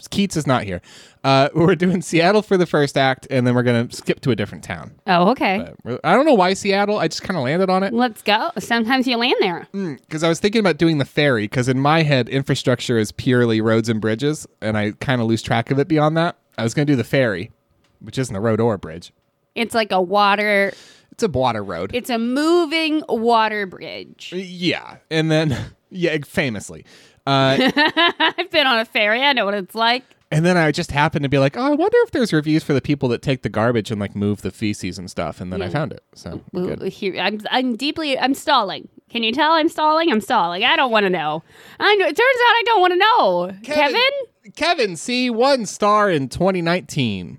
Keats 0.09 0.35
is 0.37 0.45
not 0.45 0.63
here. 0.63 0.81
Uh, 1.23 1.49
we're 1.55 1.75
doing 1.75 2.01
Seattle 2.01 2.41
for 2.41 2.57
the 2.57 2.65
first 2.65 2.97
act, 2.97 3.27
and 3.29 3.45
then 3.47 3.55
we're 3.55 3.63
gonna 3.63 3.91
skip 3.91 4.19
to 4.21 4.31
a 4.31 4.35
different 4.35 4.63
town. 4.63 4.93
Oh, 5.07 5.29
okay. 5.31 5.73
But 5.83 6.01
I 6.03 6.13
don't 6.13 6.25
know 6.25 6.33
why 6.33 6.53
Seattle. 6.53 6.97
I 6.99 7.07
just 7.07 7.23
kind 7.23 7.37
of 7.37 7.43
landed 7.43 7.69
on 7.69 7.83
it 7.83 7.93
Let's 7.93 8.21
go. 8.21 8.51
Sometimes 8.59 9.07
you 9.07 9.17
land 9.17 9.35
there. 9.39 9.67
because 9.73 10.23
I 10.23 10.29
was 10.29 10.39
thinking 10.39 10.59
about 10.59 10.77
doing 10.77 10.97
the 10.97 11.05
ferry. 11.05 11.43
Because 11.45 11.67
in 11.69 11.79
my 11.79 12.03
head, 12.03 12.29
infrastructure 12.29 12.97
is 12.97 13.11
purely 13.11 13.61
roads 13.61 13.89
and 13.89 13.99
bridges, 14.01 14.45
and 14.61 14.77
I 14.77 14.91
kind 14.99 15.21
of 15.21 15.27
lose 15.27 15.41
track 15.41 15.71
of 15.71 15.79
it 15.79 15.87
beyond 15.87 16.15
that. 16.17 16.37
I 16.57 16.63
was 16.63 16.73
gonna 16.73 16.85
do 16.85 16.95
the 16.95 17.03
ferry, 17.03 17.51
which 17.99 18.17
isn't 18.17 18.35
a 18.35 18.39
road 18.41 18.59
or 18.59 18.75
a 18.75 18.79
bridge. 18.79 19.11
It's 19.55 19.73
like 19.73 19.91
a 19.91 20.01
water. 20.01 20.73
It's 21.11 21.23
a 21.23 21.29
water 21.29 21.63
road. 21.63 21.91
It's 21.93 22.09
a 22.09 22.17
moving 22.19 23.01
water 23.07 23.65
bridge. 23.65 24.33
yeah, 24.35 24.97
and 25.09 25.31
then 25.31 25.57
yeah, 25.89 26.17
famously. 26.25 26.85
Uh, 27.25 27.71
I've 28.37 28.51
been 28.51 28.67
on 28.67 28.79
a 28.79 28.85
ferry. 28.85 29.21
I 29.21 29.33
know 29.33 29.45
what 29.45 29.53
it's 29.53 29.75
like. 29.75 30.03
And 30.31 30.45
then 30.45 30.57
I 30.57 30.71
just 30.71 30.91
happened 30.91 31.23
to 31.23 31.29
be 31.29 31.37
like, 31.37 31.55
oh, 31.55 31.61
I 31.61 31.69
wonder 31.69 31.97
if 32.03 32.11
there's 32.11 32.33
reviews 32.33 32.63
for 32.63 32.73
the 32.73 32.81
people 32.81 33.07
that 33.09 33.21
take 33.21 33.43
the 33.43 33.49
garbage 33.49 33.91
and 33.91 34.01
like 34.01 34.15
move 34.15 34.41
the 34.41 34.51
feces 34.51 34.97
and 34.97 35.09
stuff. 35.09 35.39
And 35.39 35.53
then 35.53 35.61
I 35.61 35.69
found 35.69 35.93
it. 35.93 36.03
So 36.13 36.41
Ooh, 36.57 36.75
good. 36.75 36.81
Here, 36.91 37.15
I'm, 37.21 37.39
I'm 37.51 37.75
deeply. 37.75 38.17
I'm 38.17 38.33
stalling. 38.33 38.89
Can 39.09 39.23
you 39.23 39.31
tell 39.31 39.51
I'm 39.51 39.69
stalling? 39.69 40.11
I'm 40.11 40.21
stalling. 40.21 40.63
I 40.63 40.75
don't 40.75 40.91
want 40.91 41.05
to 41.05 41.09
know. 41.09 41.43
I 41.79 41.95
know. 41.95 42.05
It 42.05 42.17
turns 42.17 42.19
out 42.19 42.23
I 42.23 42.63
don't 42.65 42.81
want 42.81 42.93
to 42.93 42.97
know. 42.97 43.53
Kevin? 43.63 44.53
Kevin, 44.55 44.95
see 44.95 45.29
one 45.29 45.65
star 45.65 46.09
in 46.09 46.27
2019. 46.27 47.37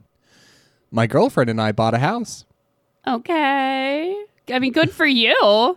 My 0.91 1.07
girlfriend 1.07 1.51
and 1.51 1.61
I 1.61 1.73
bought 1.73 1.95
a 1.95 1.99
house. 1.99 2.45
Okay. 3.07 4.25
I 4.49 4.59
mean, 4.59 4.73
good 4.73 4.93
for 4.93 5.07
you. 5.07 5.77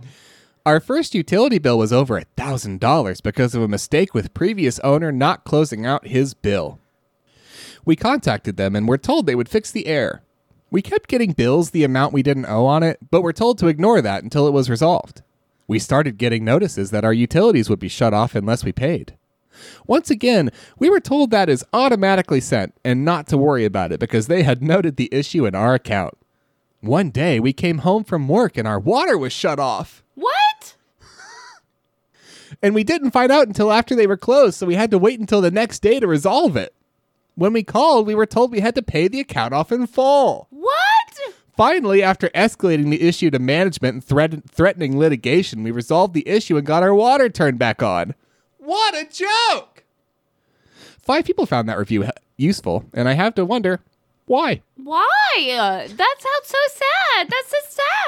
Our 0.65 0.80
first 0.80 1.15
utility 1.15 1.58
bill 1.58 1.78
was 1.78 1.93
over 1.93 2.17
a 2.17 2.26
thousand 2.36 2.80
dollars 2.80 3.22
because 3.22 3.56
of 3.56 3.62
a 3.62 3.67
mistake 3.67 4.13
with 4.13 4.34
previous 4.34 4.78
owner 4.80 5.12
not 5.12 5.45
closing 5.45 5.86
out 5.86 6.08
his 6.08 6.34
bill. 6.34 6.80
We 7.86 7.95
contacted 7.95 8.58
them 8.58 8.76
and 8.76 8.88
were 8.88 8.98
told 8.98 9.26
they 9.26 9.36
would 9.36 9.50
fix 9.50 9.72
the 9.72 9.88
error. 9.88 10.22
We 10.69 10.82
kept 10.82 11.10
getting 11.10 11.32
bills 11.32 11.72
the 11.72 11.84
amount 11.84 12.13
we 12.13 12.22
didn't 12.22 12.45
owe 12.45 12.65
on 12.65 12.84
it, 12.84 13.00
but 13.10 13.22
were 13.22 13.34
told 13.34 13.58
to 13.60 13.67
ignore 13.67 14.02
that 14.02 14.22
until 14.22 14.48
it 14.48 14.54
was 14.54 14.69
resolved. 14.69 15.24
We 15.65 15.80
started 15.80 16.17
getting 16.17 16.43
notices 16.43 16.91
that 16.91 17.06
our 17.06 17.13
utilities 17.13 17.69
would 17.69 17.80
be 17.80 17.88
shut 17.88 18.13
off 18.13 18.36
unless 18.36 18.63
we 18.63 18.72
paid. 18.72 19.15
Once 19.88 20.10
again, 20.10 20.52
we 20.78 20.89
were 20.89 21.00
told 21.00 21.32
that 21.32 21.50
is 21.50 21.65
automatically 21.74 22.41
sent 22.41 22.74
and 22.84 23.04
not 23.06 23.28
to 23.28 23.38
worry 23.38 23.65
about 23.65 23.91
it 23.91 24.00
because 24.00 24.28
they 24.28 24.43
had 24.43 24.62
noted 24.62 24.98
the 24.98 25.10
issue 25.12 25.45
in 25.45 25.56
our 25.56 25.74
account. 25.74 26.15
One 26.82 27.10
day 27.10 27.39
we 27.39 27.54
came 27.54 27.80
home 27.80 28.04
from 28.04 28.28
work 28.28 28.58
and 28.58 28.67
our 28.67 28.80
water 28.80 29.17
was 29.17 29.34
shut 29.34 29.60
off. 29.60 30.04
And 32.62 32.75
we 32.75 32.83
didn't 32.83 33.12
find 33.12 33.31
out 33.31 33.47
until 33.47 33.71
after 33.71 33.95
they 33.95 34.07
were 34.07 34.17
closed, 34.17 34.57
so 34.57 34.65
we 34.65 34.75
had 34.75 34.91
to 34.91 34.97
wait 34.97 35.19
until 35.19 35.41
the 35.41 35.51
next 35.51 35.79
day 35.79 35.99
to 35.99 36.07
resolve 36.07 36.55
it. 36.55 36.73
When 37.35 37.53
we 37.53 37.63
called, 37.63 38.05
we 38.05 38.15
were 38.15 38.25
told 38.25 38.51
we 38.51 38.59
had 38.59 38.75
to 38.75 38.81
pay 38.81 39.07
the 39.07 39.19
account 39.19 39.53
off 39.53 39.71
in 39.71 39.88
full. 39.88 40.47
What? 40.49 40.69
Finally, 41.55 42.01
after 42.01 42.29
escalating 42.29 42.89
the 42.89 43.01
issue 43.01 43.29
to 43.29 43.39
management 43.39 43.93
and 43.93 44.03
threat- 44.03 44.49
threatening 44.49 44.97
litigation, 44.97 45.63
we 45.63 45.71
resolved 45.71 46.13
the 46.13 46.27
issue 46.27 46.57
and 46.57 46.65
got 46.65 46.83
our 46.83 46.93
water 46.93 47.29
turned 47.29 47.59
back 47.59 47.83
on. 47.83 48.15
What 48.57 48.95
a 48.95 49.05
joke! 49.05 49.83
Five 51.01 51.25
people 51.25 51.45
found 51.45 51.67
that 51.67 51.77
review 51.77 52.05
useful, 52.38 52.85
and 52.93 53.09
I 53.09 53.13
have 53.13 53.35
to 53.35 53.45
wonder 53.45 53.81
why. 54.29 54.61
Why? 54.77 55.85
That 55.87 56.15
sounds 56.19 56.45
so 56.45 56.57
sad. 56.67 57.29
That's 57.29 57.49
so 57.49 57.57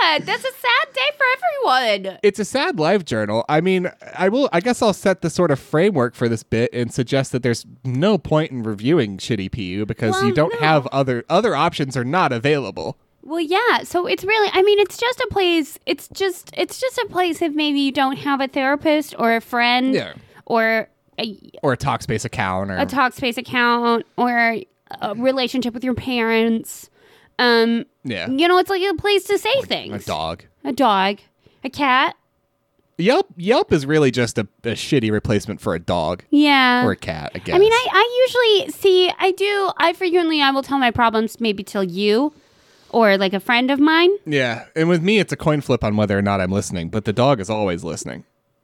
sad. 0.01 0.25
That's 0.25 0.43
a 0.43 0.51
sad 0.51 0.93
day 0.93 1.17
for 1.17 1.25
everyone. 1.35 2.19
It's 2.23 2.39
a 2.39 2.45
sad 2.45 2.79
life 2.79 3.03
journal. 3.05 3.43
I 3.49 3.59
mean, 3.61 3.91
I 4.15 4.29
will. 4.29 4.47
I 4.53 4.59
guess 4.61 4.81
I'll 4.81 4.93
set 4.93 5.21
the 5.21 5.29
sort 5.29 5.51
of 5.51 5.59
framework 5.59 6.13
for 6.15 6.29
this 6.29 6.43
bit 6.43 6.69
and 6.73 6.93
suggest 6.93 7.31
that 7.31 7.43
there's 7.43 7.65
no 7.83 8.17
point 8.17 8.51
in 8.51 8.63
reviewing 8.63 9.17
shitty 9.17 9.51
PU 9.51 9.85
because 9.85 10.13
Well, 10.13 10.25
you 10.27 10.33
don't 10.33 10.53
no. 10.53 10.59
have 10.59 10.85
other 10.87 11.23
other 11.29 11.55
options 11.55 11.97
are 11.97 12.05
not 12.05 12.31
available. 12.31 12.97
Well, 13.23 13.39
yeah. 13.41 13.83
So 13.83 14.05
it's 14.07 14.23
really, 14.23 14.49
I 14.53 14.61
mean, 14.63 14.79
it's 14.79 14.97
just 14.97 15.19
a 15.19 15.27
place. 15.31 15.77
It's 15.85 16.07
just, 16.09 16.49
it's 16.57 16.79
just 16.79 16.97
a 16.97 17.07
place 17.09 17.41
if 17.41 17.53
maybe 17.53 17.79
you 17.79 17.91
don't 17.91 18.17
have 18.17 18.41
a 18.41 18.47
therapist 18.47 19.13
or 19.19 19.35
a 19.35 19.41
friend, 19.41 19.93
Yeah. 19.93 20.13
or 20.45 20.87
a, 21.19 21.37
Or 21.61 21.73
a 21.73 21.77
Talkspace 21.77 22.25
account 22.25 22.71
or 22.71 22.77
a 22.77 22.85
Talkspace 22.87 23.37
account, 23.37 24.07
or 24.17 24.57
a 25.01 25.15
relationship 25.15 25.73
with 25.73 25.83
your 25.83 25.93
parents. 25.95 26.89
Um, 27.39 27.85
yeah, 28.03 28.29
you 28.29 28.47
know, 28.47 28.57
it's 28.57 28.69
like 28.69 28.81
a 28.83 28.93
place 28.95 29.23
to 29.25 29.37
say 29.37 29.53
a 29.61 29.65
things. 29.65 30.03
A 30.03 30.05
dog. 30.05 30.43
A 30.63 30.71
dog, 30.71 31.19
a 31.63 31.69
cat. 31.69 32.15
Yelp 32.97 33.27
Yelp 33.35 33.73
is 33.73 33.85
really 33.87 34.11
just 34.11 34.37
a, 34.37 34.47
a 34.63 34.73
shitty 34.73 35.11
replacement 35.11 35.59
for 35.59 35.73
a 35.73 35.79
dog 35.79 36.23
Yeah. 36.29 36.85
or 36.85 36.91
a 36.91 36.95
cat. 36.95 37.31
I 37.33 37.39
guess. 37.39 37.55
I 37.55 37.57
mean, 37.57 37.71
I, 37.71 37.87
I 37.91 38.25
usually 38.27 38.71
see, 38.71 39.11
I 39.17 39.31
do, 39.31 39.71
I 39.77 39.93
frequently, 39.93 40.39
I 40.39 40.51
will 40.51 40.61
tell 40.61 40.77
my 40.77 40.91
problems 40.91 41.39
maybe 41.39 41.63
till 41.63 41.83
you 41.83 42.31
or 42.89 43.17
like 43.17 43.33
a 43.33 43.39
friend 43.39 43.71
of 43.71 43.79
mine. 43.79 44.11
yeah, 44.27 44.65
and 44.75 44.87
with 44.87 45.01
me, 45.01 45.17
it's 45.17 45.31
a 45.33 45.37
coin 45.37 45.61
flip 45.61 45.83
on 45.83 45.95
whether 45.95 46.15
or 46.15 46.21
not 46.21 46.41
I'm 46.41 46.51
listening, 46.51 46.89
but 46.89 47.05
the 47.05 47.13
dog 47.13 47.39
is 47.39 47.49
always 47.49 47.83
listening. 47.83 48.23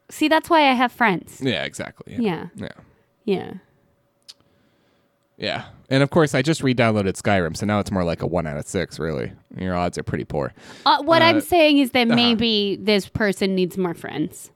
See, 0.09 0.27
that's 0.27 0.49
why 0.51 0.69
I 0.69 0.73
have 0.73 0.91
friends. 0.91 1.41
Yeah, 1.41 1.63
exactly. 1.63 2.15
Yeah. 2.19 2.47
yeah. 2.55 2.67
Yeah. 3.25 3.53
Yeah. 5.37 5.65
And 5.89 6.03
of 6.03 6.09
course, 6.09 6.35
I 6.35 6.41
just 6.41 6.61
re 6.63 6.73
downloaded 6.75 7.13
Skyrim, 7.21 7.55
so 7.55 7.65
now 7.65 7.79
it's 7.79 7.91
more 7.91 8.03
like 8.03 8.21
a 8.21 8.27
one 8.27 8.45
out 8.45 8.57
of 8.57 8.67
six, 8.67 8.99
really. 8.99 9.31
Your 9.57 9.73
odds 9.75 9.97
are 9.97 10.03
pretty 10.03 10.25
poor. 10.25 10.53
Uh, 10.85 11.01
what 11.03 11.21
I'm 11.21 11.37
Uh, 11.37 11.41
saying 11.41 11.77
is 11.77 11.89
uh-huh. 11.89 12.05
that 12.05 12.15
maybe 12.15 12.77
this 12.81 13.07
person 13.07 13.55
needs 13.55 13.77
more 13.77 13.93
friends. 13.93 14.51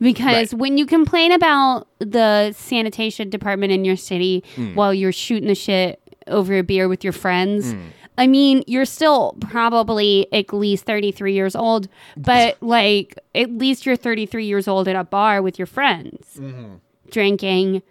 Because 0.00 0.52
Right. 0.52 0.60
when 0.60 0.76
you 0.78 0.86
complain 0.86 1.32
about 1.32 1.86
the 1.98 2.52
sanitation 2.52 3.30
department 3.30 3.72
in 3.72 3.84
your 3.84 3.96
city 3.96 4.42
Hmm. 4.56 4.74
while 4.74 4.92
you're 4.94 5.12
shooting 5.12 5.48
the 5.48 5.54
shit 5.54 6.00
over 6.26 6.56
a 6.58 6.62
beer 6.62 6.88
with 6.88 7.04
your 7.04 7.12
friends, 7.12 7.72
Hmm. 7.72 7.78
I 8.16 8.26
mean, 8.26 8.62
you're 8.66 8.84
still 8.86 9.36
probably 9.40 10.26
at 10.32 10.52
least 10.52 10.84
33 10.84 11.32
years 11.34 11.54
old, 11.54 11.88
but 12.16 12.56
like 12.62 13.18
at 13.34 13.50
least 13.52 13.84
you're 13.86 13.96
33 13.96 14.46
years 14.46 14.66
old 14.66 14.88
at 14.88 14.96
a 14.96 15.04
bar 15.04 15.42
with 15.42 15.58
your 15.58 15.66
friends 15.66 16.38
Mm-hmm. 16.40 16.74
drinking 17.10 17.82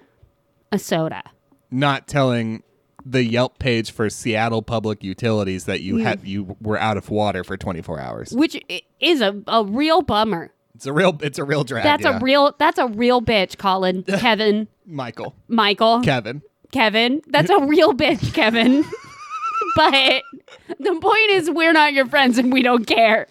a 0.71 0.79
soda. 0.79 1.23
Not 1.73 2.07
telling 2.07 2.63
the 3.05 3.23
Yelp 3.23 3.59
page 3.59 3.91
for 3.91 4.09
Seattle 4.09 4.61
Public 4.61 5.03
Utilities 5.03 5.65
that 5.65 5.81
you 5.81 5.95
mm. 5.95 6.03
had 6.03 6.25
you 6.25 6.55
were 6.61 6.77
out 6.77 6.97
of 6.97 7.09
water 7.09 7.43
for 7.43 7.57
24 7.57 7.99
hours. 7.99 8.31
Which 8.31 8.61
is 8.99 9.21
a, 9.21 9.41
a 9.47 9.65
real 9.65 10.01
bummer. 10.01 10.53
It's 10.75 10.85
a 10.85 10.93
real 10.93 11.17
it's 11.21 11.39
a 11.39 11.43
real 11.43 11.63
drag. 11.63 11.83
That's 11.83 12.03
yeah. 12.03 12.17
a 12.17 12.19
real 12.19 12.55
that's 12.57 12.77
a 12.77 12.87
real 12.87 13.21
bitch, 13.21 13.57
Colin, 13.57 14.03
Kevin, 14.07 14.67
Michael, 14.85 15.35
Michael, 15.47 16.01
Kevin. 16.01 16.41
Kevin. 16.71 17.21
That's 17.27 17.49
a 17.49 17.59
real 17.65 17.93
bitch, 17.93 18.33
Kevin. 18.33 18.83
but 19.75 20.23
the 20.79 20.99
point 20.99 21.29
is, 21.31 21.49
we're 21.49 21.73
not 21.73 21.93
your 21.93 22.05
friends 22.05 22.37
and 22.37 22.53
we 22.53 22.61
don't 22.61 22.85
care. 22.85 23.27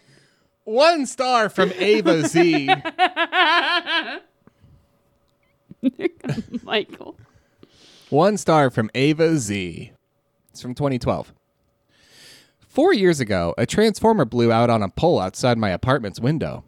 One 0.65 1.07
star 1.07 1.49
from 1.49 1.73
Ava 1.77 2.29
Z. 2.29 2.69
Michael. 6.63 7.17
One 8.12 8.37
star 8.37 8.68
from 8.68 8.90
Ava 8.94 9.38
Z. 9.38 9.92
It's 10.51 10.61
from 10.61 10.75
2012. 10.75 11.33
Four 12.61 12.92
years 12.92 13.20
ago, 13.20 13.55
a 13.57 13.64
transformer 13.64 14.27
blew 14.27 14.53
out 14.53 14.68
on 14.68 14.83
a 14.83 14.90
pole 14.90 15.18
outside 15.18 15.57
my 15.57 15.70
apartment's 15.70 16.20
window. 16.20 16.62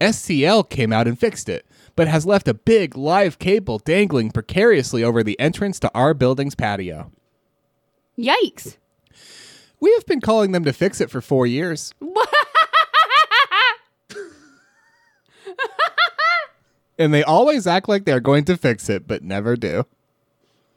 SCL 0.00 0.68
came 0.68 0.92
out 0.92 1.06
and 1.06 1.16
fixed 1.16 1.48
it, 1.48 1.66
but 1.94 2.08
has 2.08 2.26
left 2.26 2.48
a 2.48 2.54
big 2.54 2.96
live 2.96 3.38
cable 3.38 3.78
dangling 3.78 4.32
precariously 4.32 5.04
over 5.04 5.22
the 5.22 5.38
entrance 5.38 5.78
to 5.78 5.88
our 5.94 6.14
building's 6.14 6.56
patio. 6.56 7.12
Yikes. 8.18 8.76
We 9.78 9.92
have 9.94 10.06
been 10.06 10.20
calling 10.20 10.50
them 10.50 10.64
to 10.64 10.72
fix 10.72 11.00
it 11.00 11.12
for 11.12 11.20
four 11.20 11.46
years. 11.46 11.94
and 16.98 17.14
they 17.14 17.22
always 17.22 17.68
act 17.68 17.88
like 17.88 18.04
they're 18.04 18.18
going 18.18 18.44
to 18.46 18.56
fix 18.56 18.88
it, 18.88 19.06
but 19.06 19.22
never 19.22 19.54
do. 19.54 19.84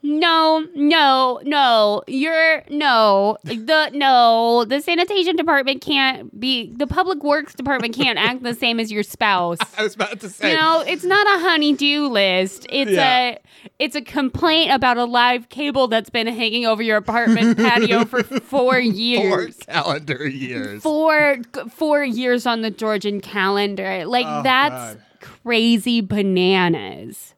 No, 0.02 0.66
no, 0.76 1.42
no. 1.44 2.04
You're 2.08 2.64
no. 2.70 3.38
The 3.44 3.90
no. 3.94 4.64
The 4.66 4.80
sanitation 4.82 5.36
department 5.36 5.82
can't 5.82 6.40
be 6.40 6.72
the 6.74 6.88
public 6.88 7.22
works 7.24 7.54
department 7.54 7.96
can't 7.96 8.18
act 8.30 8.42
the 8.44 8.54
same 8.54 8.80
as 8.80 8.92
your 8.92 9.04
spouse. 9.04 9.58
I 9.78 9.84
was 9.84 9.96
about 9.96 10.20
to 10.22 10.30
say. 10.30 10.52
You 10.52 10.56
know, 10.58 10.84
it's 10.88 11.04
not 11.04 11.28
a 11.28 11.42
honey-do 11.42 12.08
list. 12.08 12.66
It's 12.70 12.92
Yeah. 12.92 13.32
a 13.32 13.38
it's 13.78 13.96
a 13.96 14.02
complaint 14.02 14.72
about 14.72 14.98
a 14.98 15.04
live 15.06 15.50
cable 15.50 15.88
that's 15.90 16.10
been 16.10 16.28
hanging 16.28 16.66
over 16.66 16.82
your 16.82 16.96
apartment 16.98 17.58
patio 17.58 18.06
for 18.06 18.24
four 18.24 18.80
years, 18.80 19.58
four 19.58 19.74
calendar 19.74 20.28
years. 20.30 20.82
Four 20.82 21.40
four 21.72 22.04
years 22.06 22.46
on 22.46 22.62
the 22.62 22.72
Georgian 22.72 23.20
calendar. 23.20 24.06
Like 24.06 24.26
Oh, 24.28 24.44
that's 24.44 24.96
God. 24.96 25.02
crazy 25.20 26.00
bananas. 26.02 27.36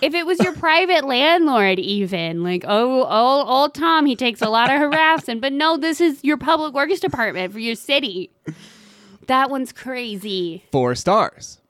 If 0.00 0.14
it 0.14 0.26
was 0.26 0.38
your 0.40 0.54
private 0.54 1.04
landlord, 1.04 1.78
even 1.78 2.42
like 2.42 2.64
oh, 2.66 3.04
old 3.04 3.48
old 3.48 3.74
Tom, 3.74 4.06
he 4.06 4.16
takes 4.16 4.40
a 4.42 4.48
lot 4.48 4.70
of 4.70 4.78
harassment, 4.78 5.40
but 5.40 5.52
no, 5.52 5.76
this 5.76 6.00
is 6.00 6.22
your 6.22 6.36
public 6.36 6.74
works 6.74 7.00
department 7.00 7.52
for 7.52 7.58
your 7.58 7.74
city. 7.74 8.30
That 9.26 9.50
one's 9.50 9.72
crazy. 9.72 10.64
Four 10.70 10.94
stars 10.94 11.60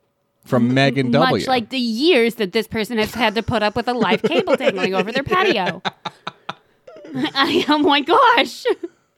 from 0.45 0.75
Megan 0.75 1.11
W. 1.11 1.39
Much 1.39 1.49
like 1.49 1.71
the 1.71 1.79
years 1.79 2.37
that 2.37 2.53
this 2.53 2.67
person 2.67 2.99
has 2.99 3.13
had 3.15 3.35
to 3.35 3.43
put 3.43 3.63
up 3.63 3.77
with 3.77 3.89
a 3.89 3.95
live 3.95 4.23
cable 4.23 4.57
dangling 4.57 4.95
over 4.95 5.11
their 5.11 5.23
patio. 5.23 5.83
I, 7.15 7.65
oh 7.69 7.79
my 7.79 8.01
gosh. 8.01 8.65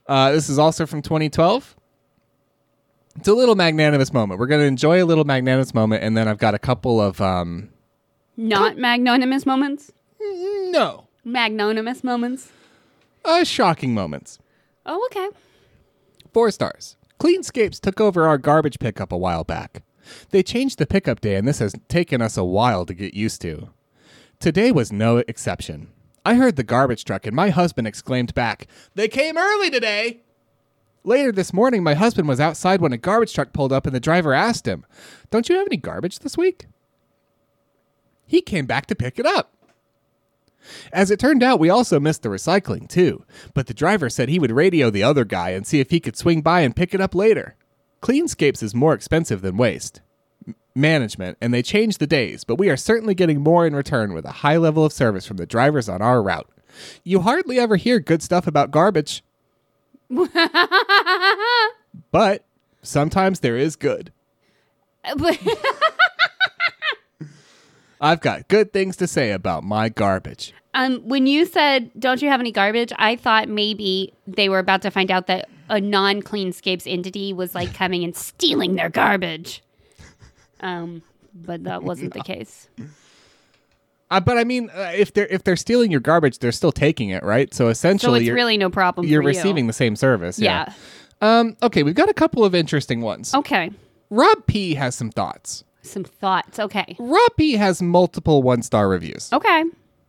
Uh, 0.07 0.33
this 0.33 0.49
is 0.49 0.59
also 0.59 0.87
from 0.87 1.03
2012. 1.03 1.77
It's 3.17 3.29
a 3.29 3.35
little 3.35 3.57
magnanimous 3.57 4.13
moment. 4.13 4.39
We're 4.39 4.47
going 4.47 4.61
to 4.61 4.67
enjoy 4.67 5.03
a 5.03 5.07
little 5.07 5.25
magnanimous 5.25 5.75
moment, 5.75 6.05
and 6.05 6.17
then 6.17 6.29
I've 6.29 6.39
got 6.39 6.55
a 6.55 6.59
couple 6.59 7.01
of 7.01 7.21
um, 7.21 7.71
Not 8.39 8.79
magnanimous 8.79 9.45
moments. 9.45 9.91
no 10.21 11.09
Magnanimous 11.25 12.05
moments. 12.05 12.53
uh, 13.25 13.43
shocking 13.43 13.93
moments. 13.93 14.39
Oh, 14.87 15.05
okay. 15.11 15.29
Four 16.33 16.51
stars. 16.53 16.97
Cleanscapes 17.19 17.81
took 17.81 18.01
over 18.01 18.29
our 18.29 18.39
garbage 18.39 18.79
pickup 18.79 19.11
a 19.11 19.17
while 19.17 19.43
back. 19.43 19.83
They 20.31 20.45
changed 20.45 20.79
the 20.79 20.87
pickup 20.87 21.21
day, 21.21 21.35
and 21.35 21.47
this 21.49 21.59
has 21.59 21.75
taken 21.89 22.23
us 22.23 22.37
a 22.37 22.45
while 22.45 22.87
to 22.87 22.95
get 22.95 23.13
used 23.13 23.43
to. 23.43 23.71
Today 24.39 24.71
was 24.71 24.93
no 24.93 25.19
exception. 25.19 25.89
I 26.25 26.35
heard 26.37 26.55
the 26.55 26.63
garbage 26.63 27.05
truck, 27.05 27.27
and 27.27 27.35
my 27.35 27.51
husband 27.51 27.89
exclaimed 27.89 28.35
back, 28.35 28.69
They 28.95 29.09
came 29.09 29.37
early 29.37 29.69
today! 29.69 30.21
Later 31.03 31.33
this 31.33 31.53
morning, 31.53 31.83
my 31.83 31.95
husband 31.95 32.29
was 32.29 32.39
outside 32.41 32.81
when 32.81 32.93
a 32.93 32.99
garbage 32.99 33.35
truck 33.35 33.53
pulled 33.53 33.73
up, 33.73 33.85
and 33.85 33.95
the 33.95 34.01
driver 34.01 34.33
asked 34.33 34.67
him, 34.67 34.87
Don't 35.31 35.49
you 35.49 35.57
have 35.57 35.67
any 35.67 35.77
garbage 35.77 36.21
this 36.21 36.39
week? 36.39 36.67
He 38.29 38.41
came 38.43 38.67
back 38.67 38.87
to 38.87 38.95
pick 38.95 39.19
it 39.19 39.27
up. 39.27 39.53
As 40.93 41.11
it 41.11 41.19
turned 41.19 41.43
out, 41.43 41.59
we 41.59 41.71
also 41.71 41.99
missed 41.99 42.23
the 42.23 42.29
recycling 42.29 42.87
too, 42.89 43.25
but 43.55 43.67
the 43.67 43.75
driver 43.75 44.11
said 44.11 44.29
he 44.29 44.39
would 44.39 44.51
radio 44.51 44.91
the 44.91 45.03
other 45.03 45.25
guy 45.25 45.51
and 45.51 45.67
see 45.67 45.81
if 45.81 45.91
he 45.91 45.99
could 45.99 46.17
swing 46.17 46.43
by 46.43 46.61
and 46.61 46.77
pick 46.77 46.95
it 46.95 47.01
up 47.01 47.15
later. 47.15 47.57
Cleanscapes 48.03 48.63
is 48.63 48.75
more 48.75 48.93
expensive 48.93 49.41
than 49.41 49.57
waste 49.57 50.03
M- 50.47 50.55
management, 50.75 51.39
and 51.41 51.55
they 51.55 51.63
change 51.63 51.97
the 51.99 52.07
days, 52.07 52.45
but 52.45 52.59
we 52.59 52.69
are 52.69 52.77
certainly 52.77 53.15
getting 53.15 53.41
more 53.41 53.67
in 53.67 53.75
return 53.75 54.13
with 54.13 54.27
a 54.27 54.33
high 54.33 54.59
level 54.59 54.85
of 54.85 54.93
service 54.93 55.27
from 55.27 55.39
the 55.39 55.47
drivers 55.47 55.89
on 55.89 56.03
our 56.03 56.23
route. 56.23 56.49
You 57.03 57.21
hardly 57.21 57.59
ever 57.59 57.77
hear 57.77 57.99
good 57.99 58.23
stuff 58.23 58.47
about 58.47 58.71
garbage, 58.71 59.25
but 62.11 62.45
sometimes 62.83 63.41
there 63.41 63.57
is 63.57 63.75
good. 63.75 64.13
I've 68.01 68.21
got 68.21 68.49
good 68.49 68.73
things 68.73 68.97
to 68.99 69.07
say 69.07 69.33
about 69.33 69.65
my 69.65 69.89
garbage. 69.89 70.53
um, 70.75 71.01
when 71.09 71.27
you 71.27 71.45
said, 71.47 71.91
"Don't 71.99 72.23
you 72.23 72.29
have 72.29 72.41
any 72.41 72.53
garbage?" 72.53 72.93
I 72.97 73.17
thought 73.17 73.49
maybe 73.49 74.13
they 74.27 74.49
were 74.49 74.59
about 74.61 74.83
to 74.83 74.91
find 74.91 75.11
out 75.11 75.27
that 75.27 75.49
a 75.69 75.81
non-cleanscapes 75.81 76.91
entity 76.91 77.33
was 77.33 77.55
like 77.55 77.75
coming 77.75 78.05
and 78.05 78.15
stealing 78.17 78.75
their 78.77 78.89
garbage. 78.89 79.63
Um, 80.61 81.03
but 81.35 81.65
that 81.65 81.83
wasn't 81.83 82.15
the 82.15 82.21
case. 82.25 82.69
Uh, 84.11 84.21
but 84.21 84.39
I 84.39 84.45
mean, 84.45 84.71
uh, 84.71 84.93
if 84.97 85.13
they're 85.13 85.27
if 85.27 85.45
they're 85.45 85.57
stealing 85.57 85.91
your 85.91 86.01
garbage, 86.01 86.39
they're 86.39 86.53
still 86.53 86.73
taking 86.73 87.11
it, 87.11 87.23
right? 87.23 87.53
So 87.53 87.65
So 87.67 87.69
essentially, 87.69 88.21
it's 88.21 88.27
you're, 88.27 88.35
really 88.37 88.57
no 88.57 88.71
problem. 88.71 89.07
you're 89.07 89.21
for 89.23 89.29
you. 89.31 89.37
receiving 89.37 89.67
the 89.67 89.73
same 89.73 89.97
service. 89.97 90.39
Yeah. 90.39 90.73
Um. 91.21 91.57
Okay, 91.63 91.83
we've 91.83 91.95
got 91.95 92.09
a 92.09 92.15
couple 92.15 92.45
of 92.45 92.55
interesting 92.55 93.01
ones. 93.03 93.35
Okay. 93.35 93.71
Rob 94.11 94.47
P 94.47 94.75
has 94.75 94.95
some 94.95 95.11
thoughts. 95.11 95.65
Some 95.83 96.05
thoughts. 96.05 96.59
Okay. 96.59 96.97
Rob 96.99 97.31
P 97.37 97.53
has 97.55 97.81
multiple 97.81 98.43
one 98.43 98.63
star 98.63 98.89
reviews. 98.89 99.33
Okay. 99.33 99.65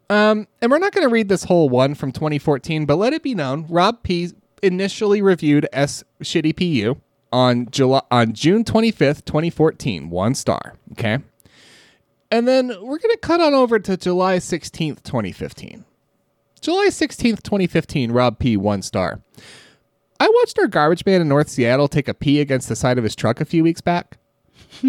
Um, 0.10 0.48
and 0.62 0.72
we're 0.72 0.80
not 0.80 0.92
going 0.92 1.08
to 1.08 1.12
read 1.12 1.30
this 1.30 1.44
whole 1.44 1.70
one 1.70 1.94
from 1.94 2.12
2014, 2.12 2.86
but 2.86 2.96
let 2.96 3.14
it 3.14 3.22
be 3.22 3.36
known, 3.36 3.68
Rob 3.70 4.02
P 4.02 4.32
initially 4.64 5.22
reviewed 5.22 5.68
S 5.72 6.04
Shitty 6.22 6.56
PU 6.58 7.00
on 7.32 7.70
July 7.70 8.02
on 8.10 8.34
June 8.34 8.64
25th, 8.64 9.26
2014, 9.26 10.10
one 10.10 10.34
star. 10.36 10.78
Okay. 10.94 11.20
And 12.32 12.48
then 12.48 12.68
we're 12.68 13.00
going 13.00 13.14
to 13.14 13.20
cut 13.22 13.40
on 13.40 13.54
over 13.54 13.80
to 13.80 13.98
July 13.98 14.38
16th, 14.38 15.04
2015. 15.04 15.86
July 16.62 16.88
16th, 16.90 17.42
2015, 17.42 18.12
Rob 18.12 18.38
P, 18.38 18.58
one 18.58 18.82
star. 18.82 19.22
I 20.20 20.28
watched 20.28 20.60
our 20.60 20.68
garbage 20.68 21.06
man 21.06 21.22
in 21.22 21.30
North 21.30 21.50
Seattle 21.50 21.88
take 21.88 22.08
a 22.08 22.14
pee 22.14 22.42
against 22.42 22.68
the 22.68 22.76
side 22.76 22.98
of 22.98 23.04
his 23.04 23.16
truck 23.16 23.40
a 23.40 23.46
few 23.46 23.64
weeks 23.64 23.82
back. 23.82 24.19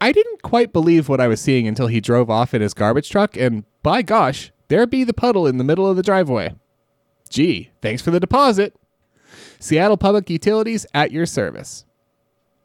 I 0.00 0.12
didn't 0.12 0.42
quite 0.42 0.72
believe 0.72 1.08
what 1.08 1.20
I 1.20 1.28
was 1.28 1.40
seeing 1.40 1.66
until 1.68 1.86
he 1.86 2.00
drove 2.00 2.28
off 2.30 2.54
in 2.54 2.62
his 2.62 2.74
garbage 2.74 3.10
truck, 3.10 3.36
and 3.36 3.64
by 3.82 4.02
gosh, 4.02 4.52
there 4.68 4.86
be 4.86 5.04
the 5.04 5.14
puddle 5.14 5.46
in 5.46 5.58
the 5.58 5.64
middle 5.64 5.88
of 5.88 5.96
the 5.96 6.02
driveway. 6.02 6.54
Gee, 7.28 7.70
thanks 7.80 8.02
for 8.02 8.10
the 8.10 8.20
deposit. 8.20 8.74
Seattle 9.58 9.96
Public 9.96 10.28
Utilities 10.28 10.86
at 10.92 11.12
your 11.12 11.24
service. 11.26 11.84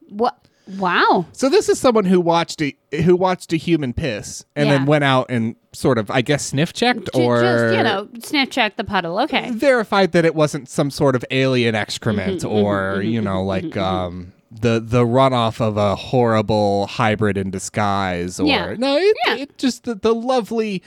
What? 0.10 0.38
Wow. 0.78 1.28
So 1.32 1.48
this 1.48 1.70
is 1.70 1.80
someone 1.80 2.04
who 2.06 2.20
watched 2.20 2.62
a 2.62 2.76
who 3.04 3.16
watched 3.16 3.54
a 3.54 3.56
human 3.56 3.94
piss 3.94 4.44
and 4.56 4.68
Yeah. 4.68 4.78
then 4.80 4.86
went 4.86 5.06
out 5.06 5.28
and 5.30 5.56
sort 5.72 5.98
of, 5.98 6.12
I 6.12 6.22
guess, 6.22 6.46
sniff 6.48 6.74
checked 6.74 7.10
or 7.14 7.40
just 7.42 7.76
you 7.76 7.84
know, 7.84 8.10
sniff 8.22 8.50
check 8.50 8.76
the 8.76 8.84
puddle. 8.84 9.18
Okay. 9.20 9.52
verified 9.52 10.12
that 10.12 10.26
it 10.26 10.36
wasn't 10.36 10.68
some 10.68 10.92
sort 10.92 11.16
of 11.16 11.24
alien 11.32 11.74
excrement 11.76 12.40
Mm-hmm, 12.42 12.48
mm-hmm 12.48 12.66
or 12.66 12.96
mm-hmm, 12.98 13.08
you 13.08 13.20
mm-hmm, 13.22 13.26
know 13.30 13.44
like 13.44 13.78
um 13.78 14.34
the 14.52 14.80
the 14.80 15.04
runoff 15.06 15.60
of 15.60 15.76
a 15.78 15.96
horrible 15.96 16.88
hybrid 16.88 17.38
in 17.38 17.52
disguise 17.52 18.40
or 18.40 18.48
Yeah. 18.48 18.76
no 18.78 18.96
it, 18.98 19.18
Yeah. 19.26 19.36
it 19.36 19.58
just 19.58 19.84
the, 19.84 19.96
the 19.96 20.16
lovely 20.16 20.82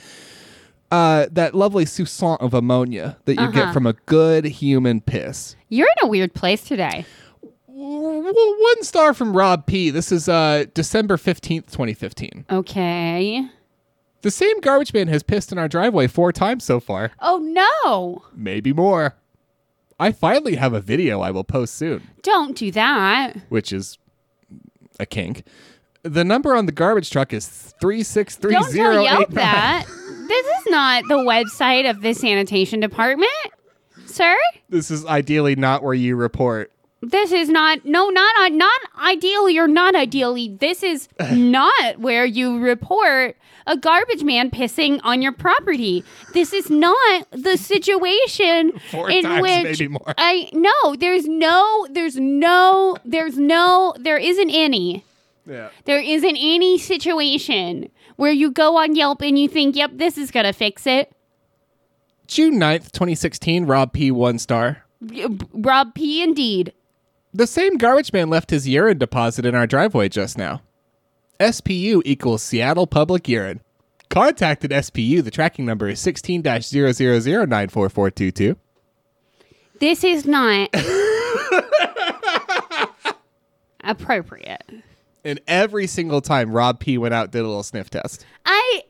uh 0.91 1.27
that 1.31 1.53
lovely 1.55 1.85
sousson 1.85 2.37
of 2.41 2.53
ammonia 2.53 3.17
that 3.25 3.35
you 3.39 3.51
get 3.51 3.63
Uh-huh. 3.63 3.73
from 3.73 3.85
a 3.87 3.93
good 4.07 4.45
human 4.45 4.99
piss 5.01 5.55
You're 5.69 5.87
in 6.01 6.07
a 6.07 6.09
weird 6.09 6.33
place 6.33 6.63
today. 6.63 7.05
One 7.67 8.83
star 8.83 9.13
from 9.13 9.35
rob 9.35 9.65
p 9.65 9.89
this 9.89 10.11
is 10.11 10.27
uh 10.29 10.65
december 10.73 11.17
15th 11.17 11.67
2015 11.71 12.45
Okay. 12.51 13.45
the 14.21 14.31
same 14.31 14.59
garbage 14.61 14.93
man 14.93 15.07
has 15.07 15.23
pissed 15.23 15.51
in 15.51 15.57
our 15.57 15.67
driveway 15.67 16.07
four 16.07 16.31
times 16.31 16.63
so 16.63 16.79
far 16.79 17.11
Oh 17.19 17.37
no. 17.37 18.23
maybe 18.35 18.73
more 18.73 19.15
i 20.01 20.11
finally 20.11 20.55
have 20.55 20.73
a 20.73 20.81
video 20.81 21.21
i 21.21 21.31
will 21.31 21.43
post 21.45 21.75
soon 21.75 22.01
Don't 22.23 22.57
do 22.57 22.71
that. 22.71 23.33
which 23.49 23.71
is 23.71 23.97
a 24.99 25.05
kink. 25.05 25.43
The 26.03 26.23
number 26.23 26.55
on 26.55 26.65
the 26.65 26.71
garbage 26.71 27.09
truck 27.09 27.31
is 27.33 27.47
three 27.79 28.03
six 28.03 28.35
three 28.35 28.53
Don't 28.53 28.69
zero 28.69 28.93
tell 28.95 29.03
Yelp 29.03 29.21
eight 29.21 29.29
nine. 29.29 29.35
that. 29.35 29.85
this 30.27 30.45
is 30.45 30.63
not 30.67 31.03
the 31.07 31.17
website 31.17 31.89
of 31.89 32.01
the 32.01 32.13
sanitation 32.13 32.79
department, 32.79 33.31
sir. 34.05 34.35
This 34.69 34.91
is 34.91 35.05
ideally 35.05 35.55
not 35.55 35.81
where 35.83 35.93
you 35.93 36.15
report. 36.15 36.71
This 37.01 37.31
is 37.31 37.49
not 37.49 37.83
no 37.83 38.09
not 38.09 38.35
uh, 38.39 38.49
not 38.49 38.79
ideally 39.03 39.57
or 39.57 39.67
not 39.67 39.95
ideally. 39.95 40.55
This 40.59 40.83
is 40.83 41.09
not 41.31 41.99
where 41.99 42.25
you 42.25 42.59
report 42.59 43.35
a 43.65 43.75
garbage 43.77 44.23
man 44.23 44.51
pissing 44.51 44.99
on 45.03 45.21
your 45.21 45.31
property. 45.31 46.03
This 46.33 46.53
is 46.53 46.69
not 46.69 47.27
the 47.31 47.57
situation 47.57 48.73
Four 48.91 49.09
in 49.09 49.23
times, 49.23 49.41
which 49.41 49.63
maybe 49.79 49.87
more. 49.87 50.13
I 50.17 50.49
no. 50.53 50.95
There's 50.95 51.27
no. 51.27 51.87
There's 51.89 52.17
no. 52.17 52.97
There's 53.03 53.37
no. 53.37 53.95
There 53.99 54.17
isn't 54.17 54.49
any. 54.51 55.03
Yeah. 55.47 55.69
There 55.85 55.99
isn't 55.99 56.37
any 56.37 56.77
situation 56.77 57.89
where 58.15 58.31
you 58.31 58.51
go 58.51 58.77
on 58.77 58.95
Yelp 58.95 59.21
and 59.21 59.39
you 59.39 59.47
think, 59.47 59.75
"Yep, 59.75 59.91
this 59.95 60.17
is 60.19 60.29
gonna 60.29 60.53
fix 60.53 60.85
it." 60.85 61.11
June 62.27 62.53
9th, 62.59 62.91
2016, 62.93 63.65
Rob 63.65 63.91
P. 63.91 64.09
one 64.09 64.39
star. 64.39 64.85
Rob 65.51 65.93
P. 65.95 66.21
Indeed. 66.23 66.73
The 67.33 67.47
same 67.47 67.77
garbage 67.77 68.11
man 68.11 68.29
left 68.29 68.49
his 68.49 68.67
urine 68.67 68.97
deposit 68.97 69.45
in 69.45 69.55
our 69.55 69.65
driveway 69.65 70.09
just 70.09 70.37
now. 70.37 70.61
SPU 71.39 72.01
equals 72.03 72.43
Seattle 72.43 72.87
Public 72.87 73.27
Urine. 73.27 73.61
Contacted 74.09 74.71
SPU. 74.71 75.23
The 75.23 75.31
tracking 75.31 75.65
number 75.65 75.87
is 75.87 76.01
16 76.01 76.41
94422. 76.41 78.57
This 79.79 80.03
is 80.03 80.25
not 80.25 80.69
appropriate. 83.83 84.63
And 85.23 85.39
every 85.47 85.87
single 85.87 86.21
time 86.21 86.51
Rob 86.51 86.79
P. 86.79 86.97
went 86.97 87.13
out, 87.13 87.31
did 87.31 87.39
a 87.39 87.47
little 87.47 87.63
sniff 87.63 87.89
test. 87.89 88.25
I 88.43 88.81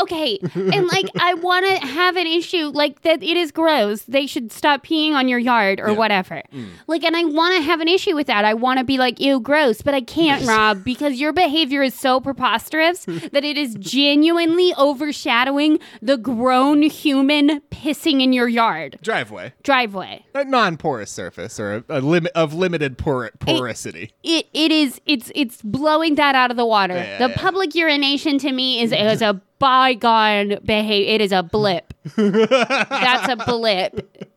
okay, 0.00 0.38
and 0.54 0.86
like 0.88 1.04
I 1.20 1.34
want 1.34 1.66
to 1.66 1.86
have 1.86 2.16
an 2.16 2.26
issue 2.26 2.70
like 2.72 3.02
that. 3.02 3.22
It 3.22 3.36
is 3.36 3.50
gross. 3.52 4.02
They 4.02 4.26
should 4.26 4.50
stop 4.50 4.82
peeing 4.86 5.12
on 5.12 5.28
your 5.28 5.38
yard 5.38 5.78
or 5.78 5.90
Yeah. 5.90 5.96
whatever. 5.96 6.42
Mm. 6.54 6.68
Like, 6.86 7.04
and 7.04 7.14
I 7.14 7.24
want 7.24 7.54
to 7.56 7.62
have 7.62 7.80
an 7.80 7.88
issue 7.88 8.14
with 8.14 8.28
that. 8.28 8.46
I 8.46 8.54
want 8.54 8.78
to 8.78 8.84
be 8.84 8.96
like, 8.96 9.20
ew, 9.20 9.40
gross, 9.40 9.82
but 9.82 9.92
I 9.92 10.00
can't, 10.00 10.46
Rob, 10.46 10.84
because 10.84 11.20
your 11.20 11.34
behavior 11.34 11.82
is 11.82 11.92
so 11.92 12.18
preposterous 12.18 13.04
that 13.32 13.44
it 13.44 13.58
is 13.58 13.74
genuinely 13.78 14.72
overshadowing 14.78 15.78
the 16.00 16.16
grown 16.16 16.82
human 16.82 17.60
pissing 17.70 18.22
in 18.22 18.32
your 18.32 18.48
yard 18.48 18.98
Driveway. 19.02 19.52
driveway. 19.62 20.24
A 20.34 20.44
non 20.44 20.76
porous 20.78 21.10
surface 21.10 21.60
or 21.60 21.84
a, 21.88 21.98
a 21.98 22.00
limit 22.00 22.32
of 22.34 22.54
limited 22.54 22.96
por- 22.96 23.30
porosity. 23.38 24.12
It 24.22 24.46
it 24.54 24.72
is 24.72 25.00
it's 25.04 25.30
it's 25.34 25.60
blowing 25.74 26.14
that 26.16 26.34
out 26.34 26.50
of 26.50 26.56
the 26.56 26.66
water. 26.66 26.94
Yeah, 26.94 27.18
the 27.18 27.28
yeah. 27.30 27.36
public 27.36 27.74
urination 27.74 28.38
to 28.38 28.52
me 28.52 28.80
is 28.80 28.92
is 28.92 29.22
a 29.22 29.40
bygone 29.58 30.58
behavior. 30.64 31.14
It 31.14 31.20
is 31.20 31.32
a 31.32 31.42
blip. 31.42 31.92
That's 32.16 33.28
a 33.28 33.36
blip 33.44 34.28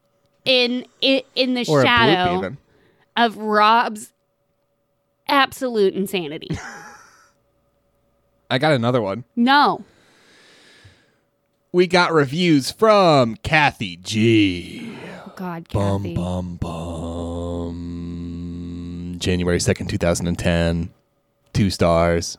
in 0.46 0.86
in, 1.02 1.22
in 1.36 1.54
the 1.54 1.66
or 1.70 1.84
shadow 1.84 2.56
of 3.16 3.38
Rob's 3.38 4.12
absolute 5.28 5.94
insanity. 5.94 6.50
I 8.50 8.58
got 8.60 8.72
another 8.74 9.02
one. 9.02 9.26
No. 9.36 9.84
We 11.74 11.86
got 11.86 12.14
reviews 12.14 12.72
from 12.72 13.36
Kathy 13.44 13.98
G. 13.98 14.98
Oh, 15.26 15.34
God, 15.36 15.68
Bum 15.70 16.04
Kathy. 16.04 16.16
bum 16.16 16.56
bum. 16.56 17.98
January 19.20 19.58
2nd, 19.58 19.90
2010. 19.90 20.94
Two 21.58 21.72
stars. 21.72 22.38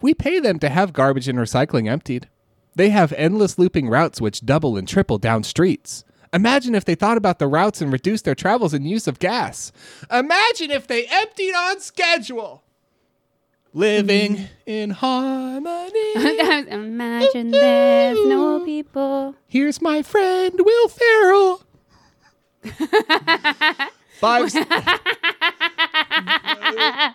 We 0.00 0.12
pay 0.12 0.40
them 0.40 0.58
to 0.58 0.68
have 0.68 0.92
garbage 0.92 1.28
and 1.28 1.38
recycling 1.38 1.88
emptied. 1.88 2.28
They 2.74 2.90
have 2.90 3.12
endless 3.12 3.60
looping 3.60 3.88
routes 3.88 4.20
which 4.20 4.44
double 4.44 4.76
and 4.76 4.88
triple 4.88 5.18
down 5.18 5.44
streets. 5.44 6.02
Imagine 6.32 6.74
if 6.74 6.84
they 6.84 6.96
thought 6.96 7.16
about 7.16 7.38
the 7.38 7.46
routes 7.46 7.80
and 7.80 7.92
reduced 7.92 8.24
their 8.24 8.34
travels 8.34 8.74
and 8.74 8.90
use 8.90 9.06
of 9.06 9.20
gas. 9.20 9.70
Imagine 10.10 10.72
if 10.72 10.88
they 10.88 11.06
emptied 11.06 11.54
on 11.54 11.78
schedule. 11.78 12.64
Living 13.72 14.34
mm-hmm. 14.34 14.46
in 14.66 14.90
harmony. 14.90 16.14
Imagine 16.72 17.52
there's 17.52 18.18
no 18.26 18.64
people. 18.64 19.36
Here's 19.46 19.80
my 19.80 20.02
friend 20.02 20.54
Will 20.58 20.88
Ferrell. 20.88 21.62
Five. 24.18 24.52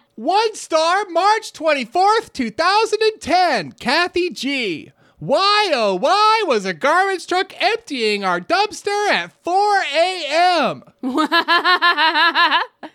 One 0.17 0.55
star, 0.55 1.05
March 1.09 1.53
24th, 1.53 2.33
2010. 2.33 3.73
Kathy 3.73 4.31
G. 4.31 4.91
Why, 5.19 5.69
oh, 5.75 5.93
why 5.93 6.43
was 6.47 6.65
a 6.65 6.73
garbage 6.73 7.27
truck 7.27 7.53
emptying 7.61 8.25
our 8.25 8.41
dumpster 8.41 9.11
at 9.11 9.31
4 9.43 9.81
a.m.? 9.93 10.83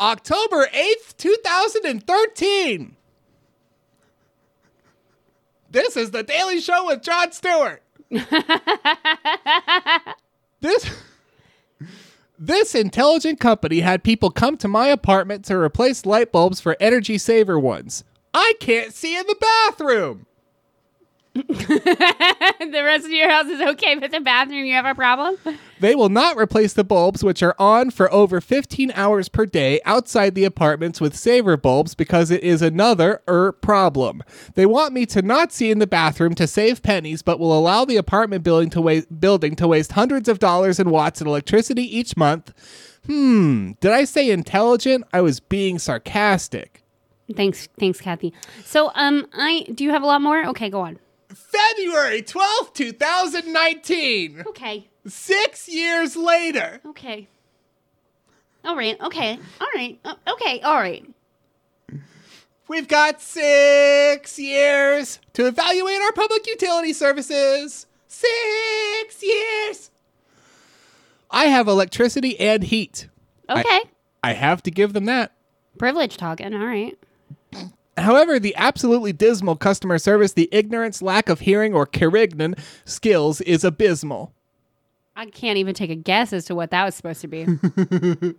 October 0.00 0.68
8th, 0.72 1.16
2013. 1.16 2.96
This 5.72 5.96
is 5.96 6.12
the 6.12 6.22
Daily 6.22 6.60
Show 6.60 6.86
with 6.86 7.02
Jon 7.02 7.32
Stewart. 7.32 7.82
this 10.60 10.88
this 12.38 12.74
intelligent 12.74 13.38
company 13.40 13.80
had 13.80 14.02
people 14.02 14.30
come 14.30 14.56
to 14.58 14.68
my 14.68 14.88
apartment 14.88 15.44
to 15.46 15.56
replace 15.56 16.04
light 16.04 16.32
bulbs 16.32 16.60
for 16.60 16.76
energy 16.80 17.18
saver 17.18 17.58
ones. 17.58 18.04
I 18.32 18.54
can't 18.60 18.92
see 18.92 19.16
in 19.16 19.26
the 19.26 19.36
bathroom. 19.40 20.26
the 21.34 22.82
rest 22.84 23.06
of 23.06 23.10
your 23.10 23.28
house 23.28 23.46
is 23.46 23.60
okay, 23.60 23.96
but 23.96 24.12
the 24.12 24.20
bathroom, 24.20 24.64
you 24.64 24.72
have 24.74 24.86
a 24.86 24.94
problem? 24.94 25.36
They 25.80 25.96
will 25.96 26.08
not 26.08 26.36
replace 26.36 26.74
the 26.74 26.84
bulbs, 26.84 27.24
which 27.24 27.42
are 27.42 27.56
on 27.58 27.90
for 27.90 28.12
over 28.12 28.40
15 28.40 28.92
hours 28.94 29.28
per 29.28 29.44
day 29.44 29.80
outside 29.84 30.36
the 30.36 30.44
apartments 30.44 31.00
with 31.00 31.16
saver 31.16 31.56
bulbs 31.56 31.96
because 31.96 32.30
it 32.30 32.44
is 32.44 32.62
another 32.62 33.20
er 33.28 33.50
problem. 33.50 34.22
They 34.54 34.64
want 34.64 34.94
me 34.94 35.06
to 35.06 35.22
not 35.22 35.52
see 35.52 35.72
in 35.72 35.80
the 35.80 35.88
bathroom 35.88 36.36
to 36.36 36.46
save 36.46 36.84
pennies, 36.84 37.22
but 37.22 37.40
will 37.40 37.58
allow 37.58 37.84
the 37.84 37.96
apartment 37.96 38.44
building 38.44 38.70
to, 38.70 38.80
wa- 38.80 39.00
building 39.18 39.56
to 39.56 39.66
waste 39.66 39.92
hundreds 39.92 40.28
of 40.28 40.38
dollars 40.38 40.78
in 40.78 40.88
watts 40.90 41.20
in 41.20 41.26
electricity 41.26 41.82
each 41.82 42.16
month. 42.16 42.52
Hmm, 43.06 43.72
did 43.80 43.90
I 43.90 44.04
say 44.04 44.30
intelligent? 44.30 45.04
I 45.12 45.20
was 45.20 45.40
being 45.40 45.80
sarcastic. 45.80 46.84
Thanks, 47.34 47.68
thanks, 47.80 48.00
Kathy. 48.00 48.32
So, 48.64 48.92
um, 48.94 49.26
I 49.32 49.66
do 49.74 49.82
you 49.82 49.90
have 49.90 50.02
a 50.04 50.06
lot 50.06 50.22
more? 50.22 50.46
Okay, 50.46 50.70
go 50.70 50.80
on. 50.82 50.98
February 51.34 52.22
12th, 52.22 52.74
2019. 52.74 54.44
Okay, 54.48 54.88
Six 55.06 55.68
years 55.68 56.16
later. 56.16 56.80
okay. 56.86 57.28
All 58.64 58.76
right, 58.76 58.98
okay, 59.00 59.38
all 59.60 59.68
right, 59.74 59.98
uh, 60.04 60.14
okay, 60.28 60.60
all 60.62 60.76
right. 60.76 61.04
We've 62.66 62.88
got 62.88 63.20
six 63.20 64.38
years 64.38 65.18
to 65.34 65.46
evaluate 65.46 66.00
our 66.00 66.12
public 66.12 66.46
utility 66.46 66.94
services. 66.94 67.86
Six 68.08 69.22
years. 69.22 69.90
I 71.30 71.46
have 71.46 71.68
electricity 71.68 72.40
and 72.40 72.62
heat. 72.64 73.08
Okay. 73.50 73.80
I 74.22 74.32
have 74.32 74.62
to 74.62 74.70
give 74.70 74.94
them 74.94 75.04
that. 75.04 75.32
Privilege 75.76 76.16
talking, 76.16 76.54
all 76.54 76.66
right. 76.66 76.96
However, 77.96 78.38
the 78.38 78.54
absolutely 78.56 79.12
dismal 79.12 79.56
customer 79.56 79.98
service, 79.98 80.32
the 80.32 80.48
ignorance, 80.50 81.00
lack 81.00 81.28
of 81.28 81.40
hearing, 81.40 81.74
or 81.74 81.86
Carignan 81.86 82.56
skills 82.84 83.40
is 83.42 83.62
abysmal. 83.64 84.32
I 85.16 85.26
can't 85.26 85.58
even 85.58 85.74
take 85.74 85.90
a 85.90 85.94
guess 85.94 86.32
as 86.32 86.44
to 86.46 86.54
what 86.54 86.70
that 86.72 86.84
was 86.84 86.94
supposed 86.94 87.20
to 87.20 87.28
be. 87.28 87.46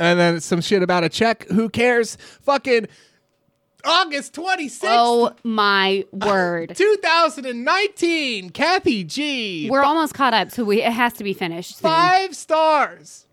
And 0.00 0.18
then 0.18 0.40
some 0.40 0.60
shit 0.60 0.82
about 0.82 1.04
a 1.04 1.08
check. 1.08 1.46
Who 1.48 1.68
cares? 1.68 2.16
Fucking 2.42 2.86
August 3.84 4.34
26th, 4.34 4.80
oh 4.84 5.32
my 5.44 6.04
word. 6.12 6.72
2019. 6.76 8.50
Kathy 8.50 9.04
G. 9.04 9.68
We're 9.70 9.82
almost 9.82 10.14
caught 10.14 10.34
up, 10.34 10.50
so 10.50 10.64
we 10.64 10.82
it 10.82 10.92
has 10.92 11.14
to 11.14 11.24
be 11.24 11.32
finished. 11.32 11.78
soon. 11.78 11.82
Five 11.82 12.36
stars. 12.36 13.26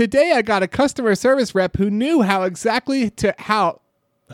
Today 0.00 0.32
I 0.32 0.40
got 0.40 0.62
a 0.62 0.66
customer 0.66 1.14
service 1.14 1.54
rep 1.54 1.76
who 1.76 1.90
knew 1.90 2.22
how 2.22 2.44
exactly 2.44 3.10
to 3.10 3.34
how 3.36 3.82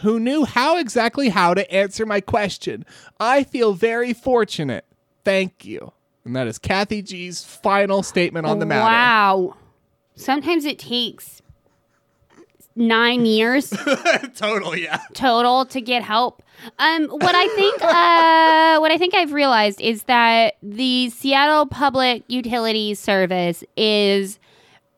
who 0.02 0.20
knew 0.20 0.44
how 0.44 0.78
exactly 0.78 1.28
how 1.30 1.54
to 1.54 1.68
answer 1.74 2.06
my 2.06 2.20
question. 2.20 2.86
I 3.18 3.42
feel 3.42 3.72
very 3.72 4.12
fortunate. 4.12 4.84
Thank 5.24 5.64
you. 5.64 5.92
And 6.24 6.36
that 6.36 6.46
is 6.46 6.60
Kathy 6.60 7.02
G's 7.02 7.42
final 7.42 8.04
statement 8.04 8.46
on 8.46 8.60
the 8.60 8.66
matter. 8.66 8.82
Wow. 8.82 9.56
Sometimes 10.14 10.64
it 10.66 10.78
takes 10.78 11.42
nine 12.76 13.26
years 13.26 13.70
Total, 14.36 14.76
yeah. 14.76 15.00
total 15.14 15.66
to 15.66 15.80
get 15.80 16.04
help. 16.04 16.44
Um, 16.78 17.08
what 17.08 17.34
I 17.34 17.48
think, 17.56 17.82
uh, 17.82 18.78
what 18.78 18.92
I 18.92 18.98
think 18.98 19.16
I've 19.16 19.32
realized 19.32 19.80
is 19.80 20.04
that 20.04 20.58
the 20.62 21.10
Seattle 21.10 21.66
Public 21.66 22.22
Utilities 22.28 23.00
Service 23.00 23.64
is 23.76 24.38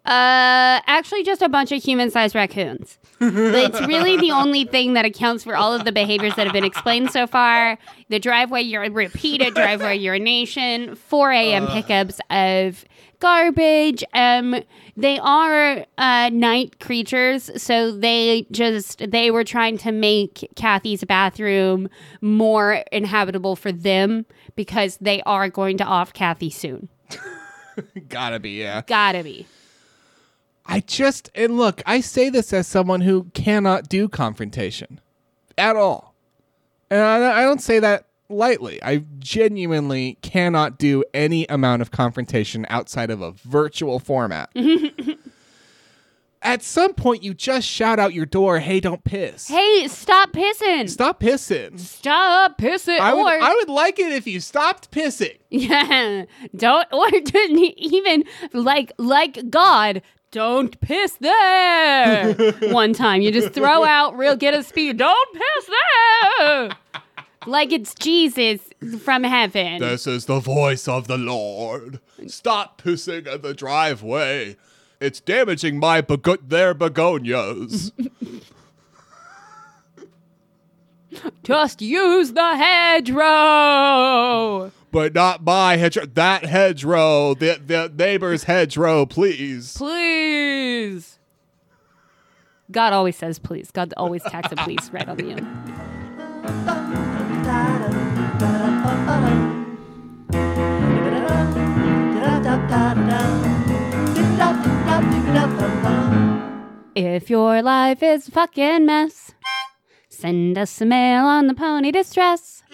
uh, 0.08 0.80
actually 0.86 1.22
just 1.22 1.42
a 1.42 1.50
bunch 1.50 1.70
of 1.70 1.82
human-sized 1.82 2.34
raccoons. 2.34 2.98
it's 3.20 3.80
really 3.82 4.16
the 4.16 4.30
only 4.32 4.64
thing 4.64 4.94
that 4.94 5.04
accounts 5.04 5.44
for 5.44 5.54
all 5.54 5.74
of 5.74 5.84
the 5.84 5.92
behaviors 5.92 6.34
that 6.36 6.46
have 6.46 6.54
been 6.54 6.64
explained 6.64 7.10
so 7.10 7.26
far. 7.26 7.76
The 8.08 8.18
driveway, 8.18 8.62
your 8.62 8.90
repeated 8.90 9.52
driveway 9.52 9.98
urination, 9.98 10.94
4 10.94 11.32
a.m. 11.32 11.66
pickups 11.66 12.20
of 12.30 12.86
garbage. 13.20 14.02
Um, 14.14 14.62
they 14.96 15.18
are 15.18 15.84
uh, 15.98 16.30
night 16.30 16.80
creatures, 16.80 17.50
so 17.62 17.92
they 17.92 18.46
just 18.50 19.10
they 19.10 19.30
were 19.30 19.44
trying 19.44 19.76
to 19.78 19.92
make 19.92 20.48
Kathy's 20.56 21.04
bathroom 21.04 21.90
more 22.22 22.82
inhabitable 22.92 23.56
for 23.56 23.72
them 23.72 24.24
because 24.56 24.96
they 25.02 25.20
are 25.22 25.50
going 25.50 25.76
to 25.78 25.84
off 25.84 26.14
Kathy 26.14 26.48
soon. 26.48 26.88
Gotta 28.08 28.40
be, 28.40 28.52
yeah. 28.52 28.82
Gotta 28.86 29.22
be. 29.22 29.46
I 30.68 30.81
just, 30.81 31.31
and 31.35 31.57
look, 31.57 31.83
I 31.87 32.00
say 32.00 32.28
this 32.28 32.52
as 32.52 32.66
someone 32.66 33.00
who 33.00 33.24
cannot 33.33 33.88
do 33.88 34.07
confrontation 34.09 35.00
at 35.57 35.76
all. 35.76 36.14
And 36.90 37.00
I, 37.00 37.40
I 37.40 37.42
don't 37.42 37.62
say 37.62 37.78
that 37.78 38.07
lightly. 38.28 38.83
I 38.83 39.04
genuinely 39.18 40.18
cannot 40.22 40.78
do 40.78 41.04
any 41.14 41.46
amount 41.46 41.83
of 41.83 41.90
confrontation 41.90 42.66
outside 42.68 43.11
of 43.11 43.22
a 43.22 43.33
virtual 43.33 43.98
format. 43.98 44.50
at 46.42 46.62
some 46.62 46.94
point, 46.94 47.22
you 47.22 47.35
just 47.35 47.66
shout 47.66 47.98
out 47.98 48.14
your 48.14 48.26
door, 48.26 48.59
hey, 48.59 48.81
don't 48.81 49.02
piss. 49.04 49.48
Hey, 49.48 49.88
stop 49.88 50.33
pissing! 50.33 50.88
Stop 50.88 51.20
pissing. 51.20 51.78
Stop 51.78 52.59
pissing! 52.59 52.98
I 52.98 53.14
would, 53.14 53.26
I 53.26 53.54
would 53.54 53.68
like 53.68 53.98
it 53.98 54.12
if 54.12 54.26
you 54.26 54.40
stopped 54.40 54.90
pissing. 54.90 55.38
yeah, 55.50 56.24
don't 56.54 56.88
or 56.92 57.11
didn't 57.24 57.59
even 57.59 58.24
like 58.52 58.92
like 58.98 59.50
God. 59.50 60.02
Don't 60.30 60.78
piss 60.80 61.12
there. 61.20 62.34
One 62.70 62.92
time, 62.92 63.22
you 63.22 63.30
just 63.30 63.54
throw 63.54 63.84
out 63.84 64.16
real 64.18 64.36
get 64.36 64.52
a 64.52 64.62
speed. 64.62 64.98
Don't 64.98 65.28
piss 65.32 65.70
there. 66.38 66.70
Like 67.46 67.72
it's 67.72 67.94
Jesus 67.94 68.60
from 69.02 69.24
heaven. 69.24 69.80
This 69.80 70.06
is 70.06 70.26
the 70.26 70.40
voice 70.40 70.86
of 70.86 71.06
the 71.06 71.16
Lord. 71.16 72.00
Stop 72.26 72.82
pissing 72.82 73.26
in 73.26 73.40
the 73.40 73.54
driveway. 73.54 74.56
It's 75.00 75.20
damaging 75.20 75.78
my 75.78 76.02
bego- 76.02 76.46
their 76.46 76.74
begonias. 76.74 77.92
Just 81.42 81.80
use 81.82 82.32
the 82.32 82.56
hedgerow. 82.56 83.20
but 84.90 85.14
not 85.14 85.42
my 85.44 85.76
hedgerow. 85.76 86.06
That 86.06 86.44
hedgerow. 86.44 87.34
The, 87.34 87.60
the 87.64 87.92
neighbor's 87.96 88.44
hedgerow, 88.44 89.06
please. 89.06 89.76
Please. 89.76 91.18
God 92.70 92.92
always 92.92 93.16
says 93.16 93.38
please. 93.38 93.70
God 93.70 93.94
always 93.96 94.22
tacks 94.22 94.52
a 94.52 94.56
please 94.56 94.90
right 94.92 95.08
on 95.08 95.16
the 95.16 95.30
end. 95.30 95.46
If 106.94 107.30
your 107.30 107.62
life 107.62 108.02
is 108.02 108.28
a 108.28 108.30
fucking 108.32 108.84
mess, 108.86 109.32
Send 110.18 110.58
us 110.58 110.80
a 110.80 110.84
mail 110.84 111.26
on 111.26 111.46
the 111.46 111.54
pony 111.54 111.92
distress. 111.92 112.64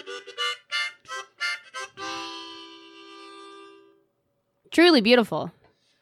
Truly 4.70 5.02
beautiful. 5.02 5.52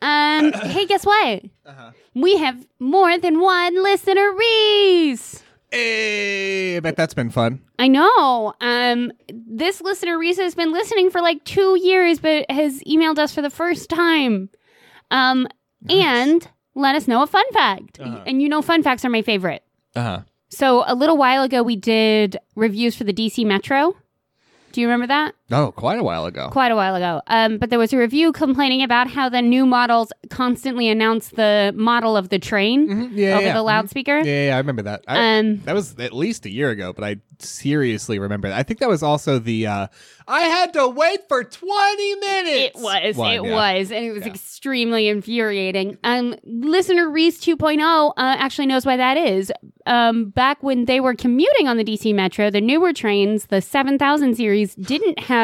Um, 0.00 0.52
hey, 0.62 0.86
guess 0.86 1.04
what? 1.04 1.42
Uh-huh. 1.66 1.90
We 2.14 2.36
have 2.36 2.64
more 2.78 3.18
than 3.18 3.40
one 3.40 3.82
listener 3.82 4.32
Reese. 4.32 5.42
Hey, 5.72 6.76
I 6.76 6.80
bet 6.80 6.94
that's 6.94 7.14
been 7.14 7.30
fun. 7.30 7.60
I 7.76 7.88
know. 7.88 8.54
Um, 8.60 9.10
this 9.28 9.80
listener 9.80 10.16
Reese 10.20 10.38
has 10.38 10.54
been 10.54 10.70
listening 10.70 11.10
for 11.10 11.20
like 11.20 11.42
two 11.42 11.76
years, 11.82 12.20
but 12.20 12.48
has 12.52 12.84
emailed 12.84 13.18
us 13.18 13.34
for 13.34 13.42
the 13.42 13.50
first 13.50 13.90
time. 13.90 14.48
Um, 15.10 15.48
and 15.88 16.48
let 16.76 16.94
us 16.94 17.08
know 17.08 17.24
a 17.24 17.26
fun 17.26 17.50
fact. 17.52 17.98
Uh-huh. 17.98 18.22
And 18.28 18.40
you 18.40 18.48
know, 18.48 18.62
fun 18.62 18.84
facts 18.84 19.04
are 19.04 19.10
my 19.10 19.22
favorite. 19.22 19.64
Uh 19.96 20.02
huh. 20.02 20.20
So 20.52 20.84
a 20.86 20.94
little 20.94 21.16
while 21.16 21.42
ago, 21.42 21.62
we 21.62 21.76
did 21.76 22.36
reviews 22.54 22.94
for 22.94 23.04
the 23.04 23.12
DC 23.12 23.46
Metro. 23.46 23.96
Do 24.72 24.82
you 24.82 24.86
remember 24.86 25.06
that? 25.06 25.34
Oh, 25.50 25.70
quite 25.72 25.98
a 25.98 26.02
while 26.02 26.24
ago. 26.24 26.48
Quite 26.50 26.72
a 26.72 26.76
while 26.76 26.94
ago. 26.94 27.20
Um, 27.26 27.58
but 27.58 27.68
there 27.68 27.78
was 27.78 27.92
a 27.92 27.98
review 27.98 28.32
complaining 28.32 28.82
about 28.82 29.08
how 29.10 29.28
the 29.28 29.42
new 29.42 29.66
models 29.66 30.10
constantly 30.30 30.88
announce 30.88 31.28
the 31.28 31.74
model 31.76 32.16
of 32.16 32.30
the 32.30 32.38
train 32.38 32.88
Mhm. 32.88 33.10
Yeah, 33.12 33.34
over 33.34 33.42
yeah. 33.46 33.52
the 33.54 33.62
loudspeaker. 33.62 34.20
Mhm. 34.22 34.24
Yeah, 34.26 34.46
yeah, 34.46 34.54
I 34.54 34.58
remember 34.58 34.82
that. 34.82 35.04
I, 35.06 35.38
Um, 35.38 35.58
that 35.64 35.74
was 35.74 35.98
at 35.98 36.14
least 36.14 36.46
a 36.46 36.50
year 36.50 36.70
ago, 36.70 36.94
but 36.94 37.04
I 37.04 37.16
seriously 37.38 38.18
remember 38.18 38.48
that. 38.48 38.58
I 38.58 38.62
think 38.62 38.80
that 38.80 38.88
was 38.88 39.02
also 39.02 39.38
the 39.38 39.66
uh 39.66 39.86
I 40.28 40.42
had 40.42 40.72
to 40.74 40.86
wait 40.86 41.22
for 41.28 41.42
20 41.42 42.14
minutes. 42.14 42.76
It 42.76 42.80
was. 42.80 43.16
one, 43.16 43.32
it 43.34 43.42
was. 43.42 43.90
And 43.90 44.04
it 44.06 44.12
was 44.12 44.24
extremely 44.24 45.08
infuriating. 45.08 45.98
Um, 46.04 46.36
listener 46.44 47.10
Reese 47.10 47.40
2.0 47.40 48.10
uh, 48.10 48.12
actually 48.16 48.66
knows 48.66 48.86
why 48.86 48.96
that 48.96 49.16
is. 49.16 49.50
Um, 49.84 50.26
back 50.30 50.62
when 50.62 50.84
they 50.84 51.00
were 51.00 51.16
commuting 51.16 51.66
on 51.66 51.76
the 51.76 51.82
DC 51.82 52.14
Metro, 52.14 52.50
the 52.50 52.60
newer 52.60 52.92
trains, 52.92 53.46
the 53.46 53.60
7000 53.60 54.36
series, 54.36 54.76
didn't 54.76 55.18
have 55.18 55.41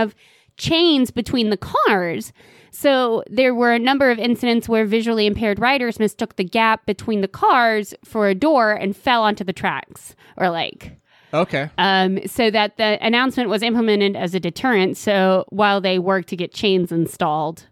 chains 0.56 1.10
between 1.10 1.50
the 1.50 1.56
cars. 1.56 2.32
So 2.70 3.22
there 3.30 3.54
were 3.54 3.72
a 3.72 3.78
number 3.78 4.10
of 4.10 4.18
incidents 4.18 4.68
where 4.68 4.84
visually 4.84 5.26
impaired 5.26 5.58
riders 5.58 5.98
mistook 5.98 6.36
the 6.36 6.44
gap 6.44 6.84
between 6.86 7.20
the 7.22 7.28
cars 7.28 7.94
for 8.04 8.28
a 8.28 8.34
door 8.34 8.72
and 8.72 8.96
fell 8.96 9.22
onto 9.22 9.44
the 9.44 9.52
tracks 9.52 10.14
or 10.36 10.50
like 10.50 10.98
Okay. 11.32 11.70
um, 11.78 12.18
so 12.26 12.50
that 12.50 12.76
the 12.76 12.98
announcement 13.04 13.48
was 13.50 13.62
implemented 13.62 14.16
as 14.16 14.34
a 14.34 14.40
deterrent. 14.40 14.96
So 14.96 15.44
while 15.48 15.80
they 15.80 15.98
worked 15.98 16.28
to 16.28 16.36
get 16.36 16.52
chains 16.52 16.90
installed 16.92 17.66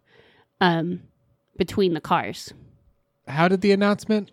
um, 0.60 1.02
between 1.56 1.94
the 1.94 2.00
cars, 2.00 2.52
How 3.28 3.48
did 3.48 3.60
the 3.60 3.72
announcement 3.72 4.30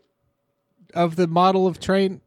of 0.94 1.16
the 1.16 1.28
model 1.28 1.68
of 1.68 1.80
train 1.80 2.22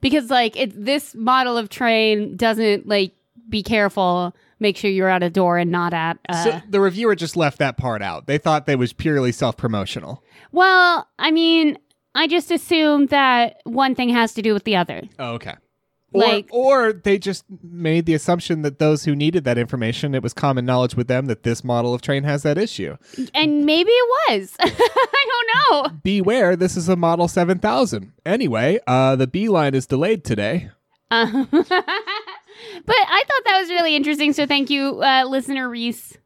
because 0.00 0.30
like 0.30 0.56
it, 0.56 0.72
this 0.84 1.14
model 1.14 1.56
of 1.56 1.68
train 1.68 2.36
doesn't 2.36 2.86
like 2.86 3.12
be 3.48 3.62
careful, 3.62 4.34
make 4.62 4.76
sure 4.78 4.90
you're 4.90 5.08
at 5.10 5.22
a 5.22 5.28
door 5.30 5.58
and 5.58 5.70
not 5.70 5.92
at. 5.92 6.18
Uh, 6.28 6.44
so 6.44 6.60
the 6.70 6.80
reviewer 6.80 7.14
just 7.14 7.36
left 7.36 7.58
that 7.58 7.76
part 7.76 8.00
out. 8.00 8.26
They 8.26 8.38
thought 8.38 8.64
that 8.66 8.78
was 8.78 8.92
purely 8.94 9.32
self-promotional. 9.32 10.22
well, 10.52 11.06
I 11.18 11.30
mean, 11.30 11.76
I 12.14 12.26
just 12.28 12.50
assumed 12.50 13.10
that 13.10 13.60
one 13.64 13.94
thing 13.94 14.08
has 14.10 14.32
to 14.34 14.42
do 14.42 14.54
with 14.54 14.64
the 14.64 14.76
other. 14.76 15.02
Oh, 15.18 15.32
okay. 15.34 15.54
Or, 16.14 16.20
Like- 16.22 16.48
or 16.50 16.92
they 16.92 17.16
just 17.18 17.44
made 17.62 18.04
the 18.04 18.12
assumption 18.12 18.60
that 18.62 18.78
those 18.78 19.04
who 19.06 19.16
needed 19.16 19.44
that 19.44 19.56
information, 19.56 20.14
it 20.14 20.22
was 20.22 20.34
common 20.34 20.66
knowledge 20.66 20.94
with 20.94 21.08
them 21.08 21.24
that 21.26 21.42
this 21.42 21.64
model 21.64 21.94
of 21.94 22.02
train 22.02 22.24
has 22.24 22.42
that 22.42 22.58
issue. 22.58 22.98
And 23.32 23.64
maybe 23.64 23.90
it 23.90 24.10
was. 24.28 24.54
I 24.60 24.68
don't 24.68 25.48
know. 25.92 25.98
Beware, 26.02 26.54
this 26.54 26.76
is 26.76 26.90
a 26.90 26.96
Model 26.96 27.28
7000. 27.28 28.12
Anyway, 28.26 28.78
uh, 28.86 29.16
the 29.16 29.26
B 29.26 29.48
line 29.48 29.74
is 29.74 29.86
delayed 29.86 30.22
today. 30.22 30.70
Uh, 31.10 31.46
but 32.84 32.96
I 32.96 33.22
thought 33.26 33.42
that 33.46 33.60
was 33.60 33.70
really 33.70 33.96
interesting. 33.96 34.32
So 34.32 34.46
thank 34.46 34.70
you, 34.70 35.02
uh, 35.02 35.24
listener 35.24 35.68
Reese. 35.68 36.16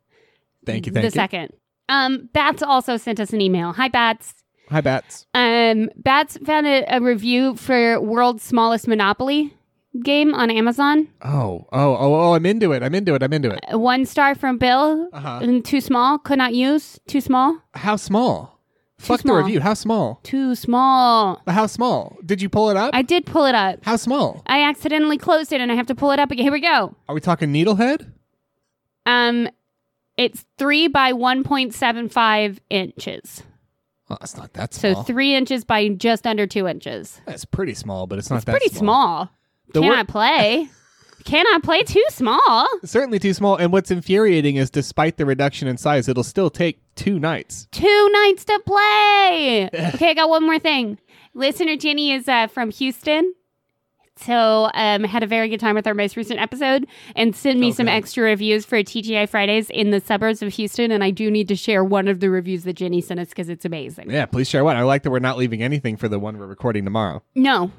Thank 0.65 0.87
you, 0.87 0.93
thank 0.93 1.03
the 1.03 1.09
you. 1.09 1.11
second. 1.11 1.53
Um, 1.89 2.29
Bats 2.33 2.63
also 2.63 2.97
sent 2.97 3.21
us 3.21 3.33
an 3.33 3.41
email. 3.41 3.73
Hi, 3.73 3.89
Bats. 3.89 4.35
Hi, 4.71 4.81
Bats. 4.81 5.27
Um, 5.35 5.91
Bats 5.97 6.37
found 6.45 6.67
a, 6.67 6.85
a 6.97 7.01
review 7.01 7.55
for 7.55 8.01
World's 8.01 8.43
Smallest 8.43 8.89
Monopoly 8.89 9.55
game 10.03 10.35
on 10.35 10.51
Amazon. 10.51 11.09
Oh, 11.23 11.67
oh, 11.73 11.97
oh, 11.97 12.15
oh, 12.15 12.35
I'm 12.35 12.45
into 12.45 12.73
it. 12.73 12.83
I'm 12.83 12.95
into 12.95 13.15
it. 13.15 13.23
I'm 13.23 13.33
into 13.33 13.51
it. 13.51 13.79
One 13.79 14.05
star 14.05 14.35
from 14.35 14.59
Bill. 14.59 15.09
Uh-huh. 15.13 15.39
And 15.43 15.65
too 15.65 15.81
small. 15.81 16.19
Could 16.19 16.39
not 16.39 16.55
use. 16.55 16.99
Too 17.07 17.21
small. 17.21 17.59
How 17.75 17.97
small? 17.97 18.56
Fuck 18.99 19.21
small. 19.21 19.37
the 19.37 19.43
review. 19.43 19.61
How 19.61 19.75
small? 19.75 20.21
Too 20.23 20.55
small. 20.55 21.43
How 21.47 21.67
small? 21.67 22.17
Did 22.25 22.41
you 22.41 22.49
pull 22.49 22.71
it 22.71 22.77
up? 22.77 22.91
I 22.95 23.03
did 23.03 23.27
pull 23.27 23.45
it 23.45 23.55
up. 23.55 23.81
How 23.85 23.97
small? 23.97 24.43
I 24.47 24.63
accidentally 24.63 25.19
closed 25.19 25.53
it 25.53 25.61
and 25.61 25.71
I 25.71 25.75
have 25.75 25.87
to 25.89 25.95
pull 25.95 26.11
it 26.13 26.19
up 26.19 26.31
again. 26.31 26.45
Here 26.45 26.53
we 26.53 26.61
go. 26.61 26.95
Are 27.09 27.15
we 27.15 27.21
talking 27.21 27.53
needlehead? 27.53 28.11
Um, 29.05 29.49
it's 30.17 30.45
three 30.59 30.89
by 30.89 31.13
1.75 31.13 32.59
inches. 32.71 33.43
Oh, 34.09 34.17
it's 34.21 34.37
not 34.37 34.53
that 34.55 34.73
small. 34.73 34.95
So 34.95 35.03
three 35.03 35.35
inches 35.35 35.65
by 35.65 35.89
just 35.89 36.27
under 36.27 36.47
two 36.47 36.67
inches. 36.67 37.21
That's 37.27 37.45
pretty 37.45 37.75
small, 37.75 38.07
but 38.07 38.19
it's 38.19 38.31
not 38.31 38.45
that 38.45 38.45
small. 38.45 38.55
It's 38.57 38.63
that 38.65 38.69
pretty 38.71 38.79
small. 38.79 39.31
The 39.75 39.81
Can 39.81 39.89
wor- 39.91 39.99
I 39.99 40.03
play? 40.05 40.69
Can 41.27 41.45
I 41.49 41.59
play 41.63 41.83
too 41.83 42.05
small? 42.11 42.67
Certainly 42.85 43.19
too 43.19 43.35
small. 43.35 43.57
And 43.57 43.73
what's 43.73 43.91
infuriating 43.91 44.57
is 44.57 44.71
despite 44.71 45.17
the 45.17 45.27
reduction 45.27 45.67
in 45.69 45.77
size, 45.77 46.09
it'll 46.09 46.23
still 46.23 46.51
take 46.51 46.79
two 46.95 47.19
nights. 47.19 47.67
Two 47.73 48.09
nights 48.13 48.45
to 48.45 48.61
play. 48.65 49.69
okay, 49.95 50.11
I 50.11 50.15
got 50.15 50.29
one 50.29 50.45
more 50.45 50.61
thing. 50.61 50.99
Listener 51.35 51.77
Jenny 51.77 52.13
is 52.13 52.29
uh, 52.29 52.47
from 52.47 52.71
Houston. 52.71 53.35
So 54.19 54.71
um, 54.73 55.05
had 55.05 55.23
a 55.23 55.27
very 55.27 55.49
good 55.51 55.61
time 55.61 55.75
with 55.75 55.87
our 55.87 55.93
most 55.93 56.17
recent 56.17 56.41
episode 56.41 56.87
and 57.15 57.37
sent 57.37 57.59
me 57.59 57.71
some 57.71 57.87
extra 57.87 58.23
reviews 58.25 58.65
for 58.65 58.79
TGI 58.79 59.29
Fridays 59.29 59.69
in 59.69 59.91
the 59.91 60.01
suburbs 60.01 60.41
of 60.43 60.55
Houston. 60.55 60.91
And 60.91 61.05
I 61.05 61.11
do 61.11 61.31
need 61.31 61.49
to 61.49 61.57
share 61.57 61.85
one 61.85 62.09
of 62.09 62.21
the 62.21 62.31
reviews 62.31 62.65
that 62.65 62.75
Jenny 62.75 63.03
sent 63.03 63.21
us 63.21 63.29
because 63.29 63.51
it's 63.51 63.67
amazing. 63.67 64.11
Yeah, 64.11 64.25
please 64.25 64.49
share 64.49 64.65
one. 64.65 64.77
I 64.77 64.85
like 64.85 65.03
that 65.03 65.11
we're 65.11 65.19
not 65.19 65.37
leaving 65.37 65.61
anything 65.63 65.99
for 65.99 66.09
the 66.09 66.19
one 66.19 66.39
we're 66.39 66.47
recording 66.47 66.85
tomorrow. 66.85 67.23
No, 67.35 67.73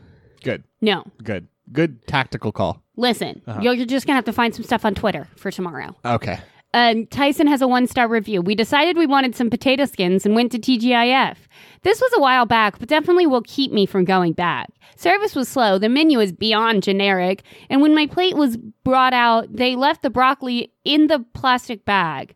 Good, 0.43 0.63
no. 0.81 1.05
good, 1.23 1.47
good 1.71 2.05
tactical 2.07 2.51
call. 2.51 2.81
Listen, 2.95 3.41
Uh-huh. 3.47 3.59
you're, 3.61 3.73
you're 3.73 3.85
just 3.85 4.05
going 4.07 4.13
to 4.13 4.17
have 4.17 4.25
to 4.25 4.33
find 4.33 4.55
some 4.55 4.63
stuff 4.63 4.85
on 4.85 4.95
Twitter 4.95 5.27
for 5.35 5.51
tomorrow. 5.51 5.95
Okay. 6.05 6.39
Um, 6.73 7.05
Tyson 7.07 7.47
has 7.47 7.61
a 7.61 7.67
one 7.67 7.87
star 7.87 8.07
review. 8.07 8.41
We 8.41 8.53
decided 8.53 8.97
we 8.97 9.05
wanted 9.07 9.35
some 9.35 9.49
potato 9.49 9.85
skins 9.85 10.25
and 10.25 10.35
went 10.35 10.51
to 10.51 10.59
TGIF. 10.59 11.37
This 11.83 12.01
was 12.01 12.11
a 12.15 12.19
while 12.21 12.45
back, 12.45 12.77
but 12.79 12.89
definitely 12.89 13.25
will 13.25 13.41
keep 13.43 13.71
me 13.71 13.85
from 13.85 14.03
going 14.03 14.33
back. 14.33 14.67
Service 14.97 15.33
was 15.35 15.47
slow, 15.47 15.77
the 15.79 15.89
menu 15.89 16.19
is 16.19 16.31
beyond 16.33 16.83
generic, 16.83 17.43
and 17.69 17.81
when 17.81 17.95
my 17.95 18.05
plate 18.07 18.35
was 18.35 18.57
brought 18.83 19.13
out, 19.13 19.47
they 19.55 19.75
left 19.75 20.01
the 20.01 20.09
broccoli 20.09 20.73
in 20.83 21.07
the 21.07 21.19
plastic 21.33 21.85
bag. 21.85 22.35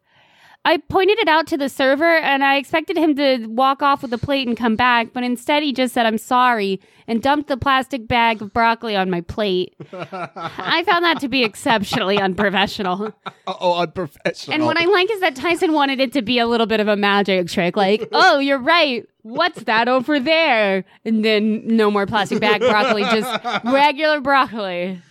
I 0.64 0.78
pointed 0.78 1.18
it 1.18 1.28
out 1.28 1.48
to 1.48 1.58
the 1.58 1.70
server 1.70 2.18
and 2.18 2.44
I 2.44 2.58
expected 2.58 2.96
him 2.96 3.16
to 3.16 3.48
walk 3.48 3.82
off 3.82 4.04
with 4.04 4.12
the 4.12 4.20
plate 4.20 4.48
and 4.48 4.56
come 4.56 4.76
back, 4.76 5.12
but 5.12 5.24
instead 5.24 5.64
he 5.64 5.74
just 5.74 5.92
said, 5.92 6.06
I'm 6.06 6.20
sorry, 6.20 6.80
and 7.08 7.20
dumped 7.20 7.48
the 7.48 7.58
plastic 7.58 8.08
bag 8.08 8.44
of 8.44 8.54
broccoli 8.54 8.96
on 8.96 9.10
my 9.10 9.22
plate. 9.22 9.74
I 9.92 10.84
found 10.86 11.04
that 11.04 11.20
to 11.22 11.28
be 11.28 11.44
exceptionally 11.44 12.20
unprofessional. 12.20 13.12
Oh, 13.48 13.80
unprofessional. 13.80 14.54
And 14.54 14.66
what 14.66 14.78
I 14.78 14.86
like 14.86 15.10
is 15.10 15.20
that 15.22 15.36
Tyson 15.36 15.74
wanted 15.74 16.00
it 16.00 16.14
to 16.14 16.22
be 16.22 16.38
a 16.38 16.46
little 16.46 16.68
bit 16.68 16.80
of 16.80 16.88
a 16.88 16.96
magic 16.96 17.48
trick, 17.48 17.76
like, 17.76 18.08
oh, 18.12 18.38
you're 18.38 18.60
right. 18.60 19.08
What's 19.24 19.64
that 19.64 19.88
over 19.88 20.20
there? 20.20 20.86
And 21.06 21.26
then 21.26 21.66
no 21.66 21.90
more 21.90 22.06
plastic 22.06 22.40
bag 22.40 22.62
broccoli, 22.62 23.04
just 23.04 23.64
regular 23.66 24.22
broccoli. 24.22 25.02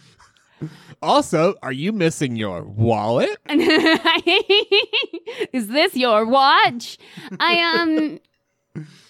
Also, 1.03 1.55
are 1.63 1.73
you 1.73 1.93
missing 1.93 2.37
your 2.37 2.63
wallet? 2.63 3.37
is 5.53 5.69
this 5.69 5.97
your 5.97 6.27
watch? 6.27 6.99
I 7.39 7.81
um 7.81 8.21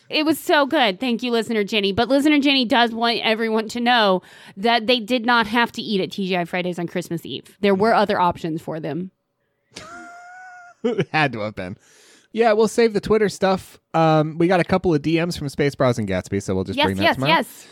it 0.08 0.24
was 0.24 0.38
so 0.38 0.66
good. 0.66 0.98
Thank 0.98 1.22
you, 1.22 1.30
listener 1.30 1.64
Jenny. 1.64 1.92
But 1.92 2.08
listener 2.08 2.40
Jenny 2.40 2.64
does 2.64 2.92
want 2.92 3.20
everyone 3.22 3.68
to 3.68 3.80
know 3.80 4.22
that 4.56 4.86
they 4.86 5.00
did 5.00 5.24
not 5.24 5.46
have 5.46 5.72
to 5.72 5.82
eat 5.82 6.00
at 6.00 6.10
TGI 6.10 6.46
Fridays 6.48 6.78
on 6.78 6.86
Christmas 6.86 7.24
Eve. 7.24 7.56
There 7.60 7.74
were 7.74 7.94
other 7.94 8.20
options 8.20 8.60
for 8.60 8.80
them. 8.80 9.12
Had 11.12 11.32
to 11.32 11.40
have 11.40 11.54
been. 11.54 11.76
Yeah, 12.32 12.52
we'll 12.52 12.68
save 12.68 12.92
the 12.92 13.00
Twitter 13.00 13.28
stuff. 13.28 13.78
Um, 13.92 14.38
we 14.38 14.46
got 14.46 14.60
a 14.60 14.64
couple 14.64 14.94
of 14.94 15.02
DMs 15.02 15.36
from 15.36 15.48
Space 15.48 15.74
Bros 15.74 15.98
and 15.98 16.08
Gatsby, 16.08 16.42
so 16.42 16.54
we'll 16.54 16.64
just 16.64 16.76
yes, 16.76 16.86
bring 16.86 16.96
that 16.96 17.02
yes, 17.02 17.14
tomorrow. 17.16 17.32
yes. 17.32 17.68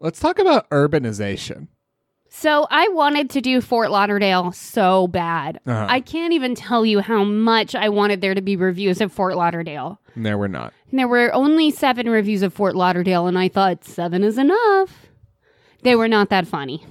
Let's 0.00 0.18
talk 0.18 0.40
about 0.40 0.68
urbanization. 0.70 1.68
So 2.34 2.66
I 2.70 2.88
wanted 2.88 3.28
to 3.30 3.42
do 3.42 3.60
Fort 3.60 3.90
Lauderdale 3.90 4.52
so 4.52 5.06
bad. 5.06 5.60
Uh-huh. 5.66 5.86
I 5.86 6.00
can't 6.00 6.32
even 6.32 6.54
tell 6.54 6.86
you 6.86 7.00
how 7.00 7.24
much 7.24 7.74
I 7.74 7.90
wanted 7.90 8.22
there 8.22 8.34
to 8.34 8.40
be 8.40 8.56
reviews 8.56 9.02
of 9.02 9.12
Fort 9.12 9.36
Lauderdale. 9.36 10.00
There 10.16 10.38
we're 10.38 10.48
not. 10.48 10.72
And 10.90 10.98
there 10.98 11.06
were 11.06 11.32
only 11.34 11.70
seven 11.70 12.08
reviews 12.08 12.40
of 12.40 12.54
Fort 12.54 12.74
Lauderdale, 12.74 13.26
and 13.26 13.38
I 13.38 13.48
thought 13.48 13.84
seven 13.84 14.24
is 14.24 14.38
enough. 14.38 15.08
They 15.82 15.94
were 15.94 16.08
not 16.08 16.30
that 16.30 16.46
funny. 16.46 16.86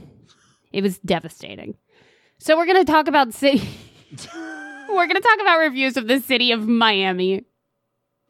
It 0.72 0.84
was 0.84 1.00
devastating. 1.00 1.76
So 2.38 2.56
we're 2.56 2.68
going 2.68 2.86
to 2.86 2.92
talk 2.92 3.08
about 3.08 3.34
city. 3.34 3.68
we're 4.90 5.08
going 5.08 5.16
to 5.16 5.28
talk 5.28 5.42
about 5.42 5.58
reviews 5.58 5.98
of 5.98 6.08
the 6.08 6.20
city 6.20 6.52
of 6.52 6.68
Miami. 6.68 7.46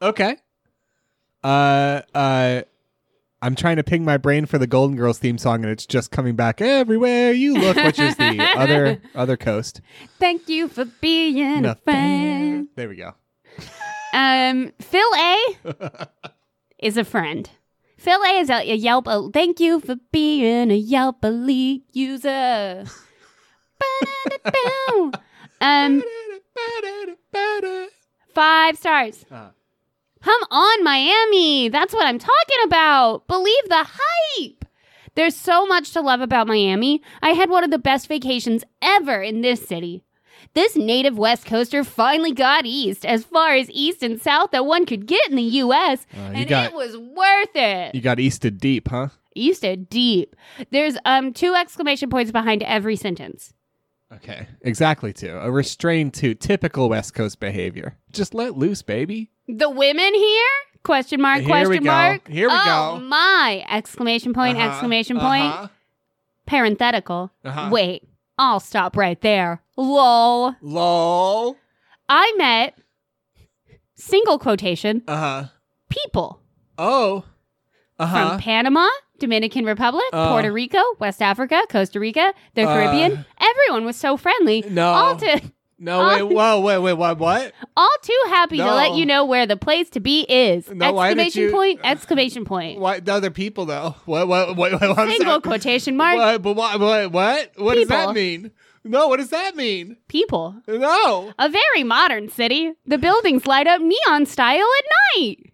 Okay. 0.00 0.38
Uh, 1.44 2.00
uh, 2.14 2.62
I'm 3.42 3.56
trying 3.56 3.76
to 3.76 3.82
ping 3.82 4.04
my 4.04 4.16
brain 4.16 4.46
for 4.46 4.56
the 4.56 4.68
Golden 4.68 4.96
Girls 4.96 5.18
theme 5.18 5.36
song, 5.36 5.64
and 5.64 5.70
it's 5.72 5.84
just 5.84 6.12
coming 6.12 6.36
back 6.36 6.60
everywhere 6.60 7.32
you 7.32 7.54
look, 7.54 7.76
which 7.76 7.98
is 7.98 8.16
the 8.16 8.40
other 8.56 9.02
other 9.16 9.36
coast. 9.36 9.80
Thank 10.20 10.48
you 10.48 10.68
for 10.68 10.84
being 10.84 11.66
a 11.66 11.74
friend. 11.74 12.68
There 12.76 12.88
we 12.88 12.96
go. 12.96 13.14
Um, 14.14 14.72
Phil 14.80 15.14
A 15.16 15.56
is 16.78 16.96
a 16.96 17.04
friend. 17.04 17.50
Phil 17.98 18.22
A 18.22 18.38
is 18.38 18.48
a, 18.48 18.70
a 18.70 18.76
Yelp. 18.76 19.06
A, 19.08 19.28
thank 19.32 19.58
you 19.58 19.80
for 19.80 19.96
being 20.12 20.70
a 20.70 20.76
Yelp 20.76 21.24
elite 21.24 21.84
user. 21.92 22.84
Um, 25.62 26.02
five 28.34 28.76
stars. 28.76 29.24
Uh. 29.30 29.50
Come 30.22 30.40
on, 30.50 30.84
Miami. 30.84 31.68
That's 31.68 31.92
what 31.92 32.06
I'm 32.06 32.18
talking 32.18 32.58
about. 32.64 33.26
Believe 33.26 33.68
the 33.68 33.86
hype. 33.88 34.64
There's 35.14 35.36
so 35.36 35.66
much 35.66 35.90
to 35.92 36.00
love 36.00 36.20
about 36.20 36.46
Miami. 36.46 37.02
I 37.20 37.30
had 37.30 37.50
one 37.50 37.64
of 37.64 37.70
the 37.70 37.78
best 37.78 38.08
vacations 38.08 38.64
ever 38.80 39.20
in 39.22 39.40
this 39.42 39.66
city. 39.66 40.04
This 40.54 40.76
native 40.76 41.16
West 41.18 41.44
Coaster 41.46 41.82
finally 41.82 42.32
got 42.32 42.66
east, 42.66 43.04
as 43.06 43.24
far 43.24 43.54
as 43.54 43.70
east 43.70 44.02
and 44.02 44.20
south 44.20 44.50
that 44.52 44.66
one 44.66 44.84
could 44.86 45.06
get 45.06 45.28
in 45.30 45.36
the 45.36 45.42
U.S., 45.42 46.06
Uh, 46.14 46.20
and 46.34 46.48
got- 46.48 46.66
it 46.66 46.74
was 46.74 46.96
worth 46.96 47.54
it. 47.56 47.94
You 47.94 48.00
got 48.00 48.18
easted 48.20 48.58
deep, 48.58 48.88
huh? 48.88 49.08
East 49.34 49.64
and 49.64 49.88
deep. 49.88 50.36
There's 50.70 50.96
um 51.06 51.32
two 51.32 51.54
exclamation 51.54 52.10
points 52.10 52.30
behind 52.32 52.62
every 52.64 52.96
sentence. 52.96 53.54
Okay, 54.12 54.46
exactly. 54.60 55.14
two. 55.14 55.30
a 55.38 55.50
restrained 55.50 56.12
to 56.14 56.34
typical 56.34 56.90
West 56.90 57.14
Coast 57.14 57.40
behavior. 57.40 57.96
Just 58.12 58.34
let 58.34 58.58
loose, 58.58 58.82
baby. 58.82 59.30
The 59.58 59.68
women 59.70 60.14
here? 60.14 60.48
Question 60.82 61.20
mark, 61.20 61.40
Here 61.40 61.48
question 61.48 61.68
we 61.70 61.78
go. 61.78 61.84
mark. 61.84 62.26
Here 62.26 62.48
we 62.48 62.54
oh, 62.56 62.96
go. 62.98 63.00
my! 63.04 63.64
Exclamation 63.68 64.32
point, 64.34 64.56
Uh-huh, 64.58 64.68
exclamation 64.70 65.18
point. 65.18 65.44
uh-huh, 65.44 65.68
Parenthetical. 66.46 67.30
uh-huh. 67.44 67.68
Wait, 67.70 68.08
I'll 68.38 68.60
stop 68.60 68.96
right 68.96 69.20
there. 69.20 69.62
Lol. 69.76 70.54
Lol. 70.60 71.56
I 72.08 72.32
met 72.36 72.74
single 73.94 74.38
quotation 74.38 75.02
Uh 75.06 75.16
huh. 75.16 75.44
people 75.88 76.40
Oh. 76.78 77.24
Uh 77.98 78.06
from 78.10 78.28
huh. 78.30 78.38
Panama, 78.38 78.88
Dominican 79.20 79.64
Republic, 79.64 80.04
Uh. 80.12 80.30
Puerto 80.30 80.50
Rico, 80.50 80.82
West 80.98 81.22
Africa, 81.22 81.62
Costa 81.70 82.00
Rica, 82.00 82.34
the 82.54 82.62
Uh. 82.62 82.66
Caribbean. 82.74 83.24
Everyone 83.40 83.84
was 83.84 83.96
so 83.96 84.16
friendly. 84.16 84.62
No. 84.68 84.86
All 84.92 85.16
to 85.16 85.40
No, 85.82 86.06
wait, 86.06 86.22
whoa, 86.22 86.60
wait, 86.60 86.78
wait, 86.78 86.92
what, 86.92 87.18
what? 87.18 87.52
all 87.76 87.96
too 88.02 88.22
happy 88.28 88.58
to 88.58 88.72
let 88.74 88.94
you 88.94 89.04
know 89.04 89.24
where 89.24 89.46
the 89.46 89.56
place 89.56 89.90
to 89.90 90.00
be 90.00 90.20
is. 90.22 90.70
No, 90.70 90.92
why 90.92 91.08
did 91.08 91.18
exclamation 91.18 91.42
you- 91.42 91.50
point, 91.50 91.80
exclamation 91.82 92.44
point. 92.44 92.78
Why, 92.78 93.00
the 93.00 93.12
other 93.12 93.30
people, 93.30 93.66
though? 93.66 93.96
What, 94.04 94.28
what, 94.28 94.56
what, 94.56 94.72
what, 94.72 94.98
I'm 94.98 95.10
Single 95.10 95.40
quotation 95.40 95.96
mark. 95.96 96.16
What, 96.16 96.42
but 96.42 96.52
what, 96.54 96.78
what, 96.78 97.10
what? 97.12 97.50
What 97.56 97.74
does 97.74 97.84
People. 97.84 97.96
that 97.96 98.14
mean? 98.14 98.52
No, 98.84 99.08
what 99.08 99.18
does 99.18 99.30
that 99.30 99.56
mean? 99.56 99.96
People. 100.08 100.56
No. 100.68 101.32
A 101.38 101.48
very 101.48 101.84
modern 101.84 102.28
city. 102.28 102.72
The 102.86 102.98
buildings 102.98 103.46
light 103.46 103.66
up 103.66 103.80
neon 103.80 104.26
style 104.26 104.58
at 104.58 105.20
night. 105.20 105.51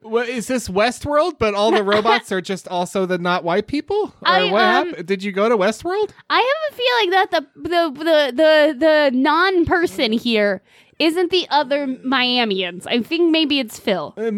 What, 0.00 0.28
is 0.28 0.46
this 0.46 0.68
Westworld, 0.68 1.38
but 1.38 1.54
all 1.54 1.70
the 1.70 1.82
robots 1.94 2.30
are 2.30 2.40
just 2.40 2.68
also 2.68 3.04
the 3.04 3.18
not 3.18 3.42
white 3.42 3.66
people? 3.66 4.14
Or 4.22 4.28
I, 4.28 4.50
what 4.50 4.62
um, 4.62 4.88
happened? 4.88 5.06
Did 5.06 5.22
you 5.22 5.32
go 5.32 5.48
to 5.48 5.56
Westworld? 5.56 6.10
I 6.30 6.38
have 6.38 6.72
a 6.72 6.76
feeling 6.76 7.10
that 7.10 7.30
the 7.30 7.46
the 7.56 7.90
the 7.98 8.32
the, 8.34 8.76
the 8.78 9.10
non 9.12 9.64
person 9.64 10.12
here 10.12 10.62
isn't 10.98 11.30
the 11.30 11.46
other 11.50 11.86
Miamians. 11.86 12.86
I 12.86 13.02
think 13.02 13.30
maybe 13.30 13.58
it's 13.58 13.78
Phil. 13.78 14.14
Uh, 14.16 14.30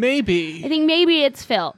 I 0.65 0.67
think 0.69 0.85
maybe 0.85 1.23
it's 1.23 1.43
Phil. 1.43 1.75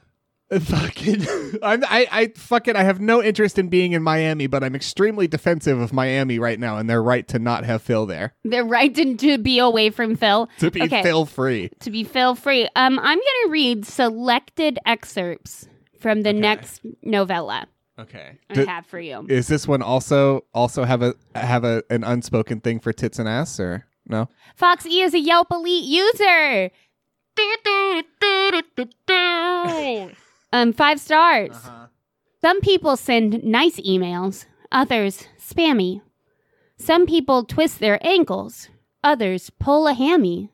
Fucking, 0.50 1.26
I'm, 1.62 1.82
I, 1.84 2.06
I, 2.12 2.32
fucking, 2.36 2.76
I 2.76 2.82
have 2.82 3.00
no 3.00 3.22
interest 3.22 3.58
in 3.58 3.68
being 3.68 3.92
in 3.92 4.02
Miami, 4.02 4.46
but 4.46 4.62
I'm 4.62 4.74
extremely 4.74 5.26
defensive 5.26 5.80
of 5.80 5.92
Miami 5.92 6.38
right 6.38 6.60
now, 6.60 6.76
and 6.76 6.88
their 6.88 7.02
right 7.02 7.26
to 7.28 7.38
not 7.38 7.64
have 7.64 7.82
Phil 7.82 8.06
there, 8.06 8.34
They're 8.44 8.64
right 8.64 8.94
to, 8.94 9.16
to 9.16 9.38
be 9.38 9.58
away 9.58 9.90
from 9.90 10.16
Phil. 10.16 10.48
to 10.58 10.70
be 10.70 10.82
Okay. 10.82 11.02
Phil 11.02 11.24
free. 11.26 11.70
To 11.80 11.90
be 11.90 12.04
Phil 12.04 12.34
free. 12.34 12.64
Um, 12.76 12.98
I'm 12.98 13.18
gonna 13.18 13.50
read 13.50 13.86
selected 13.86 14.78
excerpts 14.86 15.66
from 15.98 16.22
the 16.22 16.30
Okay. 16.30 16.38
next 16.40 16.82
novella 17.02 17.66
Okay. 17.98 18.38
I 18.50 18.54
D- 18.54 18.64
have 18.66 18.84
for 18.86 19.00
you. 19.00 19.24
is 19.28 19.46
this 19.48 19.66
one 19.66 19.80
also 19.80 20.44
also 20.52 20.84
have 20.84 21.00
a 21.02 21.14
have 21.34 21.64
a 21.64 21.82
an 21.90 22.04
unspoken 22.04 22.60
thing 22.60 22.80
for 22.80 22.92
tits 22.92 23.18
and 23.18 23.28
ass 23.28 23.58
or 23.58 23.86
no? 24.06 24.28
Fox 24.56 24.84
E 24.84 25.00
is 25.00 25.14
a 25.14 25.20
Yelp 25.20 25.48
Elite 25.50 25.84
user. 25.84 26.70
um, 30.54 30.72
five 30.72 31.00
stars. 31.00 31.50
Uh-huh. 31.52 31.86
Some 32.40 32.60
people 32.60 32.96
send 32.96 33.42
nice 33.42 33.80
emails, 33.80 34.46
others 34.70 35.26
spammy. 35.38 36.00
Some 36.78 37.06
people 37.06 37.44
twist 37.44 37.80
their 37.80 37.98
ankles, 38.06 38.68
others 39.02 39.50
pull 39.58 39.86
a 39.86 39.94
hammy. 39.94 40.50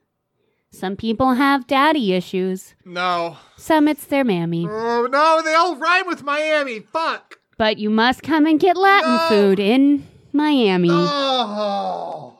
Some 0.72 0.94
people 0.96 1.34
have 1.34 1.66
daddy 1.66 2.12
issues, 2.12 2.74
No. 2.84 3.36
some 3.56 3.88
it's 3.88 4.04
their 4.06 4.24
mammy. 4.24 4.66
Oh 4.68 5.08
no, 5.10 5.42
they 5.44 5.54
all 5.54 5.76
rhyme 5.76 6.06
with 6.06 6.22
Miami. 6.22 6.78
Fuck. 6.80 7.38
But 7.58 7.78
you 7.78 7.90
must 7.90 8.22
come 8.22 8.46
and 8.46 8.58
get 8.60 8.76
Latin 8.76 9.10
No. 9.16 9.26
food 9.28 9.58
in 9.58 10.06
Miami. 10.32 10.88
Oh. 10.92 12.38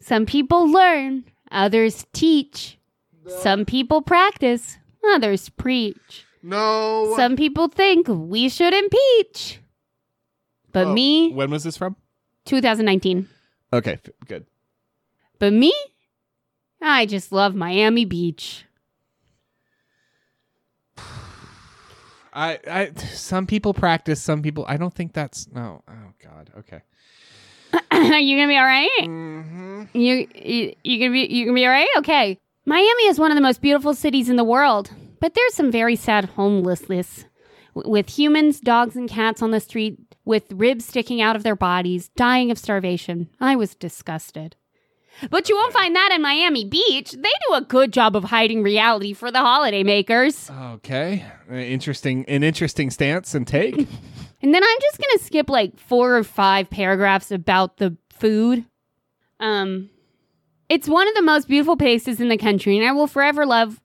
Some 0.00 0.26
people 0.26 0.66
learn, 0.70 1.24
others 1.50 2.06
teach. 2.12 2.76
Some 3.40 3.64
people 3.64 4.02
practice, 4.02 4.76
others 5.14 5.48
preach. 5.48 6.26
No. 6.44 7.14
Some 7.16 7.36
people 7.36 7.68
think 7.68 8.06
we 8.06 8.50
should 8.50 8.74
impeach. 8.74 9.60
But 10.72 10.88
Oh, 10.88 10.92
me, 10.92 11.32
When 11.32 11.50
was 11.50 11.64
this 11.64 11.76
from? 11.78 11.96
2019. 12.44 13.26
Okay, 13.72 13.98
good. 14.26 14.44
But 15.38 15.52
me, 15.54 15.72
I 16.82 17.06
just 17.06 17.32
love 17.32 17.54
Miami 17.54 18.04
Beach. 18.04 18.66
I, 22.32 22.58
I, 22.68 22.92
some 23.12 23.46
people 23.46 23.72
practice. 23.72 24.20
Some 24.20 24.42
people. 24.42 24.64
I 24.68 24.76
don't 24.76 24.92
think 24.92 25.12
that's 25.12 25.48
no. 25.52 25.82
Oh 25.88 26.12
God. 26.22 26.50
Okay. 26.58 26.82
Are 27.90 28.18
you 28.18 28.36
gonna 28.36 28.48
be 28.48 28.56
all 28.56 28.64
right? 28.64 28.90
Mm-hmm. 29.00 29.82
You, 29.92 30.28
you 30.34 30.74
you 30.82 30.98
gonna 30.98 31.12
be 31.12 31.32
you 31.32 31.44
gonna 31.46 31.54
be 31.54 31.64
all 31.64 31.70
right? 31.70 31.88
Okay. 31.98 32.38
Miami 32.66 33.06
is 33.06 33.18
one 33.18 33.30
of 33.30 33.36
the 33.36 33.40
most 33.40 33.60
beautiful 33.60 33.94
cities 33.94 34.28
in 34.28 34.36
the 34.36 34.44
world, 34.44 34.90
but 35.24 35.32
there's 35.32 35.54
some 35.54 35.72
very 35.72 35.96
sad 35.96 36.26
homelessness 36.36 37.24
with 37.74 38.18
humans, 38.18 38.60
dogs, 38.60 38.94
and 38.94 39.08
cats 39.08 39.40
on 39.40 39.52
the 39.52 39.58
street 39.58 39.98
with 40.26 40.52
ribs 40.52 40.84
sticking 40.84 41.22
out 41.22 41.34
of 41.34 41.42
their 41.42 41.56
bodies, 41.56 42.10
dying 42.10 42.50
of 42.50 42.58
starvation. 42.58 43.30
I 43.40 43.56
was 43.56 43.74
disgusted. 43.74 44.54
But 45.30 45.48
you 45.48 45.56
won't 45.56 45.72
find 45.72 45.96
that 45.96 46.12
in 46.14 46.20
Miami 46.20 46.66
Beach. 46.66 47.12
They 47.12 47.32
do 47.48 47.54
a 47.54 47.62
good 47.62 47.90
job 47.90 48.16
of 48.16 48.24
hiding 48.24 48.62
reality 48.62 49.14
for 49.14 49.30
the 49.30 49.38
holiday 49.38 49.82
makers. 49.82 50.50
Okay. 50.50 51.24
Uh, 51.50 51.54
interesting. 51.54 52.26
An 52.26 52.42
interesting 52.42 52.90
stance 52.90 53.34
and 53.34 53.46
take. 53.46 53.88
And 54.42 54.52
then 54.52 54.62
I'm 54.62 54.78
just 54.82 54.98
gonna 54.98 55.24
skip 55.24 55.48
like 55.48 55.78
four 55.78 56.18
or 56.18 56.22
five 56.22 56.68
paragraphs 56.68 57.30
about 57.30 57.78
the 57.78 57.96
food. 58.10 58.66
Um, 59.40 59.88
it's 60.68 60.86
one 60.86 61.08
of 61.08 61.14
the 61.14 61.22
most 61.22 61.48
beautiful 61.48 61.78
places 61.78 62.20
in 62.20 62.28
the 62.28 62.36
country, 62.36 62.76
and 62.76 62.86
I 62.86 62.92
will 62.92 63.06
forever 63.06 63.46
love. 63.46 63.80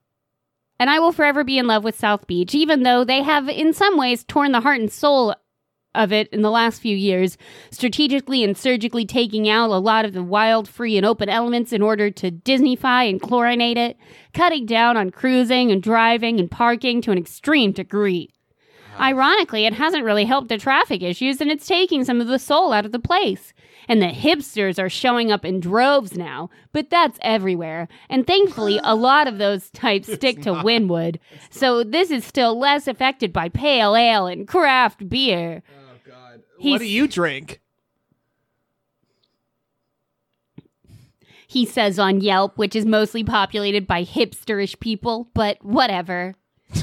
And 0.79 0.89
I 0.89 0.99
will 0.99 1.11
forever 1.11 1.43
be 1.43 1.57
in 1.57 1.67
love 1.67 1.83
with 1.83 1.99
South 1.99 2.25
Beach, 2.25 2.55
even 2.55 2.83
though 2.83 3.03
they 3.03 3.21
have, 3.21 3.49
in 3.49 3.73
some 3.73 3.97
ways, 3.97 4.23
torn 4.23 4.53
the 4.53 4.61
heart 4.61 4.79
and 4.79 4.91
soul 4.91 5.35
of 5.95 6.13
it 6.13 6.27
in 6.29 6.41
the 6.41 6.51
last 6.51 6.81
few 6.81 6.95
years, 6.95 7.37
strategically 7.71 8.43
and 8.43 8.57
surgically 8.57 9.05
taking 9.05 9.49
out 9.49 9.71
a 9.71 9.77
lot 9.77 10.05
of 10.05 10.13
the 10.13 10.23
wild, 10.23 10.69
free, 10.69 10.95
and 10.97 11.05
open 11.05 11.29
elements 11.29 11.73
in 11.73 11.81
order 11.81 12.09
to 12.11 12.31
Disneyfy 12.31 13.09
and 13.09 13.21
chlorinate 13.21 13.77
it, 13.77 13.97
cutting 14.33 14.65
down 14.65 14.97
on 14.97 15.09
cruising 15.09 15.71
and 15.71 15.81
driving 15.81 16.39
and 16.39 16.49
parking 16.49 17.01
to 17.01 17.11
an 17.11 17.17
extreme 17.17 17.71
degree. 17.71 18.29
Uh-huh. 18.93 19.03
Ironically, 19.03 19.65
it 19.65 19.73
hasn't 19.73 20.05
really 20.05 20.25
helped 20.25 20.49
the 20.49 20.57
traffic 20.57 21.01
issues 21.01 21.41
and 21.41 21.49
it's 21.49 21.67
taking 21.67 22.05
some 22.05 22.21
of 22.21 22.27
the 22.27 22.39
soul 22.39 22.71
out 22.71 22.85
of 22.85 22.91
the 22.91 22.99
place. 22.99 23.53
And 23.89 24.01
the 24.01 24.07
hipsters 24.07 24.77
are 24.81 24.87
showing 24.87 25.31
up 25.31 25.43
in 25.43 25.59
droves 25.59 26.15
now, 26.15 26.49
but 26.71 26.89
that's 26.91 27.17
everywhere. 27.21 27.87
And 28.09 28.25
thankfully, 28.25 28.79
a 28.83 28.95
lot 29.09 29.27
of 29.27 29.39
those 29.39 29.69
types 29.71 30.13
stick 30.13 30.43
to 30.43 30.51
Wynwood. 30.51 31.17
So 31.49 31.83
this 31.83 32.11
is 32.11 32.23
still 32.23 32.57
less 32.57 32.87
affected 32.87 33.33
by 33.33 33.49
pale 33.49 33.95
ale 33.95 34.27
and 34.27 34.47
craft 34.47 35.09
beer. 35.09 35.63
Oh 35.67 36.09
God. 36.09 36.43
He's- 36.59 36.71
what 36.73 36.79
do 36.79 36.85
you 36.87 37.07
drink? 37.07 37.59
He 41.47 41.65
says 41.65 41.97
on 41.97 42.21
Yelp, 42.21 42.59
which 42.59 42.75
is 42.75 42.85
mostly 42.85 43.23
populated 43.23 43.87
by 43.87 44.05
hipsterish 44.05 44.79
people, 44.79 45.29
but 45.33 45.57
whatever. 45.65 46.35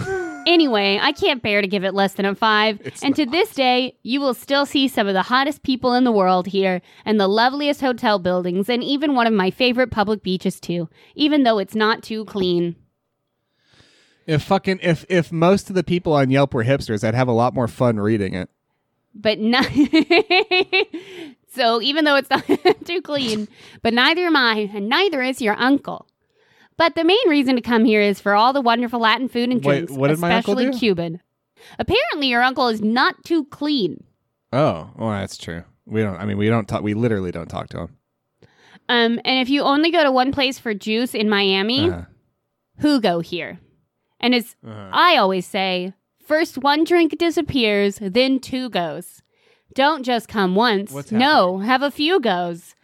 anyway, 0.47 0.99
I 1.03 1.13
can't 1.13 1.43
bear 1.43 1.61
to 1.61 1.69
give 1.69 1.85
it 1.85 1.93
less 1.95 2.15
than 2.15 2.25
a 2.25 2.35
five. 2.35 2.81
It's 2.85 3.03
and 3.03 3.15
to 3.17 3.27
this 3.27 3.53
day, 3.53 3.97
you 4.03 4.21
will 4.21 4.35
still 4.35 4.65
see 4.65 4.89
some 4.89 5.07
of 5.07 5.15
the 5.15 5.23
hottest 5.23 5.63
people 5.63 5.93
in 5.95 6.05
the 6.05 6.13
world 6.13 6.47
here, 6.47 6.81
and 7.05 7.21
the 7.21 7.29
loveliest 7.29 7.81
hotel 7.81 8.19
buildings, 8.19 8.69
and 8.69 8.83
even 8.83 9.15
one 9.15 9.27
of 9.27 9.33
my 9.33 9.51
favorite 9.51 9.91
public 9.91 10.23
beaches, 10.23 10.61
too, 10.61 10.89
even 11.15 11.43
though 11.43 11.59
it's 11.59 11.75
not 11.75 12.03
too 12.03 12.25
clean. 12.25 12.77
If 14.27 14.43
fucking 14.43 14.81
if 14.83 15.05
if 15.09 15.31
most 15.31 15.69
of 15.69 15.77
the 15.77 15.85
people 15.85 16.13
on 16.13 16.31
Yelp 16.31 16.55
were 16.55 16.65
hipsters, 16.65 17.05
I'd 17.07 17.15
have 17.15 17.29
a 17.29 17.33
lot 17.33 17.55
more 17.55 17.69
fun 17.69 18.01
reading 18.01 18.35
it. 18.35 18.49
but 19.15 19.39
not. 19.39 19.67
so 21.49 21.81
even 21.81 22.05
though 22.05 22.17
it's 22.17 22.31
not 22.31 22.45
too 22.85 23.03
clean, 23.03 23.49
but 23.83 23.95
neither 23.95 24.23
am 24.27 24.37
I, 24.37 24.71
and 24.75 24.89
neither 24.89 25.23
is 25.23 25.41
your 25.41 25.55
uncle. 25.55 26.06
But 26.79 26.95
the 26.95 27.05
main 27.05 27.29
reason 27.29 27.57
to 27.57 27.63
come 27.63 27.85
here 27.85 28.01
is 28.03 28.21
for 28.21 28.35
all 28.35 28.53
the 28.53 28.61
wonderful 28.61 29.01
Latin 29.01 29.29
food 29.29 29.51
and 29.51 29.65
Wait, 29.65 29.87
drinks, 29.87 29.93
what 29.93 30.09
did 30.09 30.19
my 30.19 30.35
uncle 30.35 30.53
especially 30.55 30.73
do? 30.73 30.79
Cuban. 30.79 31.21
Apparently, 31.79 32.29
your 32.29 32.43
uncle 32.43 32.69
is 32.69 32.83
not 32.83 33.25
too 33.25 33.45
clean. 33.47 34.05
Oh, 34.53 34.91
well, 34.97 35.11
that's 35.11 35.37
true. 35.39 35.65
We 35.87 36.03
don't. 36.03 36.17
I 36.17 36.25
mean, 36.27 36.37
we 36.39 36.49
don't 36.49 36.69
talk. 36.69 36.83
We 36.83 36.95
literally 36.95 37.31
don't 37.33 37.49
talk 37.49 37.69
to 37.71 37.81
him. 37.81 37.97
Um, 38.89 39.21
and 39.25 39.41
if 39.41 39.49
you 39.49 39.63
only 39.63 39.91
go 39.91 40.05
to 40.05 40.13
one 40.13 40.33
place 40.33 40.59
for 40.59 40.75
juice 40.75 41.15
in 41.15 41.29
Miami, 41.29 41.91
Uh-huh. 41.91 42.03
Hugo 42.81 43.21
here. 43.21 43.59
And 44.21 44.35
as 44.35 44.55
Uh-huh. 44.65 44.91
I 44.93 45.17
always 45.17 45.47
say, 45.47 45.93
first 46.23 46.59
one 46.59 46.85
drink 46.85 47.17
disappears, 47.19 47.99
then 48.01 48.39
two 48.39 48.69
goes. 48.71 49.23
Don't 49.75 50.05
just 50.05 50.29
come 50.29 50.55
once. 50.55 50.93
What's 50.93 51.11
no, 51.11 51.59
have 51.59 51.83
a 51.83 51.91
few 51.91 52.21
goes. 52.21 52.75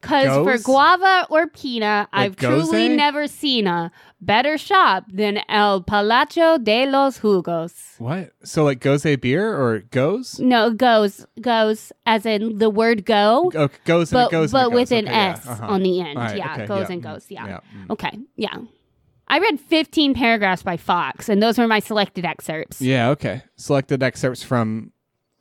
Cause 0.00 0.28
for 0.28 0.56
guava 0.62 1.26
or 1.30 1.46
pina, 1.46 2.08
I've 2.12 2.36
truly 2.36 2.88
goze? 2.88 2.96
never 2.96 3.26
seen 3.26 3.66
a 3.66 3.92
better 4.20 4.56
shop 4.56 5.04
than 5.12 5.40
El 5.48 5.82
Palacio 5.82 6.56
de 6.58 6.86
los 6.86 7.18
Jugos. 7.20 7.98
What? 7.98 8.32
So 8.42 8.64
like 8.64 8.80
goes 8.80 9.04
a 9.04 9.16
beer 9.16 9.54
or 9.54 9.80
goes? 9.80 10.40
No, 10.40 10.70
goes 10.70 11.26
goes 11.40 11.92
as 12.06 12.24
in 12.24 12.58
the 12.58 12.70
word 12.70 13.04
go, 13.04 13.52
Oh, 13.54 13.68
goes 13.84 14.10
and 14.12 14.16
but 14.18 14.28
it 14.28 14.30
goes. 14.30 14.52
but 14.52 14.64
and 14.66 14.72
it 14.72 14.74
with 14.74 14.92
an 14.92 15.04
Okay, 15.06 15.12
yeah, 15.14 15.30
S 15.32 15.46
uh-huh. 15.46 15.66
on 15.66 15.82
the 15.82 16.00
end. 16.00 16.18
Right, 16.18 16.36
yeah, 16.36 16.52
okay, 16.54 16.66
goes 16.66 16.88
yeah, 16.88 16.92
and 16.94 17.02
mm, 17.02 17.12
goes. 17.12 17.26
Yeah. 17.28 17.46
mm. 17.76 17.90
Okay. 17.90 18.18
Yeah. 18.36 18.56
I 19.28 19.38
read 19.38 19.60
15 19.60 20.14
paragraphs 20.14 20.62
by 20.64 20.76
Fox, 20.76 21.28
and 21.28 21.40
those 21.42 21.56
were 21.56 21.68
my 21.68 21.78
selected 21.78 22.24
excerpts. 22.24 22.80
Yeah. 22.80 23.10
Okay. 23.10 23.42
Selected 23.56 24.02
excerpts 24.02 24.42
from 24.42 24.92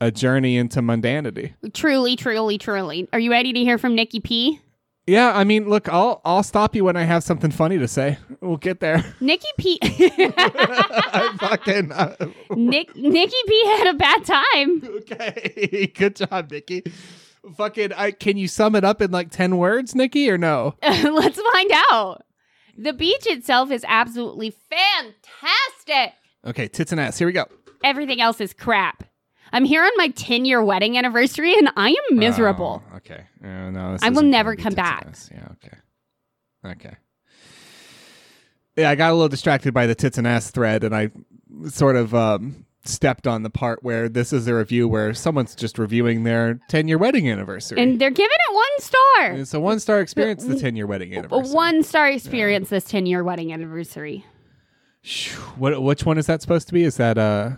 a 0.02 0.12
journey 0.12 0.58
into 0.58 0.82
mundanity. 0.82 1.54
Truly, 1.74 2.16
truly, 2.16 2.58
truly. 2.58 3.08
Are 3.14 3.20
you 3.20 3.32
ready 3.32 3.54
to 3.54 3.60
hear 3.60 3.78
from 3.78 3.95
Nikki 3.95 4.20
P? 4.20 4.60
Yeah. 5.08 5.32
I 5.36 5.43
mean, 5.43 5.68
look, 5.68 5.89
I'll 5.89 6.22
I'll 6.24 6.43
stop 6.43 6.76
you 6.76 6.84
when 6.86 6.95
I 6.95 7.04
have 7.04 7.24
something 7.24 7.52
funny 7.52 7.78
to 7.80 7.88
say. 7.88 8.18
We'll 8.41 8.58
get 8.58 8.80
there. 8.80 9.04
Nikki 9.20 9.47
P. 9.58 9.80
I 9.84 11.36
fucking. 11.39 11.91
uh, 11.91 12.16
Nick 12.52 12.95
Nikki 12.95 13.36
P 13.47 13.66
had 13.66 13.88
a 13.88 13.93
bad 13.97 14.26
time. 14.26 14.84
okay. 15.02 15.91
Good 15.95 16.16
job, 16.16 16.52
Nikki. 16.52 16.84
Fucking. 17.58 17.93
I 17.93 18.12
can 18.12 18.38
you 18.38 18.47
sum 18.47 18.76
it 18.76 18.84
up 18.84 19.02
in 19.02 19.12
like 19.12 19.32
ten 19.32 19.58
words, 19.58 19.95
Nikki, 19.95 20.30
or 20.30 20.38
no? 20.38 20.76
Let's 20.84 21.41
find 21.54 21.72
out. 21.91 22.24
The 22.78 22.93
beach 22.93 23.26
itself 23.26 23.72
is 23.72 23.84
absolutely 23.88 24.52
fantastic. 24.52 26.14
Okay. 26.45 26.68
Tits 26.68 26.91
and 26.91 27.02
ass. 27.02 27.18
Here 27.18 27.28
we 27.28 27.34
go. 27.34 27.45
Everything 27.84 28.22
else 28.22 28.39
is 28.39 28.54
crap. 28.54 29.04
I'm 29.52 29.66
here 29.66 29.84
on 29.84 29.91
my 29.97 30.10
10 30.10 30.45
year 30.45 30.64
wedding 30.64 30.97
anniversary 30.97 31.54
and 31.58 31.70
I 31.76 31.89
am 31.89 32.18
miserable. 32.18 32.84
Oh, 32.91 32.97
okay. 32.97 33.24
Uh, 33.43 33.70
no, 33.72 33.93
this 33.93 34.04
I 34.04 34.10
will 34.10 34.24
never 34.24 34.56
come 34.56 34.74
back. 34.74 35.06
ass. 35.08 35.30
Yeah. 35.34 35.47
Okay. 35.54 35.78
Okay. 36.66 36.95
Yeah, 38.76 38.89
I 38.89 38.95
got 38.95 39.12
a 39.12 39.14
little 39.14 39.28
distracted 39.30 39.74
by 39.74 39.88
the 39.88 39.95
tits 39.95 40.18
and 40.18 40.26
ass 40.26 40.52
thread, 40.52 40.84
and 40.86 40.95
I 40.95 41.10
sort 41.68 41.97
of 41.97 42.16
um, 42.16 42.66
stepped 42.86 43.28
on 43.28 43.43
the 43.43 43.50
part 43.50 43.84
where 43.84 44.08
this 44.08 44.32
is 44.32 44.47
a 44.47 44.54
review 44.56 44.88
where 44.88 45.14
someone's 45.14 45.54
just 45.54 45.78
reviewing 45.78 46.24
their 46.24 46.60
10 46.70 46.88
year 46.88 46.97
wedding 46.97 47.30
anniversary. 47.30 47.82
And 47.82 48.00
they're 48.00 48.10
giving 48.12 48.30
it 48.50 48.54
one 48.54 48.80
star. 48.80 49.32
it's 49.34 49.54
a 49.54 49.60
one 49.60 49.80
star 49.82 50.00
experience, 50.00 50.45
the 50.45 50.58
10 50.58 50.76
year 50.78 50.88
wedding 50.88 51.14
A 51.14 51.18
anniversary. 51.18 51.54
one 51.54 51.84
star 51.84 52.08
experience 52.10 52.70
this 52.70 52.86
10 52.86 53.06
year 53.06 53.24
wedding 53.24 53.52
anniversary. 53.52 54.24
What, 55.58 55.82
which 55.82 56.06
one 56.06 56.18
is 56.18 56.28
that 56.28 56.41
supposed 56.41 56.68
to 56.68 56.74
be? 56.74 56.84
Is 56.84 56.97
that 56.97 57.18
uh, 57.18 57.52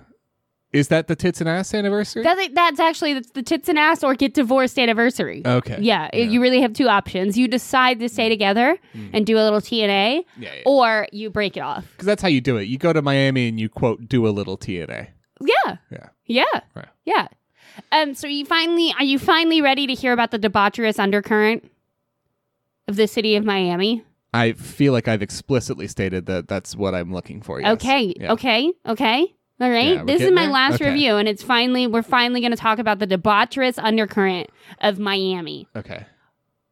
is 0.74 0.88
that 0.88 1.08
the 1.08 1.16
tits 1.16 1.42
and 1.42 1.50
ass 1.50 1.74
anniversary? 1.74 2.24
That's, 2.24 2.48
that's 2.54 2.80
actually 2.80 3.16
the, 3.16 3.26
the 3.34 3.44
tits 3.44 3.68
and 3.68 3.78
ass 3.78 4.04
or 4.04 4.16
get 4.16 4.34
divorced 4.34 4.80
anniversary. 4.80 5.42
okay. 5.46 5.78
Yeah, 5.82 6.16
you 6.16 6.42
really 6.42 6.62
have 6.62 6.74
two 6.74 6.88
options. 6.88 7.38
You 7.38 7.48
decide 7.48 8.00
to 8.00 8.08
stay 8.10 8.30
together 8.30 8.78
and 9.14 9.26
do 9.26 9.36
a 9.38 9.44
little 9.44 9.60
TNA, 9.62 10.24
Yeah, 10.38 10.54
yeah. 10.56 10.62
or 10.66 11.08
you 11.12 11.30
break 11.30 11.58
it 11.58 11.62
off. 11.62 11.86
Because 11.92 12.06
that's 12.06 12.22
how 12.22 12.30
you 12.30 12.40
do 12.42 12.58
it. 12.58 12.64
You 12.70 12.78
go 12.78 12.94
to 12.94 13.02
Miami 13.02 13.48
and 13.50 13.60
you 13.60 13.68
quote 13.70 14.08
do 14.08 14.26
a 14.28 14.30
little 14.30 14.58
TNA. 14.58 15.08
Yeah, 15.42 15.78
Yeah. 15.92 16.08
yeah, 16.26 16.60
Right. 16.76 16.88
yeah. 17.06 17.28
Um, 17.92 18.14
so 18.14 18.28
you 18.28 18.46
finally 18.46 18.94
are 18.98 19.04
you 19.04 19.18
finally 19.18 19.62
ready 19.62 19.88
to 19.88 19.94
hear 19.94 20.14
about 20.14 20.32
the 20.32 20.40
debaucherous 20.40 21.00
undercurrent 21.00 21.70
of 22.88 22.96
the 22.96 23.08
city 23.08 23.36
of 23.36 23.44
Miami? 23.46 24.04
I 24.34 24.54
feel 24.54 24.94
like 24.94 25.08
I've 25.10 25.22
explicitly 25.22 25.88
stated 25.88 26.26
that 26.28 26.48
that's 26.48 26.76
what 26.76 26.96
I'm 26.96 27.12
looking 27.14 27.42
for. 27.42 27.60
Yes. 27.60 27.74
Okay, 27.74 28.14
Yeah. 28.18 28.32
okay, 28.34 28.72
okay. 28.88 29.34
All 29.62 29.70
right. 29.70 29.94
Yeah, 29.98 30.04
this 30.04 30.22
is 30.24 30.32
my 30.32 30.44
there? 30.44 30.52
last 30.52 30.76
Okay. 30.76 30.90
review, 30.90 31.18
and 31.18 31.28
it's 31.28 31.44
finally 31.44 31.86
we're 31.86 32.02
finally 32.02 32.40
going 32.42 32.52
to 32.52 32.58
talk 32.58 32.80
about 32.80 32.98
the 33.00 33.06
debaucherous 33.08 33.78
undercurrent 33.82 34.50
of 34.80 34.98
Miami 34.98 35.68
Okay. 35.76 36.06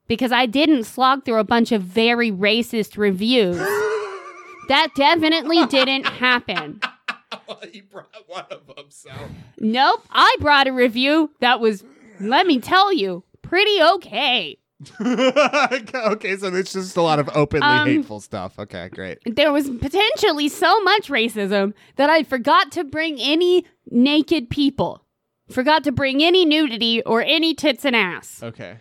because 0.07 0.31
I 0.31 0.47
didn't 0.47 0.85
slog 0.85 1.23
through 1.23 1.37
a 1.39 1.43
bunch 1.43 1.71
of 1.71 1.83
very 1.83 2.31
racist 2.31 2.97
reviews. 2.97 3.57
that 4.69 4.89
definitely 4.95 5.65
didn't 5.67 6.05
happen. 6.07 6.81
you 7.73 7.83
brought 7.83 8.07
one 8.25 8.45
of 8.49 8.65
them, 8.65 8.85
so. 8.89 9.11
Nope, 9.59 10.03
I 10.09 10.35
brought 10.39 10.67
a 10.67 10.71
review 10.73 11.29
that 11.41 11.59
was, 11.59 11.83
let 12.19 12.47
me 12.47 12.59
tell 12.59 12.91
you, 12.91 13.23
pretty 13.43 13.81
okay. 13.81 14.57
okay, 15.01 16.37
so 16.37 16.47
it's 16.55 16.73
just 16.73 16.95
a 16.97 17.01
lot 17.01 17.19
of 17.19 17.29
openly 17.35 17.67
Um, 17.67 17.87
hateful 17.87 18.19
stuff. 18.21 18.57
Okay, 18.57 18.89
great. 18.89 19.19
There 19.25 19.51
was 19.51 19.69
potentially 19.69 20.47
so 20.49 20.79
much 20.81 21.09
racism 21.09 21.73
that 21.97 22.09
I 22.09 22.23
forgot 22.23 22.71
to 22.73 22.83
bring 22.83 23.19
any 23.19 23.65
naked 23.91 24.49
people, 24.49 25.03
forgot 25.49 25.83
to 25.83 25.91
bring 25.91 26.23
any 26.23 26.45
nudity 26.45 27.01
or 27.03 27.21
any 27.21 27.53
tits 27.53 27.83
and 27.85 27.95
ass. 27.95 28.41
Okay. 28.41 28.77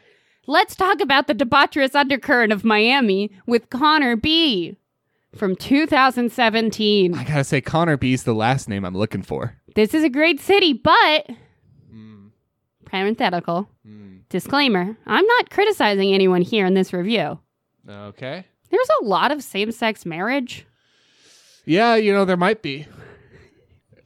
Let's 0.46 0.74
talk 0.76 1.00
about 1.00 1.26
the 1.26 1.34
debaucherous 1.34 1.94
undercurrent 1.94 2.52
of 2.52 2.64
Miami 2.64 3.30
with 3.46 3.68
Connor 3.68 4.16
B. 4.16 4.76
from 5.36 5.56
2017. 5.56 7.14
I 7.14 7.24
gotta 7.24 7.44
say, 7.44 7.60
Connor 7.60 7.96
B 7.96 8.12
is 8.14 8.24
the 8.24 8.34
last 8.34 8.68
name 8.68 8.84
I'm 8.84 8.96
looking 8.96 9.22
for. 9.22 9.56
This 9.74 9.92
is 9.94 10.02
a 10.02 10.08
great 10.08 10.40
city, 10.40 10.72
but 10.72 11.28
parenthetical 12.88 13.68
hmm. 13.84 14.18
disclaimer 14.28 14.96
I'm 15.06 15.26
not 15.26 15.50
criticizing 15.50 16.12
anyone 16.12 16.42
here 16.42 16.66
in 16.66 16.74
this 16.74 16.92
review. 16.92 17.38
Okay. 17.88 18.44
There's 18.70 18.88
a 19.00 19.04
lot 19.04 19.30
of 19.30 19.42
same 19.42 19.72
sex 19.72 20.04
marriage. 20.04 20.66
Yeah, 21.64 21.96
you 21.96 22.12
know, 22.12 22.24
there 22.24 22.36
might 22.36 22.62
be. 22.62 22.86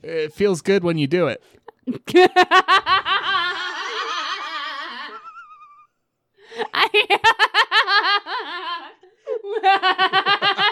It 0.02 0.32
feels 0.32 0.62
good 0.62 0.84
when 0.84 0.98
you 0.98 1.06
do 1.06 1.28
it. 1.28 1.42
I, 6.74 6.88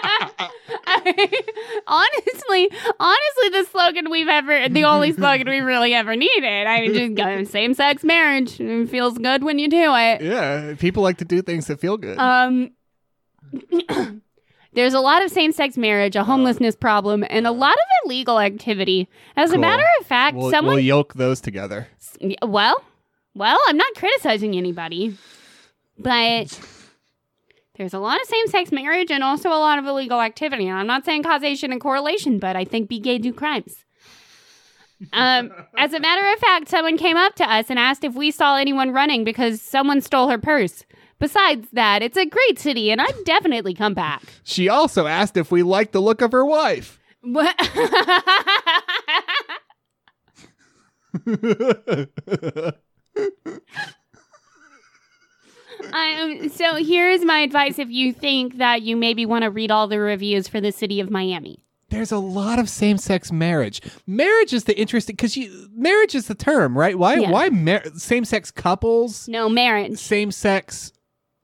honestly, 1.87 2.69
honestly, 2.99 3.49
the 3.51 3.67
slogan 3.71 4.09
we've 4.09 4.27
ever, 4.27 4.69
the 4.69 4.83
only 4.85 5.11
slogan 5.13 5.49
we 5.49 5.59
really 5.59 5.93
ever 5.93 6.15
needed. 6.15 6.67
I 6.67 6.87
mean, 6.87 7.15
just 7.15 7.51
same 7.51 7.73
sex 7.73 8.03
marriage. 8.03 8.59
It 8.59 8.89
feels 8.89 9.17
good 9.17 9.43
when 9.43 9.59
you 9.59 9.67
do 9.67 9.93
it. 9.95 10.21
Yeah, 10.21 10.75
people 10.77 11.03
like 11.03 11.17
to 11.17 11.25
do 11.25 11.41
things 11.41 11.67
that 11.67 11.79
feel 11.79 11.97
good. 11.97 12.17
Um, 12.17 12.71
there's 14.73 14.93
a 14.93 14.99
lot 14.99 15.23
of 15.23 15.31
same 15.31 15.51
sex 15.51 15.77
marriage, 15.77 16.15
a 16.15 16.23
homelessness 16.23 16.75
problem, 16.75 17.25
and 17.29 17.45
a 17.45 17.51
lot 17.51 17.73
of 17.73 18.05
illegal 18.05 18.39
activity. 18.39 19.09
As 19.35 19.51
a 19.51 19.57
matter 19.57 19.85
of 19.99 20.05
fact, 20.05 20.37
we'll, 20.37 20.51
someone 20.51 20.75
we'll 20.75 20.83
yoke 20.83 21.13
those 21.13 21.41
together. 21.41 21.87
well, 22.41 22.83
well, 23.33 23.59
I'm 23.67 23.77
not 23.77 23.93
criticizing 23.95 24.55
anybody, 24.55 25.17
but 25.97 26.59
there's 27.81 27.93
a 27.95 27.99
lot 27.99 28.21
of 28.21 28.27
same-sex 28.27 28.71
marriage 28.71 29.09
and 29.09 29.23
also 29.23 29.49
a 29.49 29.57
lot 29.57 29.79
of 29.79 29.85
illegal 29.85 30.21
activity. 30.21 30.67
And 30.67 30.77
I'm 30.77 30.85
not 30.85 31.03
saying 31.03 31.23
causation 31.23 31.71
and 31.71 31.81
correlation, 31.81 32.37
but 32.37 32.55
I 32.55 32.63
think 32.63 32.87
be 32.87 32.99
gay 32.99 33.17
do 33.17 33.33
crimes. 33.33 33.85
Um, 35.13 35.51
as 35.79 35.93
a 35.93 35.99
matter 35.99 36.31
of 36.31 36.39
fact, 36.39 36.69
someone 36.69 36.95
came 36.95 37.17
up 37.17 37.33
to 37.37 37.51
us 37.51 37.71
and 37.71 37.79
asked 37.79 38.03
if 38.03 38.13
we 38.13 38.29
saw 38.29 38.55
anyone 38.55 38.91
running 38.91 39.23
because 39.23 39.59
someone 39.59 39.99
stole 39.99 40.29
her 40.29 40.37
purse. 40.37 40.85
Besides 41.17 41.69
that, 41.73 42.03
it's 42.03 42.17
a 42.17 42.27
great 42.27 42.59
city, 42.59 42.91
and 42.91 43.01
I'd 43.01 43.23
definitely 43.25 43.73
come 43.73 43.95
back. 43.95 44.21
She 44.43 44.69
also 44.69 45.07
asked 45.07 45.37
if 45.37 45.51
we 45.51 45.63
liked 45.63 45.91
the 45.91 46.01
look 46.01 46.21
of 46.21 46.33
her 46.33 46.45
wife. 46.45 46.99
What? 47.21 47.55
Um, 55.93 56.49
so 56.49 56.75
here's 56.75 57.23
my 57.25 57.39
advice 57.39 57.79
if 57.79 57.89
you 57.89 58.13
think 58.13 58.57
that 58.57 58.81
you 58.81 58.95
maybe 58.95 59.25
want 59.25 59.43
to 59.43 59.49
read 59.49 59.71
all 59.71 59.87
the 59.87 59.99
reviews 59.99 60.47
for 60.47 60.61
the 60.61 60.71
city 60.71 60.99
of 60.99 61.09
Miami. 61.09 61.63
There's 61.89 62.11
a 62.11 62.19
lot 62.19 62.57
of 62.57 62.69
same-sex 62.69 63.31
marriage. 63.33 63.81
Marriage 64.07 64.53
is 64.53 64.63
the 64.63 64.79
interesting 64.79 65.15
because 65.15 65.35
you 65.35 65.67
marriage 65.75 66.15
is 66.15 66.27
the 66.27 66.35
term, 66.35 66.77
right? 66.77 66.97
Why? 66.97 67.15
Yeah. 67.15 67.31
Why 67.31 67.49
mar- 67.49 67.83
same-sex 67.95 68.49
couples? 68.51 69.27
No 69.27 69.49
marriage. 69.49 69.97
Same-sex. 69.99 70.93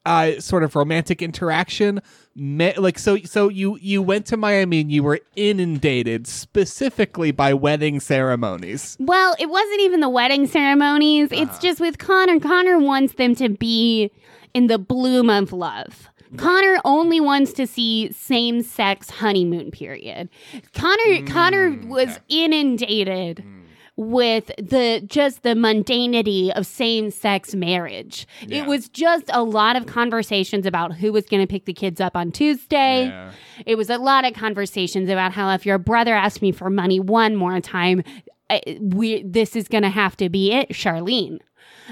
uh, 0.06 0.39
sort 0.39 0.64
of 0.64 0.74
romantic 0.74 1.22
interaction. 1.22 2.00
Me- 2.34 2.74
like 2.78 2.98
so, 2.98 3.18
so 3.26 3.50
you 3.50 3.78
you 3.82 4.02
went 4.02 4.26
to 4.28 4.38
Miami 4.38 4.80
and 4.80 4.89
you 4.89 5.04
were 5.04 5.20
inundated 5.36 6.28
specifically 6.28 7.32
by 7.32 7.54
wedding 7.54 8.00
ceremonies. 8.00 8.95
Well, 9.02 9.36
it 9.38 9.50
wasn't 9.50 9.82
even 9.82 10.00
the 10.00 10.08
wedding 10.08 10.48
ceremonies. 10.48 11.28
It's 11.34 11.60
just 11.60 11.82
with 11.82 11.98
Connor. 11.98 12.39
Connor 12.39 12.80
wants 12.80 13.16
them 13.16 13.36
to 13.36 13.50
be 13.50 14.12
in 14.54 14.68
the 14.68 14.78
bloom 14.78 15.30
of 15.30 15.54
love. 15.54 16.10
Connor 16.36 16.78
only 16.84 17.22
wants 17.22 17.54
to 17.54 17.66
see 17.66 18.12
same-sex 18.12 19.10
honeymoon 19.10 19.72
period. 19.72 20.30
Connor 20.74 21.22
mm, 21.22 21.28
Connor 21.28 21.80
was 21.88 22.20
inundated 22.28 23.38
mm. 23.38 23.64
with 23.95 24.48
the 24.58 25.02
just 25.06 25.43
the 25.43 25.56
mundanity 25.56 26.52
of 26.52 26.66
same-sex 26.66 27.56
marriage. 27.56 28.28
Yeah. 28.41 28.64
It 28.64 28.68
was 28.68 28.89
just 28.89 29.30
a 29.34 29.41
lot 29.41 29.78
of 29.78 29.86
conversations 29.86 30.66
about 30.66 30.95
who 30.95 31.14
was 31.14 31.26
going 31.28 31.41
to 31.41 31.48
pick 31.48 31.64
the 31.64 31.74
kids 31.74 32.02
up 32.02 32.18
on 32.18 32.34
Tuesday. 32.34 33.06
Yeah. 33.06 33.32
It 33.66 33.76
was 33.76 33.89
a 33.89 33.98
lot 33.98 34.26
of 34.26 34.34
conversations 34.34 35.10
about 35.10 35.32
how 35.32 35.50
if 35.54 35.66
your 35.66 35.78
brother 35.78 36.14
asked 36.14 36.41
me 36.41 36.52
for 36.52 36.70
money 36.70 37.00
one 37.00 37.38
more 37.38 37.62
time, 37.62 38.04
I, 38.50 38.80
we 38.82 39.24
this 39.24 39.56
is 39.56 39.70
going 39.70 39.84
to 39.84 39.89
have 39.89 40.18
to 40.18 40.28
be 40.28 40.52
it, 40.52 40.70
Charlene. 40.72 41.39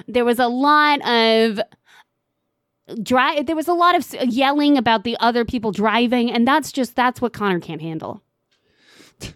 There 0.09 0.25
was 0.25 0.39
a 0.39 0.47
lot 0.47 0.99
of 1.07 1.61
dri- 3.01 3.41
there 3.43 3.55
was 3.55 3.67
a 3.67 3.73
lot 3.73 3.95
of 3.95 4.13
yelling 4.29 4.77
about 4.77 5.03
the 5.03 5.17
other 5.19 5.43
people 5.45 5.71
driving 5.71 6.31
and 6.31 6.47
that's 6.47 6.71
just 6.71 6.95
that's 6.95 7.21
what 7.21 7.33
Connor 7.33 7.59
can't 7.59 7.81
handle. 7.81 8.21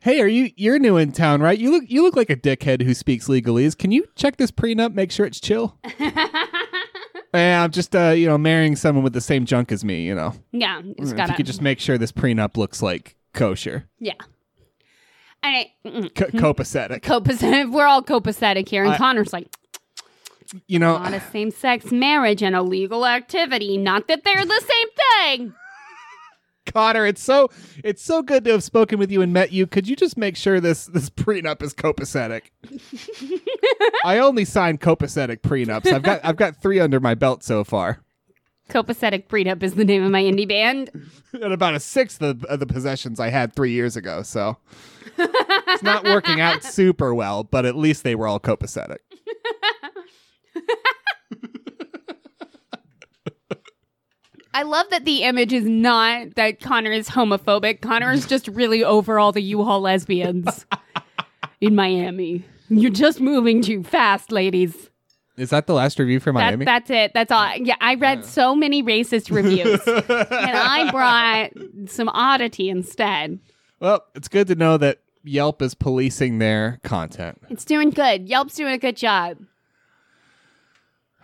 Hey, 0.00 0.20
are 0.20 0.26
you 0.28 0.50
you're 0.56 0.78
new 0.78 0.98
in 0.98 1.12
town, 1.12 1.40
right? 1.40 1.58
You 1.58 1.70
look 1.70 1.84
you 1.88 2.02
look 2.02 2.14
like 2.14 2.28
a 2.28 2.36
dickhead 2.36 2.82
who 2.82 2.92
speaks 2.92 3.26
legalese. 3.26 3.74
Can 3.76 3.90
you 3.90 4.04
check 4.16 4.36
this 4.36 4.50
prenup, 4.50 4.92
make 4.92 5.10
sure 5.10 5.24
it's 5.24 5.40
chill? 5.40 5.78
yeah, 5.98 6.44
I'm 7.64 7.70
just 7.70 7.96
uh, 7.96 8.10
you 8.10 8.26
know, 8.26 8.36
marrying 8.36 8.76
someone 8.76 9.02
with 9.02 9.14
the 9.14 9.22
same 9.22 9.46
junk 9.46 9.72
as 9.72 9.82
me, 9.82 10.02
you 10.02 10.14
know. 10.14 10.34
Yeah, 10.52 10.82
it's 10.98 11.12
if 11.12 11.16
got 11.16 11.30
you 11.30 11.34
could 11.36 11.46
just 11.46 11.62
make 11.62 11.80
sure 11.80 11.96
this 11.96 12.12
prenup 12.12 12.58
looks 12.58 12.82
like 12.82 13.16
kosher. 13.32 13.88
yeah. 13.98 14.12
It, 15.42 15.68
mm, 15.86 16.02
C- 16.04 16.38
copacetic. 16.38 17.00
copacetic. 17.00 17.72
We're 17.72 17.86
all 17.86 18.02
copacetic 18.02 18.68
here, 18.68 18.84
and 18.84 18.92
I- 18.92 18.98
Connor's 18.98 19.32
like, 19.32 19.48
You 20.66 20.78
know, 20.78 20.98
not 20.98 21.14
a 21.14 21.20
same-sex 21.20 21.90
marriage 21.90 22.42
and 22.42 22.54
a 22.54 22.62
legal 22.62 23.06
activity. 23.06 23.76
Not 23.76 24.08
that 24.08 24.24
they're 24.24 24.44
the 24.44 24.60
same 24.60 24.88
thing. 25.38 25.54
Connor, 26.66 27.06
it's 27.06 27.22
so 27.22 27.50
it's 27.82 28.02
so 28.02 28.22
good 28.22 28.44
to 28.44 28.52
have 28.52 28.62
spoken 28.62 28.98
with 28.98 29.10
you 29.10 29.20
and 29.22 29.32
met 29.32 29.52
you. 29.52 29.66
Could 29.66 29.86
you 29.88 29.96
just 29.96 30.16
make 30.16 30.36
sure 30.36 30.60
this 30.60 30.86
this 30.86 31.10
prenup 31.10 31.62
is 31.62 31.74
copacetic? 31.74 32.42
I 34.04 34.18
only 34.18 34.44
sign 34.44 34.78
copacetic 34.78 35.38
prenups. 35.42 35.92
I've 35.92 36.02
got 36.02 36.20
I've 36.24 36.36
got 36.36 36.60
three 36.60 36.80
under 36.80 37.00
my 37.00 37.14
belt 37.14 37.42
so 37.44 37.64
far, 37.64 38.00
Copacetic 38.68 39.28
Prenup 39.28 39.62
is 39.62 39.74
the 39.74 39.84
name 39.84 40.02
of 40.02 40.10
my 40.10 40.22
indie 40.22 40.48
band. 40.48 40.90
and 41.32 41.52
about 41.52 41.74
a 41.74 41.80
sixth 41.80 42.22
of, 42.22 42.44
of 42.44 42.60
the 42.60 42.66
possessions 42.66 43.20
I 43.20 43.28
had 43.28 43.54
three 43.54 43.72
years 43.72 43.96
ago. 43.96 44.22
So 44.22 44.56
it's 45.18 45.82
not 45.82 46.04
working 46.04 46.40
out 46.40 46.64
super 46.64 47.14
well, 47.14 47.44
but 47.44 47.66
at 47.66 47.76
least 47.76 48.04
they 48.04 48.14
were 48.14 48.26
all 48.26 48.40
copacetic. 48.40 48.98
I 54.54 54.62
love 54.62 54.86
that 54.90 55.04
the 55.04 55.24
image 55.24 55.52
is 55.52 55.64
not 55.64 56.36
that 56.36 56.60
Connor 56.60 56.92
is 56.92 57.08
homophobic. 57.08 57.80
Connor 57.80 58.12
is 58.12 58.24
just 58.26 58.46
really 58.48 58.84
over 58.84 59.18
all 59.18 59.32
the 59.32 59.42
U-Haul 59.42 59.80
lesbians 59.80 60.64
in 61.60 61.74
Miami. 61.74 62.44
You're 62.68 62.90
just 62.92 63.20
moving 63.20 63.62
too 63.62 63.82
fast, 63.82 64.30
ladies. 64.32 64.90
Is 65.36 65.50
that 65.50 65.66
the 65.66 65.74
last 65.74 65.98
review 65.98 66.20
for 66.20 66.32
That, 66.32 66.38
Miami? 66.38 66.64
that's 66.64 66.88
it. 66.90 67.12
That's 67.12 67.32
all. 67.32 67.56
Yeah, 67.56 67.74
I 67.80 67.96
read 67.96 68.24
so 68.24 68.54
many 68.54 68.82
racist 68.84 69.34
reviews, 69.34 69.80
and 69.86 70.56
I 70.56 70.90
brought 70.92 71.90
some 71.90 72.08
oddity 72.10 72.70
instead. 72.70 73.40
well, 73.80 74.04
it's 74.14 74.28
good 74.28 74.46
to 74.46 74.54
know 74.54 74.76
that 74.78 75.00
Yelp 75.24 75.60
is 75.62 75.74
policing 75.74 76.38
their 76.38 76.78
content. 76.84 77.40
It's 77.50 77.64
doing 77.64 77.90
good. 77.90 78.28
Yelp's 78.28 78.54
doing 78.54 78.72
a 78.74 78.78
good 78.78 78.96
job. 78.96 79.38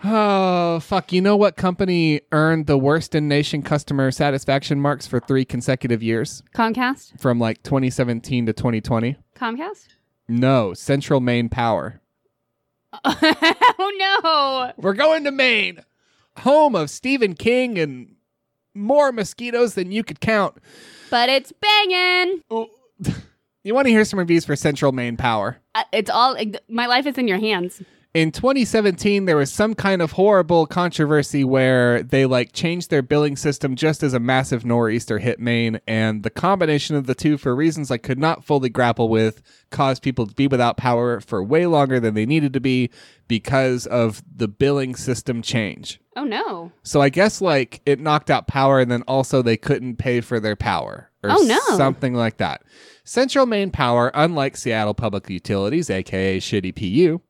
Oh, 0.03 0.81
fuck. 0.81 1.13
You 1.13 1.21
know 1.21 1.37
what 1.37 1.57
company 1.57 2.23
earned 2.33 2.67
the 2.67 2.79
worst 2.79 3.15
in 3.15 3.29
nation 3.29 3.63
customer 3.63 4.11
satisfaction 4.11 4.81
marks 4.81 5.07
for 5.07 5.21
three 5.21 5.45
consecutive 5.45 6.03
years 6.03 6.43
Comcast. 6.55 7.21
from 7.21 7.39
like 7.39 7.63
2017 7.63 8.47
to 8.47 8.53
2020? 8.53 9.17
Comcast. 9.37 9.89
No, 10.29 10.73
Central 10.75 11.21
Maine 11.21 11.49
Power. 11.49 12.01
oh 13.05 13.93
no. 14.25 14.73
We're 14.83 14.95
going 14.95 15.25
to 15.25 15.31
Maine, 15.31 15.81
home 16.39 16.75
of 16.75 16.89
Stephen 16.91 17.35
King 17.35 17.79
and 17.79 18.15
more 18.75 19.13
mosquitoes 19.13 19.75
than 19.75 19.93
you 19.93 20.03
could 20.03 20.21
count. 20.21 20.57
But 21.11 21.29
it's 21.29 21.53
banging. 21.53 22.43
Oh, 22.51 22.69
you 23.65 23.75
want 23.75 23.87
to 23.87 23.91
hear 23.91 24.05
some 24.05 24.19
reviews 24.19 24.45
for 24.45 24.57
Central 24.57 24.93
Maine 24.93 25.17
Power? 25.17 25.59
Uh, 25.75 25.83
It's 25.93 26.11
all. 26.11 26.37
My 26.69 26.87
life 26.87 27.07
is 27.07 27.19
in 27.19 27.29
your 27.29 27.39
hands. 27.39 27.83
In 28.13 28.33
2017 28.33 29.25
there 29.25 29.37
was 29.37 29.53
some 29.53 29.75
kind 29.75 30.03
of 30.03 30.13
horrible 30.13 30.67
controversy 30.67 31.45
where 31.45 32.03
they 32.03 32.27
like 32.27 32.53
changed 32.53 32.91
their 32.91 33.03
billing 33.03 33.37
system 33.37 33.77
just 33.77 34.03
as 34.03 34.13
a 34.15 34.19
massive 34.19 34.65
nor'easter 34.65 35.19
hit 35.19 35.39
Maine 35.39 35.81
and 35.87 36.23
the 36.25 36.31
combination 36.31 36.97
of 36.97 37.07
the 37.07 37.15
two 37.15 37.39
for 37.39 37.55
reasons 37.55 37.91
I 37.91 37.99
could 37.99 38.19
not 38.19 38.45
fully 38.45 38.69
grapple 38.69 39.09
with 39.09 39.43
caused 39.71 40.03
people 40.03 40.27
to 40.27 40.35
be 40.35 40.49
without 40.49 40.77
power 40.77 41.21
for 41.21 41.43
way 41.43 41.67
longer 41.67 42.01
than 42.01 42.15
they 42.15 42.27
needed 42.27 42.53
to 42.55 42.61
be 42.61 42.91
because 43.29 43.87
of 43.87 44.23
the 44.35 44.49
billing 44.49 44.97
system 44.97 45.41
change. 45.41 46.01
Oh 46.17 46.25
no. 46.25 46.73
So 46.83 47.01
I 47.01 47.11
guess 47.11 47.41
like 47.41 47.81
it 47.87 48.01
knocked 48.01 48.29
out 48.31 48.49
power 48.49 48.81
and 48.81 48.91
then 48.91 49.03
also 49.03 49.41
they 49.41 49.57
couldn't 49.57 49.97
pay 49.99 50.21
for 50.21 50.41
their 50.41 50.57
power 50.57 51.11
or 51.23 51.31
Oh, 51.31 51.43
no. 51.43 51.59
something 51.77 52.15
like 52.15 52.39
that. 52.39 52.63
Central 53.05 53.47
Maine 53.47 53.71
Power, 53.71 54.11
unlike 54.15 54.57
Seattle 54.57 54.95
Public 54.95 55.29
Utilities, 55.31 55.91
aka 55.91 56.41
Shitty 56.41 56.75
PU, 56.75 57.21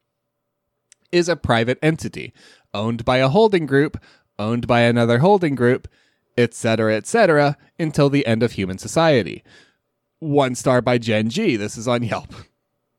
is 1.12 1.28
a 1.28 1.36
private 1.36 1.78
entity 1.82 2.32
owned 2.72 3.04
by 3.04 3.18
a 3.18 3.28
holding 3.28 3.66
group, 3.66 4.00
owned 4.38 4.66
by 4.66 4.80
another 4.80 5.18
holding 5.18 5.54
group, 5.54 5.88
etc., 6.38 6.96
etc., 6.96 7.56
until 7.78 8.08
the 8.08 8.26
end 8.26 8.42
of 8.42 8.52
human 8.52 8.78
society. 8.78 9.42
One 10.18 10.54
star 10.54 10.80
by 10.82 10.98
Gen 10.98 11.30
G. 11.30 11.56
This 11.56 11.76
is 11.76 11.88
on 11.88 12.02
Yelp. 12.02 12.32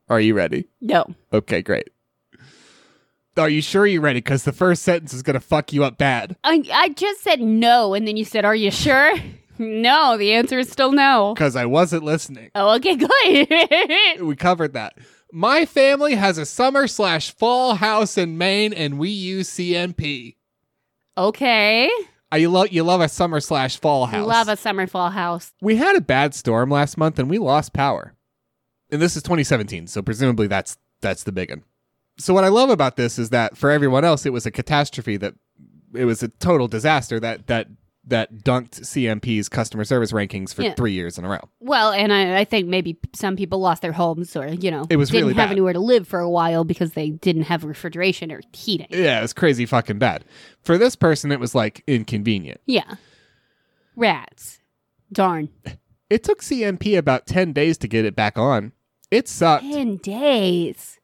Are 0.08 0.20
you 0.20 0.34
ready? 0.34 0.66
No. 0.80 1.06
Okay, 1.32 1.62
great. 1.62 1.88
Are 3.36 3.48
you 3.48 3.62
sure 3.62 3.86
you're 3.86 4.02
ready? 4.02 4.18
Because 4.18 4.44
the 4.44 4.52
first 4.52 4.82
sentence 4.82 5.14
is 5.14 5.22
going 5.22 5.34
to 5.34 5.40
fuck 5.40 5.72
you 5.72 5.84
up 5.84 5.96
bad. 5.96 6.36
I 6.44 6.62
I 6.72 6.88
just 6.90 7.22
said 7.22 7.40
no, 7.40 7.94
and 7.94 8.06
then 8.06 8.18
you 8.18 8.24
said, 8.26 8.44
"Are 8.44 8.54
you 8.54 8.70
sure?" 8.70 9.14
no. 9.58 10.18
The 10.18 10.34
answer 10.34 10.58
is 10.58 10.70
still 10.70 10.92
no. 10.92 11.32
Because 11.34 11.56
I 11.56 11.64
wasn't 11.64 12.04
listening. 12.04 12.50
Oh, 12.54 12.74
okay, 12.76 12.96
good. 14.16 14.22
We 14.22 14.36
covered 14.36 14.74
that. 14.74 14.98
My 15.34 15.64
family 15.64 16.14
has 16.14 16.36
a 16.36 16.44
summer 16.44 16.86
slash 16.86 17.34
fall 17.34 17.76
house 17.76 18.18
in 18.18 18.36
Maine, 18.36 18.74
and 18.74 18.98
we 18.98 19.08
use 19.08 19.48
CMP. 19.48 20.36
okay. 21.16 21.90
Uh, 22.30 22.36
you 22.36 22.48
love 22.48 22.70
you 22.70 22.82
love 22.82 23.00
a 23.00 23.08
summer 23.08 23.40
slash 23.40 23.78
fall 23.78 24.06
house. 24.06 24.26
Love 24.26 24.48
a 24.48 24.56
summer 24.56 24.86
fall 24.86 25.10
house. 25.10 25.52
We 25.60 25.76
had 25.76 25.96
a 25.96 26.00
bad 26.00 26.34
storm 26.34 26.70
last 26.70 26.96
month, 26.98 27.18
and 27.18 27.28
we 27.28 27.38
lost 27.38 27.72
power. 27.72 28.14
And 28.90 29.00
this 29.00 29.16
is 29.16 29.22
2017, 29.22 29.86
so 29.86 30.02
presumably 30.02 30.46
that's 30.46 30.76
that's 31.00 31.22
the 31.24 31.32
big 31.32 31.50
one. 31.50 31.62
So 32.18 32.32
what 32.34 32.44
I 32.44 32.48
love 32.48 32.68
about 32.70 32.96
this 32.96 33.18
is 33.18 33.30
that 33.30 33.56
for 33.56 33.70
everyone 33.70 34.04
else, 34.04 34.24
it 34.26 34.32
was 34.34 34.44
a 34.46 34.50
catastrophe. 34.50 35.16
That 35.16 35.34
it 35.94 36.04
was 36.04 36.22
a 36.22 36.28
total 36.28 36.68
disaster. 36.68 37.18
That 37.20 37.46
that 37.46 37.68
that 38.04 38.34
dunked 38.42 38.80
CMP's 38.80 39.48
customer 39.48 39.84
service 39.84 40.10
rankings 40.10 40.52
for 40.52 40.62
Yeah. 40.62 40.74
three 40.74 40.92
years 40.92 41.18
in 41.18 41.24
a 41.24 41.28
row. 41.28 41.48
Well, 41.60 41.92
and 41.92 42.12
I, 42.12 42.40
I 42.40 42.44
think 42.44 42.66
maybe 42.66 42.98
some 43.14 43.36
people 43.36 43.60
lost 43.60 43.80
their 43.82 43.92
homes, 43.92 44.34
or 44.34 44.48
you 44.48 44.70
know, 44.72 44.86
It 44.90 44.96
was 44.96 45.10
didn't 45.10 45.22
really 45.26 45.34
have 45.34 45.48
bad. 45.48 45.52
anywhere 45.52 45.72
to 45.72 45.78
live 45.78 46.08
for 46.08 46.18
a 46.18 46.28
while 46.28 46.64
because 46.64 46.94
they 46.94 47.10
didn't 47.10 47.42
have 47.44 47.62
refrigeration 47.64 48.32
or 48.32 48.40
heating. 48.52 48.88
Yeah, 48.90 49.18
it 49.18 49.22
was 49.22 49.32
crazy 49.32 49.66
fucking 49.66 49.98
bad. 50.00 50.24
For 50.62 50.76
this 50.78 50.96
person, 50.96 51.30
it 51.30 51.38
was 51.38 51.54
like 51.54 51.84
inconvenient. 51.86 52.60
Yeah. 52.66 52.94
Rats. 53.96 54.58
Darn. 55.12 55.50
It 56.10 56.24
took 56.24 56.42
CMP 56.42 56.96
about 56.96 57.26
10 57.26 57.52
days 57.52 57.78
to 57.78 57.88
get 57.88 58.04
it 58.04 58.16
back 58.16 58.36
on. 58.38 58.72
It 59.10 59.28
sucked. 59.28 59.64
Ten 59.64 59.96
days. 59.98 60.98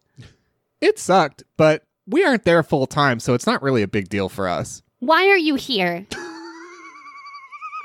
It 0.81 0.99
sucked, 0.99 1.43
but 1.57 1.85
we 2.07 2.25
aren't 2.25 2.45
there 2.45 2.63
full 2.63 2.87
time, 2.87 3.21
so 3.21 3.35
it's 3.35 3.47
not 3.47 3.63
really 3.63 3.83
a 3.83 3.89
big 3.89 4.09
deal 4.09 4.29
for 4.31 4.49
us. 4.49 4.83
Why 5.01 5.27
are 5.29 5.37
you 5.37 5.57
here? 5.57 6.07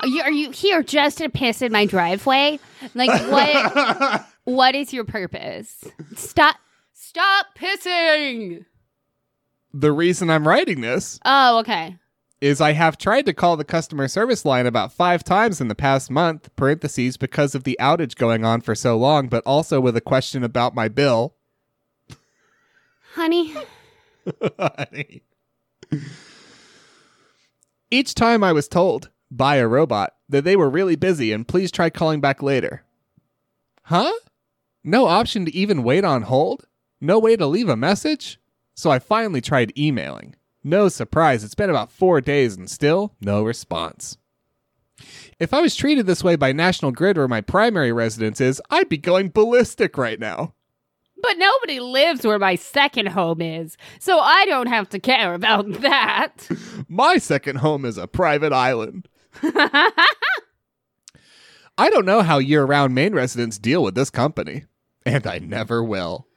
Are 0.04 0.08
you, 0.08 0.22
are 0.22 0.32
you 0.32 0.52
here 0.52 0.84
just 0.84 1.20
to 1.20 1.30
piss 1.30 1.62
in 1.62 1.72
my 1.72 1.86
driveway? 1.86 2.60
Like 2.94 3.10
what? 3.32 4.26
what 4.44 4.76
is 4.76 4.92
your 4.92 5.06
purpose? 5.06 5.82
Stop! 6.18 6.58
Stop 6.94 7.46
pissing! 7.58 8.66
The 9.74 9.94
reason 9.94 10.30
I'm 10.30 10.46
writing 10.46 10.82
this 10.82 11.22
Oh, 11.24 11.60
okay. 11.60 11.96
is 12.42 12.60
I 12.60 12.74
have 12.74 12.98
tried 12.98 13.26
to 13.28 13.34
call 13.34 13.56
the 13.56 13.64
customer 13.64 14.10
service 14.10 14.44
line 14.44 14.66
about 14.68 14.92
five 14.92 15.24
times 15.24 15.62
in 15.62 15.70
the 15.70 15.74
past 15.76 16.12
month, 16.12 16.54
parentheses, 16.58 17.16
because 17.16 17.56
of 17.56 17.64
the 17.64 17.78
outage 17.80 18.16
going 18.18 18.44
on 18.44 18.60
for 18.60 18.76
so 18.76 18.98
long, 18.98 19.30
but 19.30 19.42
also 19.46 19.80
with 19.80 19.96
a 19.96 20.02
question 20.02 20.44
about 20.44 20.76
my 20.76 20.90
bill. 20.90 21.36
Honey, 23.14 23.54
Honey. 24.60 25.24
Each 27.90 28.14
time 28.16 28.44
I 28.44 28.52
was 28.52 28.68
told 28.68 29.10
by 29.38 29.56
a 29.56 29.68
robot 29.68 30.16
that 30.30 30.44
they 30.44 30.56
were 30.56 30.70
really 30.70 30.96
busy 30.96 31.32
and 31.32 31.48
please 31.48 31.72
try 31.72 31.90
calling 31.90 32.22
back 32.22 32.42
later. 32.42 32.84
Huh? 33.84 34.14
No 34.84 35.06
option 35.08 35.46
to 35.46 35.56
even 35.56 35.84
wait 35.84 36.04
on 36.04 36.24
hold? 36.24 36.66
No 37.02 37.20
way 37.20 37.36
to 37.36 37.48
leave 37.48 37.70
a 37.70 37.76
message? 37.76 38.40
So 38.76 38.92
I 38.92 39.00
finally 39.00 39.42
tried 39.42 39.78
emailing. 39.78 40.36
No 40.64 40.88
surprise, 40.88 41.44
it's 41.44 41.56
been 41.56 41.70
about 41.70 41.92
four 41.92 42.22
days 42.22 42.56
and 42.56 42.70
still 42.70 43.14
no 43.20 43.44
response. 43.44 44.18
If 45.40 45.54
I 45.54 45.62
was 45.62 45.76
treated 45.76 46.06
this 46.06 46.24
way 46.24 46.36
by 46.36 46.54
National 46.54 46.92
Grid, 46.92 47.18
where 47.18 47.28
my 47.28 47.42
primary 47.42 47.92
residence 47.92 48.40
is, 48.40 48.62
I'd 48.70 48.88
be 48.88 48.98
going 48.98 49.30
ballistic 49.30 49.98
right 49.98 50.20
now. 50.20 50.54
But 51.22 51.38
nobody 51.38 51.80
lives 51.80 52.26
where 52.26 52.40
my 52.40 52.56
second 52.56 53.08
home 53.08 53.42
is, 53.42 53.78
so 54.00 54.20
I 54.20 54.46
don't 54.46 54.68
have 54.68 54.90
to 54.90 55.00
care 55.00 55.34
about 55.34 55.72
that. 55.82 56.48
My 56.88 57.18
second 57.18 57.58
home 57.58 57.84
is 57.84 57.98
a 57.98 58.08
private 58.08 58.54
island. 58.54 59.08
I 61.78 61.90
don't 61.90 62.06
know 62.06 62.22
how 62.22 62.38
year 62.38 62.66
round 62.66 62.94
Maine 62.94 63.14
residents 63.14 63.58
deal 63.58 63.84
with 63.84 63.96
this 63.96 64.10
company, 64.10 64.66
and 65.06 65.26
I 65.26 65.40
never 65.40 65.84
will. 65.84 66.28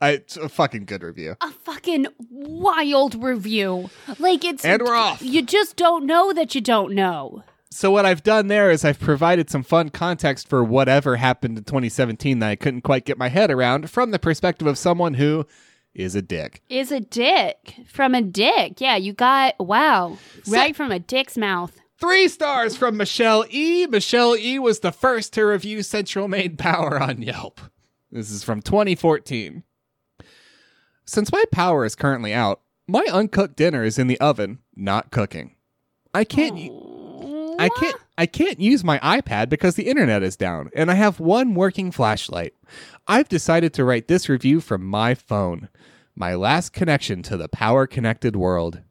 I, 0.00 0.10
it's 0.10 0.36
a 0.36 0.48
fucking 0.48 0.86
good 0.86 1.02
review. 1.02 1.36
A 1.40 1.50
fucking 1.50 2.08
wild 2.28 3.22
review. 3.22 3.88
Like 4.18 4.44
it's 4.44 4.64
And 4.64 4.82
we're 4.82 4.96
off. 4.96 5.22
You 5.22 5.42
just 5.42 5.76
don't 5.76 6.06
know 6.06 6.32
that 6.32 6.56
you 6.56 6.60
don't 6.60 6.92
know. 6.92 7.44
So 7.70 7.90
what 7.90 8.04
I've 8.04 8.24
done 8.24 8.48
there 8.48 8.70
is 8.70 8.84
I've 8.84 8.98
provided 8.98 9.48
some 9.48 9.62
fun 9.62 9.88
context 9.90 10.48
for 10.48 10.62
whatever 10.62 11.16
happened 11.16 11.56
in 11.56 11.64
2017 11.64 12.40
that 12.40 12.50
I 12.50 12.56
couldn't 12.56 12.82
quite 12.82 13.04
get 13.04 13.16
my 13.16 13.28
head 13.28 13.50
around 13.50 13.90
from 13.90 14.10
the 14.10 14.18
perspective 14.18 14.66
of 14.66 14.76
someone 14.76 15.14
who 15.14 15.46
is 15.94 16.14
a 16.14 16.22
dick. 16.22 16.62
Is 16.68 16.90
a 16.92 17.00
dick 17.00 17.74
from 17.86 18.14
a 18.14 18.22
dick. 18.22 18.80
Yeah, 18.80 18.96
you 18.96 19.12
got 19.12 19.54
wow. 19.58 20.18
Right 20.48 20.74
from 20.74 20.90
a 20.90 20.98
dick's 20.98 21.36
mouth. 21.36 21.78
Three 21.98 22.26
stars 22.28 22.76
from 22.76 22.96
Michelle 22.96 23.44
E. 23.50 23.86
Michelle 23.86 24.36
E. 24.36 24.58
was 24.58 24.80
the 24.80 24.90
first 24.90 25.32
to 25.34 25.44
review 25.44 25.82
Central 25.82 26.26
Maine 26.26 26.56
Power 26.56 27.00
on 27.00 27.22
Yelp. 27.22 27.60
This 28.10 28.30
is 28.30 28.42
from 28.42 28.60
2014. 28.60 29.62
Since 31.04 31.32
my 31.32 31.44
power 31.52 31.84
is 31.84 31.94
currently 31.94 32.34
out, 32.34 32.60
my 32.88 33.06
uncooked 33.12 33.56
dinner 33.56 33.84
is 33.84 33.98
in 33.98 34.06
the 34.06 34.18
oven, 34.20 34.58
not 34.74 35.10
cooking. 35.10 35.54
I 36.12 36.24
can't. 36.24 36.58
I 37.58 37.68
can't. 37.68 37.96
I 38.18 38.26
can't 38.26 38.60
use 38.60 38.84
my 38.84 38.98
iPad 38.98 39.48
because 39.48 39.74
the 39.74 39.88
internet 39.88 40.22
is 40.22 40.36
down, 40.36 40.70
and 40.74 40.90
I 40.90 40.94
have 40.94 41.18
one 41.18 41.54
working 41.54 41.90
flashlight. 41.90 42.54
I've 43.08 43.28
decided 43.28 43.72
to 43.74 43.84
write 43.84 44.06
this 44.08 44.28
review 44.28 44.60
from 44.60 44.84
my 44.84 45.14
phone, 45.14 45.68
my 46.14 46.34
last 46.34 46.72
connection 46.72 47.22
to 47.24 47.36
the 47.36 47.48
power 47.48 47.86
connected 47.86 48.36
world. 48.36 48.82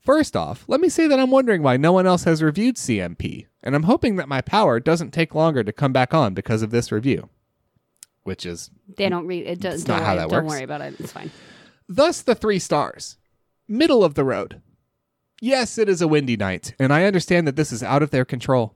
First 0.00 0.36
off, 0.36 0.64
let 0.68 0.80
me 0.80 0.88
say 0.88 1.06
that 1.06 1.18
I'm 1.20 1.30
wondering 1.30 1.62
why 1.62 1.76
no 1.76 1.92
one 1.92 2.06
else 2.06 2.24
has 2.24 2.42
reviewed 2.42 2.76
CMP, 2.76 3.46
and 3.62 3.74
I'm 3.74 3.82
hoping 3.82 4.16
that 4.16 4.28
my 4.28 4.40
power 4.40 4.80
doesn't 4.80 5.10
take 5.10 5.34
longer 5.34 5.62
to 5.62 5.72
come 5.72 5.92
back 5.92 6.14
on 6.14 6.32
because 6.32 6.62
of 6.62 6.70
this 6.70 6.90
review. 6.90 7.28
Which 8.22 8.46
is 8.46 8.70
They 8.96 9.08
don't 9.08 9.26
read 9.26 9.46
it. 9.46 9.60
Does, 9.60 9.84
don't 9.84 9.98
not 9.98 10.04
how 10.06 10.12
worry, 10.14 10.18
that 10.18 10.30
don't 10.30 10.44
works. 10.44 10.54
worry 10.54 10.62
about 10.62 10.80
it. 10.80 10.94
It's 10.98 11.12
fine. 11.12 11.30
Thus 11.88 12.22
the 12.22 12.34
three 12.34 12.58
stars. 12.58 13.18
Middle 13.68 14.02
of 14.02 14.14
the 14.14 14.24
road. 14.24 14.62
Yes, 15.40 15.76
it 15.76 15.88
is 15.88 16.00
a 16.00 16.08
windy 16.08 16.36
night, 16.36 16.74
and 16.78 16.92
I 16.92 17.04
understand 17.04 17.46
that 17.46 17.56
this 17.56 17.72
is 17.72 17.82
out 17.82 18.02
of 18.02 18.10
their 18.10 18.24
control. 18.24 18.74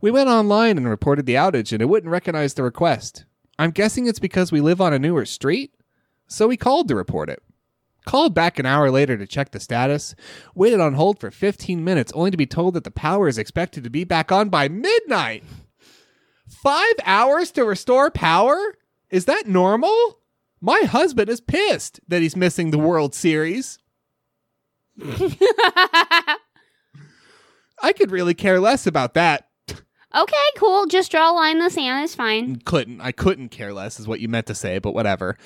We 0.00 0.10
went 0.10 0.28
online 0.28 0.76
and 0.76 0.88
reported 0.88 1.26
the 1.26 1.34
outage, 1.34 1.72
and 1.72 1.82
it 1.82 1.88
wouldn't 1.88 2.10
recognize 2.10 2.54
the 2.54 2.62
request. 2.62 3.24
I'm 3.58 3.70
guessing 3.70 4.06
it's 4.06 4.18
because 4.18 4.52
we 4.52 4.60
live 4.60 4.80
on 4.80 4.92
a 4.92 4.98
newer 4.98 5.24
street? 5.24 5.74
So 6.28 6.46
we 6.46 6.56
called 6.56 6.88
to 6.88 6.94
report 6.94 7.28
it. 7.28 7.42
Called 8.04 8.34
back 8.34 8.58
an 8.58 8.66
hour 8.66 8.90
later 8.90 9.16
to 9.16 9.26
check 9.26 9.50
the 9.50 9.60
status, 9.60 10.14
waited 10.54 10.80
on 10.80 10.94
hold 10.94 11.20
for 11.20 11.30
15 11.30 11.84
minutes 11.84 12.12
only 12.14 12.30
to 12.30 12.36
be 12.36 12.46
told 12.46 12.74
that 12.74 12.84
the 12.84 12.90
power 12.90 13.28
is 13.28 13.38
expected 13.38 13.84
to 13.84 13.90
be 13.90 14.04
back 14.04 14.32
on 14.32 14.48
by 14.48 14.68
midnight. 14.68 15.44
Five 16.48 16.94
hours 17.04 17.50
to 17.52 17.64
restore 17.64 18.10
power? 18.10 18.58
Is 19.10 19.26
that 19.26 19.46
normal? 19.46 20.18
My 20.60 20.80
husband 20.80 21.28
is 21.28 21.40
pissed 21.40 22.00
that 22.08 22.22
he's 22.22 22.36
missing 22.36 22.70
the 22.70 22.78
World 22.78 23.14
Series. 23.14 23.78
I 25.00 26.38
could 27.96 28.10
really 28.10 28.34
care 28.34 28.60
less 28.60 28.86
about 28.86 29.14
that. 29.14 29.48
Okay, 30.14 30.36
cool. 30.58 30.84
Just 30.86 31.10
draw 31.10 31.30
a 31.30 31.32
line 31.32 31.56
in 31.56 31.64
the 31.64 31.70
sand. 31.70 32.04
It's 32.04 32.14
fine. 32.14 32.56
Couldn't 32.66 33.00
I 33.00 33.12
couldn't 33.12 33.48
care 33.48 33.72
less 33.72 33.98
is 33.98 34.06
what 34.06 34.20
you 34.20 34.28
meant 34.28 34.46
to 34.46 34.54
say, 34.54 34.78
but 34.78 34.92
whatever. 34.92 35.38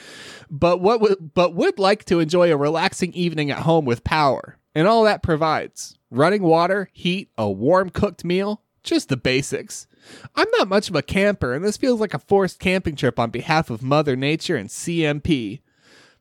But 0.50 0.80
what 0.80 1.00
would 1.00 1.34
but 1.34 1.54
would 1.54 1.78
like 1.78 2.04
to 2.06 2.18
enjoy 2.18 2.52
a 2.52 2.56
relaxing 2.56 3.12
evening 3.12 3.50
at 3.50 3.60
home 3.60 3.84
with 3.84 4.02
power. 4.02 4.58
And 4.74 4.88
all 4.88 5.04
that 5.04 5.22
provides. 5.22 5.96
Running 6.10 6.42
water, 6.42 6.90
heat, 6.92 7.30
a 7.38 7.50
warm 7.50 7.90
cooked 7.90 8.24
meal, 8.24 8.62
just 8.82 9.08
the 9.08 9.16
basics. 9.16 9.86
I'm 10.34 10.48
not 10.58 10.68
much 10.68 10.88
of 10.88 10.96
a 10.96 11.02
camper, 11.02 11.54
and 11.54 11.64
this 11.64 11.76
feels 11.76 12.00
like 12.00 12.14
a 12.14 12.18
forced 12.18 12.58
camping 12.58 12.94
trip 12.94 13.18
on 13.18 13.30
behalf 13.30 13.70
of 13.70 13.82
Mother 13.82 14.16
Nature 14.16 14.56
and 14.56 14.68
CMP. 14.68 15.60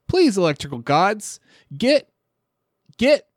Please, 0.07 0.37
electrical 0.37 0.79
gods, 0.79 1.39
get, 1.75 2.09
get, 2.97 3.27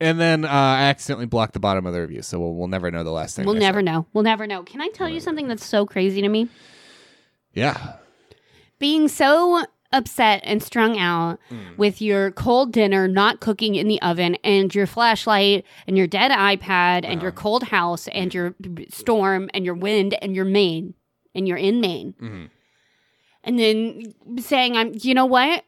and 0.00 0.18
then 0.20 0.44
uh, 0.44 0.48
I 0.48 0.82
accidentally 0.84 1.26
blocked 1.26 1.52
the 1.54 1.60
bottom 1.60 1.86
of 1.86 1.92
the 1.92 2.00
review, 2.00 2.22
so 2.22 2.38
we'll, 2.40 2.54
we'll 2.54 2.68
never 2.68 2.90
know 2.90 3.04
the 3.04 3.10
last 3.12 3.36
thing. 3.36 3.44
We'll 3.46 3.54
never 3.54 3.82
know. 3.82 4.06
We'll 4.12 4.24
never 4.24 4.46
know. 4.46 4.62
Can 4.62 4.80
I 4.80 4.88
tell 4.88 5.08
you 5.08 5.20
something 5.20 5.48
that's 5.48 5.64
so 5.64 5.86
crazy 5.86 6.20
to 6.22 6.28
me? 6.28 6.48
Yeah. 7.52 7.94
Being 8.78 9.08
so 9.08 9.64
upset 9.92 10.40
and 10.44 10.62
strung 10.62 10.98
out 10.98 11.38
Mm. 11.50 11.76
with 11.76 12.00
your 12.00 12.30
cold 12.30 12.72
dinner 12.72 13.06
not 13.06 13.40
cooking 13.40 13.74
in 13.74 13.88
the 13.88 14.00
oven 14.00 14.36
and 14.42 14.74
your 14.74 14.86
flashlight 14.86 15.66
and 15.86 15.98
your 15.98 16.06
dead 16.06 16.30
iPad 16.30 17.04
and 17.04 17.20
your 17.20 17.30
cold 17.30 17.64
house 17.64 18.08
and 18.08 18.32
your 18.32 18.54
storm 18.88 19.50
and 19.52 19.66
your 19.66 19.74
wind 19.74 20.16
and 20.22 20.34
your 20.34 20.46
Maine 20.46 20.94
and 21.34 21.46
you're 21.46 21.58
in 21.58 21.80
Maine. 21.82 22.14
Mhm. 22.20 22.48
And 23.44 23.58
then 23.58 24.14
saying 24.40 24.76
I'm 24.78 24.92
you 25.02 25.12
know 25.12 25.26
what? 25.26 25.62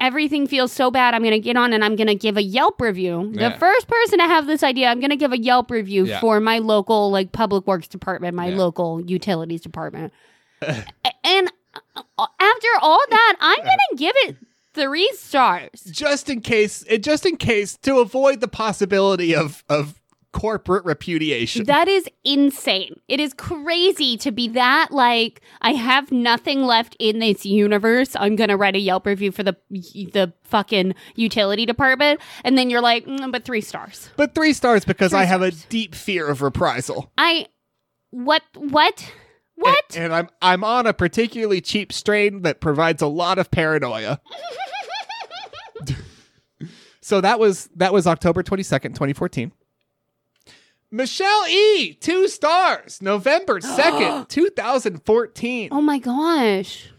Everything 0.00 0.46
feels 0.46 0.72
so 0.72 0.90
bad. 0.90 1.14
I'm 1.14 1.22
going 1.22 1.32
to 1.32 1.38
get 1.40 1.56
on 1.56 1.72
and 1.72 1.84
I'm 1.84 1.94
going 1.94 2.06
to 2.06 2.14
give 2.14 2.36
a 2.36 2.42
Yelp 2.42 2.80
review. 2.80 3.30
Yeah. 3.34 3.50
The 3.50 3.58
first 3.58 3.86
person 3.86 4.18
to 4.18 4.24
have 4.24 4.46
this 4.46 4.62
idea, 4.62 4.88
I'm 4.88 4.98
going 5.00 5.10
to 5.10 5.16
give 5.16 5.32
a 5.32 5.38
Yelp 5.38 5.70
review 5.70 6.06
Yeah. 6.06 6.20
for 6.20 6.40
my 6.40 6.58
local 6.58 7.10
like 7.10 7.32
public 7.32 7.66
works 7.66 7.86
department, 7.88 8.34
my 8.34 8.48
Yeah. 8.48 8.56
local 8.56 9.00
utilities 9.02 9.60
department. 9.60 10.12
And 11.22 11.52
uh, 12.18 12.26
after 12.40 12.68
all 12.82 13.00
that, 13.10 13.36
I'm 13.40 13.64
going 13.64 13.78
to 13.90 13.96
give 13.96 14.14
it 14.24 14.36
3 14.74 15.10
stars. 15.14 15.82
just 15.90 16.28
in 16.30 16.40
case 16.40 16.84
just 17.00 17.26
in 17.26 17.36
case 17.36 17.76
to 17.82 17.98
avoid 17.98 18.40
the 18.40 18.48
possibility 18.48 19.34
of 19.34 19.62
of 19.68 19.99
corporate 20.32 20.84
repudiation 20.84 21.64
That 21.64 21.88
is 21.88 22.08
insane. 22.24 23.00
It 23.08 23.18
is 23.18 23.34
crazy 23.34 24.16
to 24.18 24.30
be 24.30 24.48
that 24.48 24.92
like 24.92 25.40
I 25.60 25.72
have 25.72 26.12
nothing 26.12 26.62
left 26.62 26.96
in 26.98 27.18
this 27.18 27.44
universe. 27.44 28.14
I'm 28.14 28.36
gonna 28.36 28.56
write 28.56 28.76
a 28.76 28.78
Yelp 28.78 29.06
review 29.06 29.32
for 29.32 29.42
the 29.42 29.56
the 29.70 30.32
fucking 30.44 30.94
utility 31.16 31.66
department, 31.66 32.20
and 32.44 32.56
then 32.56 32.70
you're 32.70 32.80
like, 32.80 33.06
mm, 33.06 33.30
but 33.32 33.44
three 33.44 33.60
stars. 33.60 34.10
but 34.16 34.34
three 34.34 34.52
stars 34.52 34.84
because 34.84 35.10
Three 35.10 35.20
i 35.20 35.24
have 35.24 35.42
a 35.42 35.50
deep 35.50 35.94
fear 35.94 36.28
of 36.28 36.42
reprisal 36.42 37.10
I 37.18 37.46
what 38.10 38.42
what 38.54 39.12
what? 39.54 39.84
and, 39.94 40.04
and 40.04 40.14
i'm 40.14 40.28
i'm 40.42 40.64
on 40.64 40.86
a 40.86 40.92
particularly 40.92 41.60
cheap 41.60 41.92
strain 41.92 42.42
that 42.42 42.60
provides 42.60 43.02
a 43.02 43.06
lot 43.06 43.38
of 43.38 43.50
paranoia 43.50 44.20
so 47.00 47.20
that 47.20 47.38
was 47.38 47.68
that 47.76 47.92
was 47.92 48.06
october 48.06 48.42
22nd 48.42 48.88
2014 48.94 49.52
michelle 50.90 51.46
e 51.48 51.94
two 51.94 52.26
stars 52.28 53.00
november 53.00 53.60
2nd 53.60 54.28
2014 54.28 55.68
oh 55.72 55.80
my 55.80 55.98
gosh. 55.98 56.90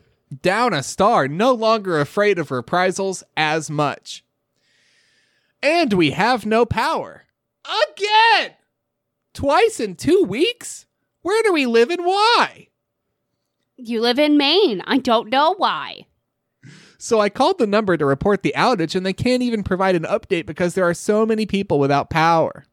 down 0.41 0.73
a 0.73 0.81
star, 0.81 1.27
no 1.27 1.51
longer 1.53 1.99
afraid 1.99 2.39
of 2.39 2.51
reprisals 2.51 3.23
as 3.35 3.69
much. 3.69 4.23
And 5.61 5.91
we 5.93 6.11
have 6.11 6.45
no 6.45 6.65
power. 6.65 7.25
Again! 7.65 8.53
Twice 9.33 9.79
in 9.79 9.95
two 9.95 10.23
weeks? 10.23 10.85
Where 11.21 11.43
do 11.43 11.51
we 11.53 11.65
live 11.65 11.89
and 11.89 12.03
why? 12.05 12.69
You 13.77 14.01
live 14.01 14.17
in 14.19 14.37
Maine. 14.37 14.81
I 14.87 14.97
don't 14.97 15.29
know 15.29 15.53
why. 15.55 16.05
So 16.97 17.19
I 17.19 17.29
called 17.29 17.57
the 17.59 17.67
number 17.67 17.97
to 17.97 18.05
report 18.05 18.41
the 18.41 18.53
outage, 18.55 18.95
and 18.95 19.05
they 19.05 19.13
can't 19.13 19.43
even 19.43 19.63
provide 19.63 19.95
an 19.95 20.03
update 20.03 20.45
because 20.45 20.73
there 20.75 20.87
are 20.87 20.93
so 20.93 21.25
many 21.25 21.45
people 21.45 21.77
without 21.77 22.09
power. 22.09 22.63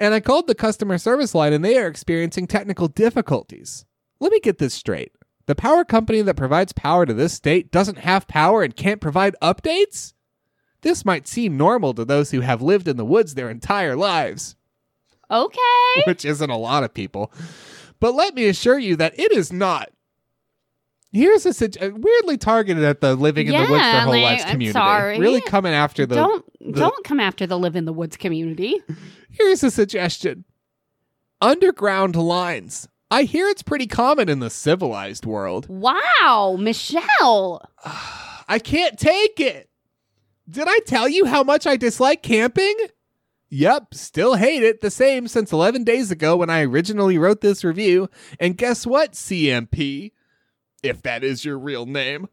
And 0.00 0.14
I 0.14 0.20
called 0.20 0.46
the 0.46 0.54
customer 0.54 0.96
service 0.98 1.34
line, 1.34 1.52
and 1.52 1.62
they 1.64 1.76
are 1.76 1.86
experiencing 1.86 2.46
technical 2.46 2.88
difficulties. 2.88 3.84
Let 4.18 4.32
me 4.32 4.40
get 4.40 4.58
this 4.58 4.72
straight. 4.74 5.12
The 5.46 5.54
power 5.54 5.84
company 5.84 6.22
that 6.22 6.36
provides 6.36 6.72
power 6.72 7.04
to 7.04 7.12
this 7.12 7.34
state 7.34 7.70
doesn't 7.70 7.98
have 7.98 8.26
power 8.26 8.62
and 8.62 8.74
can't 8.74 9.00
provide 9.00 9.36
updates? 9.42 10.14
This 10.82 11.04
might 11.04 11.28
seem 11.28 11.56
normal 11.58 11.92
to 11.94 12.04
those 12.06 12.30
who 12.30 12.40
have 12.40 12.62
lived 12.62 12.88
in 12.88 12.96
the 12.96 13.04
woods 13.04 13.34
their 13.34 13.50
entire 13.50 13.94
lives, 13.94 14.56
Okay. 15.30 15.58
which 16.06 16.24
isn't 16.24 16.50
a 16.50 16.56
lot 16.56 16.82
of 16.84 16.94
people. 16.94 17.30
But 18.00 18.14
let 18.14 18.34
me 18.34 18.46
assure 18.46 18.78
you 18.78 18.96
that 18.96 19.18
it 19.18 19.32
is 19.32 19.52
not. 19.52 19.90
Here's 21.12 21.44
a 21.44 21.52
situ- 21.52 21.84
uh, 21.84 21.90
weirdly 21.94 22.38
targeted 22.38 22.84
at 22.84 23.00
the 23.00 23.16
living 23.16 23.48
in 23.48 23.52
the 23.52 23.58
woods 23.58 23.82
their 23.82 24.00
whole 24.02 24.12
like, 24.12 24.22
lives 24.22 24.44
I'm 24.44 24.50
community. 24.52 24.72
sorry. 24.78 25.18
Really 25.18 25.40
coming 25.40 25.72
after 25.72 26.06
the 26.06 26.14
don't 26.14 26.44
Don't 26.78 27.04
come 27.04 27.20
after 27.20 27.46
the 27.46 27.58
live 27.58 27.76
in 27.76 27.84
the 27.84 27.92
woods 27.92 28.16
community. 28.16 28.76
Here's 29.30 29.62
a 29.62 29.70
suggestion 29.70 30.44
underground 31.40 32.16
lines. 32.16 32.88
I 33.10 33.24
hear 33.24 33.48
it's 33.48 33.62
pretty 33.62 33.86
common 33.86 34.28
in 34.28 34.38
the 34.38 34.50
civilized 34.50 35.26
world. 35.26 35.66
Wow, 35.68 36.56
Michelle. 36.58 37.68
I 38.48 38.58
can't 38.58 38.98
take 38.98 39.40
it. 39.40 39.68
Did 40.48 40.66
I 40.68 40.80
tell 40.80 41.08
you 41.08 41.24
how 41.26 41.42
much 41.42 41.66
I 41.66 41.76
dislike 41.76 42.22
camping? 42.22 42.76
Yep, 43.48 43.94
still 43.94 44.34
hate 44.34 44.62
it 44.62 44.80
the 44.80 44.90
same 44.90 45.26
since 45.26 45.52
11 45.52 45.82
days 45.82 46.10
ago 46.10 46.36
when 46.36 46.50
I 46.50 46.62
originally 46.62 47.18
wrote 47.18 47.40
this 47.40 47.64
review. 47.64 48.08
And 48.38 48.56
guess 48.56 48.86
what, 48.86 49.12
CMP? 49.12 50.12
If 50.82 51.02
that 51.02 51.24
is 51.24 51.44
your 51.44 51.58
real 51.58 51.84
name. 51.86 52.28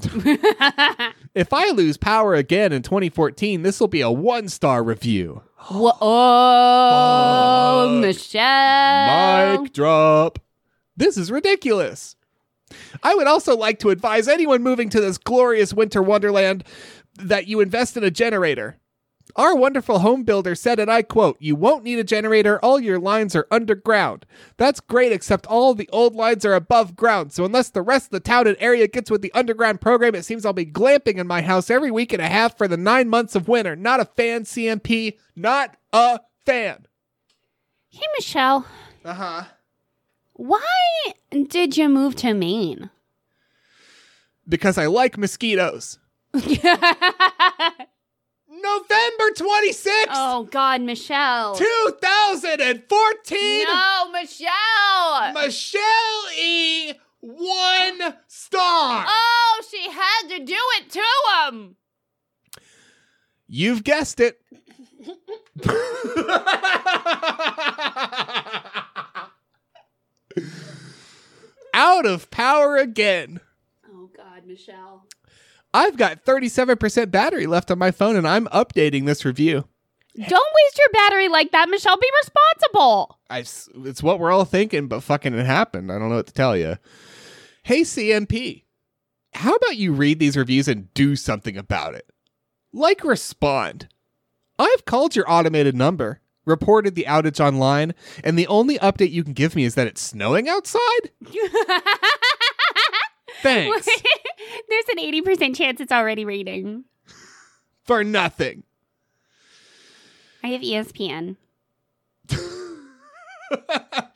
If 1.38 1.52
I 1.52 1.70
lose 1.70 1.96
power 1.96 2.34
again 2.34 2.72
in 2.72 2.82
2014, 2.82 3.62
this 3.62 3.78
will 3.78 3.86
be 3.86 4.00
a 4.00 4.10
one 4.10 4.48
star 4.48 4.82
review. 4.82 5.42
Whoa, 5.68 5.92
oh. 6.00 7.98
Michelle. 8.00 9.62
Mic 9.62 9.72
drop. 9.72 10.40
This 10.96 11.16
is 11.16 11.30
ridiculous. 11.30 12.16
I 13.04 13.14
would 13.14 13.28
also 13.28 13.56
like 13.56 13.78
to 13.80 13.90
advise 13.90 14.26
anyone 14.26 14.64
moving 14.64 14.88
to 14.88 15.00
this 15.00 15.16
glorious 15.16 15.72
winter 15.72 16.02
wonderland 16.02 16.64
that 17.14 17.46
you 17.46 17.60
invest 17.60 17.96
in 17.96 18.02
a 18.02 18.10
generator. 18.10 18.78
Our 19.38 19.54
wonderful 19.54 20.00
home 20.00 20.24
builder 20.24 20.56
said, 20.56 20.80
and 20.80 20.90
I 20.90 21.02
quote, 21.02 21.36
You 21.38 21.54
won't 21.54 21.84
need 21.84 22.00
a 22.00 22.04
generator. 22.04 22.58
All 22.58 22.80
your 22.80 22.98
lines 22.98 23.36
are 23.36 23.46
underground. 23.52 24.26
That's 24.56 24.80
great, 24.80 25.12
except 25.12 25.46
all 25.46 25.74
the 25.74 25.88
old 25.92 26.16
lines 26.16 26.44
are 26.44 26.54
above 26.54 26.96
ground. 26.96 27.32
So, 27.32 27.44
unless 27.44 27.70
the 27.70 27.80
rest 27.80 28.06
of 28.06 28.10
the 28.10 28.18
town 28.20 28.48
and 28.48 28.56
area 28.58 28.88
gets 28.88 29.12
with 29.12 29.22
the 29.22 29.32
underground 29.34 29.80
program, 29.80 30.16
it 30.16 30.24
seems 30.24 30.44
I'll 30.44 30.52
be 30.52 30.66
glamping 30.66 31.18
in 31.18 31.28
my 31.28 31.40
house 31.40 31.70
every 31.70 31.92
week 31.92 32.12
and 32.12 32.20
a 32.20 32.26
half 32.26 32.58
for 32.58 32.66
the 32.66 32.76
nine 32.76 33.08
months 33.08 33.36
of 33.36 33.46
winter. 33.46 33.76
Not 33.76 34.00
a 34.00 34.06
fan, 34.06 34.42
CMP. 34.42 35.16
Not 35.36 35.76
a 35.92 36.18
fan. 36.44 36.86
Hey, 37.90 38.06
Michelle. 38.16 38.66
Uh 39.04 39.14
huh. 39.14 39.44
Why 40.32 41.12
did 41.30 41.76
you 41.76 41.88
move 41.88 42.16
to 42.16 42.34
Maine? 42.34 42.90
Because 44.48 44.78
I 44.78 44.86
like 44.86 45.16
mosquitoes. 45.16 46.00
November 48.62 49.30
26th, 49.34 50.06
oh, 50.10 50.44
God, 50.50 50.80
Michelle. 50.82 51.54
2014. 51.56 53.64
No, 53.64 54.10
Michelle. 54.12 55.32
Michelle 55.34 56.30
E. 56.36 56.92
One 57.20 58.14
star. 58.28 59.04
Oh, 59.08 59.62
she 59.70 59.90
had 59.90 60.28
to 60.28 60.38
do 60.44 60.56
it 60.78 60.90
to 60.90 61.02
him. 61.50 61.74
You've 63.48 63.82
guessed 63.82 64.20
it. 64.20 64.40
Out 71.74 72.06
of 72.06 72.30
power 72.30 72.76
again. 72.76 73.40
Oh, 73.90 74.08
God, 74.16 74.46
Michelle. 74.46 75.06
I've 75.74 75.96
got 75.96 76.24
37% 76.24 77.10
battery 77.10 77.46
left 77.46 77.70
on 77.70 77.78
my 77.78 77.90
phone 77.90 78.16
and 78.16 78.26
I'm 78.26 78.46
updating 78.46 79.06
this 79.06 79.24
review. 79.24 79.64
Don't 80.16 80.30
waste 80.30 80.78
your 80.78 80.88
battery 80.92 81.28
like 81.28 81.52
that, 81.52 81.68
Michelle. 81.68 81.96
Be 81.96 82.10
responsible. 82.22 83.18
I, 83.30 83.40
it's 83.40 84.02
what 84.02 84.18
we're 84.18 84.32
all 84.32 84.44
thinking, 84.44 84.88
but 84.88 85.02
fucking 85.02 85.34
it 85.34 85.46
happened. 85.46 85.92
I 85.92 85.98
don't 85.98 86.08
know 86.08 86.16
what 86.16 86.26
to 86.26 86.32
tell 86.32 86.56
you. 86.56 86.76
Hey, 87.62 87.82
CMP, 87.82 88.64
how 89.34 89.54
about 89.54 89.76
you 89.76 89.92
read 89.92 90.18
these 90.18 90.36
reviews 90.36 90.66
and 90.66 90.92
do 90.94 91.14
something 91.14 91.56
about 91.56 91.94
it? 91.94 92.10
Like, 92.72 93.04
respond. 93.04 93.88
I've 94.58 94.84
called 94.86 95.14
your 95.14 95.30
automated 95.30 95.76
number, 95.76 96.20
reported 96.44 96.96
the 96.96 97.04
outage 97.06 97.38
online, 97.38 97.94
and 98.24 98.36
the 98.36 98.48
only 98.48 98.78
update 98.78 99.12
you 99.12 99.22
can 99.22 99.34
give 99.34 99.54
me 99.54 99.64
is 99.64 99.76
that 99.76 99.86
it's 99.86 100.00
snowing 100.00 100.48
outside? 100.48 101.10
Thanks. 103.42 103.86
There's 104.68 104.84
an 104.90 104.98
80% 104.98 105.56
chance 105.56 105.80
it's 105.80 105.92
already 105.92 106.24
raining. 106.24 106.84
For 107.84 108.04
nothing. 108.04 108.64
I 110.42 110.48
have 110.48 110.60
ESPN. 110.60 111.36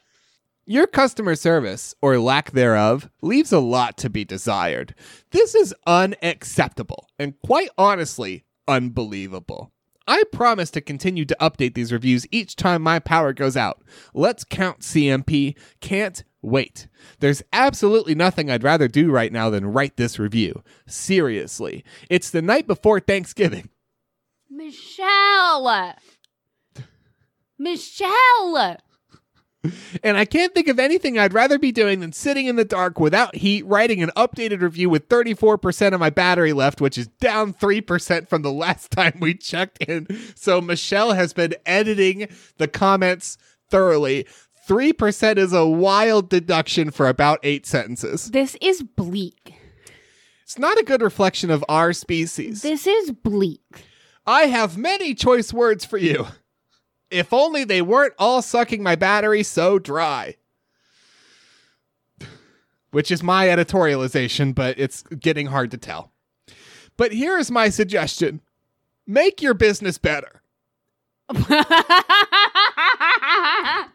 Your 0.65 0.87
customer 0.87 1.35
service, 1.35 1.95
or 2.01 2.19
lack 2.19 2.53
thereof, 2.53 3.11
leaves 3.21 3.53
a 3.53 3.59
lot 3.59 3.97
to 3.99 4.09
be 4.09 4.25
desired. 4.25 4.95
This 5.31 5.55
is 5.55 5.75
unacceptable 5.87 7.09
and 7.19 7.35
quite 7.45 7.71
honestly, 7.77 8.45
unbelievable. 8.69 9.73
I 10.13 10.25
promise 10.25 10.71
to 10.73 10.83
continue 10.83 11.25
to 11.25 11.37
update 11.41 11.73
these 11.73 11.91
reviews 11.91 12.27
each 12.31 12.55
time 12.55 12.83
my 12.83 12.99
power 12.99 13.33
goes 13.33 13.57
out. 13.57 13.81
Let's 14.13 14.45
count 14.45 14.81
CMP. 14.81 15.57
Can't 15.81 16.23
wait. 16.43 16.87
There's 17.21 17.43
absolutely 17.51 18.15
nothing 18.15 18.51
I'd 18.51 18.63
rather 18.63 18.89
do 18.89 19.11
right 19.11 19.33
now 19.33 19.49
than 19.49 19.73
write 19.73 19.97
this 19.97 20.19
review. 20.19 20.63
Seriously. 20.87 21.83
It's 22.11 22.29
the 22.29 22.43
night 22.43 22.67
before 22.67 23.01
Thanksgiving. 23.01 23.71
Michelle! 24.51 25.95
Michelle! 27.59 28.77
And 30.03 30.17
I 30.17 30.25
can't 30.25 30.53
think 30.55 30.69
of 30.69 30.79
anything 30.79 31.19
I'd 31.19 31.33
rather 31.33 31.59
be 31.59 31.71
doing 31.71 32.01
than 32.01 32.13
sitting 32.13 32.47
in 32.47 32.57
the 32.57 32.65
dark 32.65 32.99
without 32.99 33.37
heat, 33.37 33.65
writing 33.65 34.03
an 34.03 34.11
updated 34.17 34.61
review 34.61 34.91
with 34.91 35.09
34% 35.09 35.95
of 35.95 36.01
my 36.01 36.11
battery 36.11 36.53
left, 36.53 36.81
which 36.81 36.99
is 36.99 37.07
down 37.21 37.55
3% 37.55 38.29
from 38.29 38.43
the 38.43 38.53
last 38.53 38.91
time 38.91 39.19
we 39.21 39.35
checked 39.35 39.79
in. 39.85 40.07
So 40.35 40.61
Michelle 40.61 41.13
has 41.13 41.33
been 41.33 41.55
editing 41.65 42.29
the 42.59 42.69
comments 42.69 43.39
thoroughly. 43.71 44.27
3% 44.69 45.39
is 45.39 45.53
a 45.53 45.67
wild 45.67 46.29
deduction 46.29 46.91
for 46.91 47.09
about 47.09 47.39
eight 47.43 47.67
sentences. 47.67 48.31
This 48.31 48.57
is 48.61 48.83
bleak. 48.83 49.55
It's 50.43 50.59
not 50.59 50.79
a 50.79 50.85
good 50.85 51.03
reflection 51.03 51.51
of 51.51 51.65
our 51.69 51.93
species. 51.93 52.63
This 52.63 52.87
is 52.87 53.11
bleak. 53.13 53.87
I 54.27 54.43
have 54.43 54.77
many 54.77 55.15
choice 55.15 55.53
words 55.53 55.85
for 55.85 55.99
you. 55.99 56.27
If 57.13 57.33
only 57.33 57.65
they 57.65 57.83
weren't 57.83 58.15
all 58.19 58.43
sucking 58.43 58.83
my 58.83 58.97
battery 58.97 59.43
so 59.43 59.79
dry. 59.79 60.37
Which 62.91 63.11
is 63.11 63.23
my 63.23 63.47
editorialization, 63.47 64.55
but 64.55 64.79
it's 64.79 65.03
getting 65.03 65.47
hard 65.47 65.71
to 65.71 65.79
tell. 65.79 66.13
But 66.97 67.13
here 67.13 67.39
is 67.39 67.51
my 67.51 67.69
suggestion 67.69 68.41
make 69.07 69.43
your 69.43 69.55
business 69.55 69.99
better. 69.99 70.43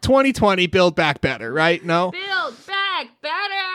2020, 0.02 0.68
build 0.68 0.96
back 0.96 1.22
better, 1.22 1.54
right? 1.54 1.84
No? 1.86 2.12
Build 2.12 2.56
back 2.66 3.08
better! 3.22 3.67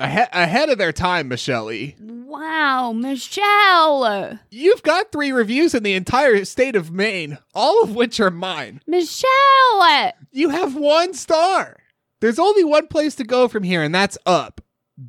Ahe- 0.00 0.28
ahead 0.32 0.68
of 0.68 0.78
their 0.78 0.92
time, 0.92 1.28
Michelle 1.28 1.70
E. 1.70 1.96
Wow, 2.00 2.92
Michelle! 2.92 4.38
You've 4.50 4.82
got 4.82 5.10
three 5.10 5.32
reviews 5.32 5.74
in 5.74 5.82
the 5.82 5.94
entire 5.94 6.44
state 6.44 6.76
of 6.76 6.92
Maine, 6.92 7.38
all 7.54 7.82
of 7.82 7.94
which 7.94 8.20
are 8.20 8.30
mine. 8.30 8.82
Michelle! 8.86 10.12
You 10.30 10.50
have 10.50 10.76
one 10.76 11.14
star. 11.14 11.78
There's 12.20 12.38
only 12.38 12.64
one 12.64 12.88
place 12.88 13.14
to 13.16 13.24
go 13.24 13.48
from 13.48 13.62
here, 13.62 13.82
and 13.82 13.94
that's 13.94 14.18
up. 14.26 14.60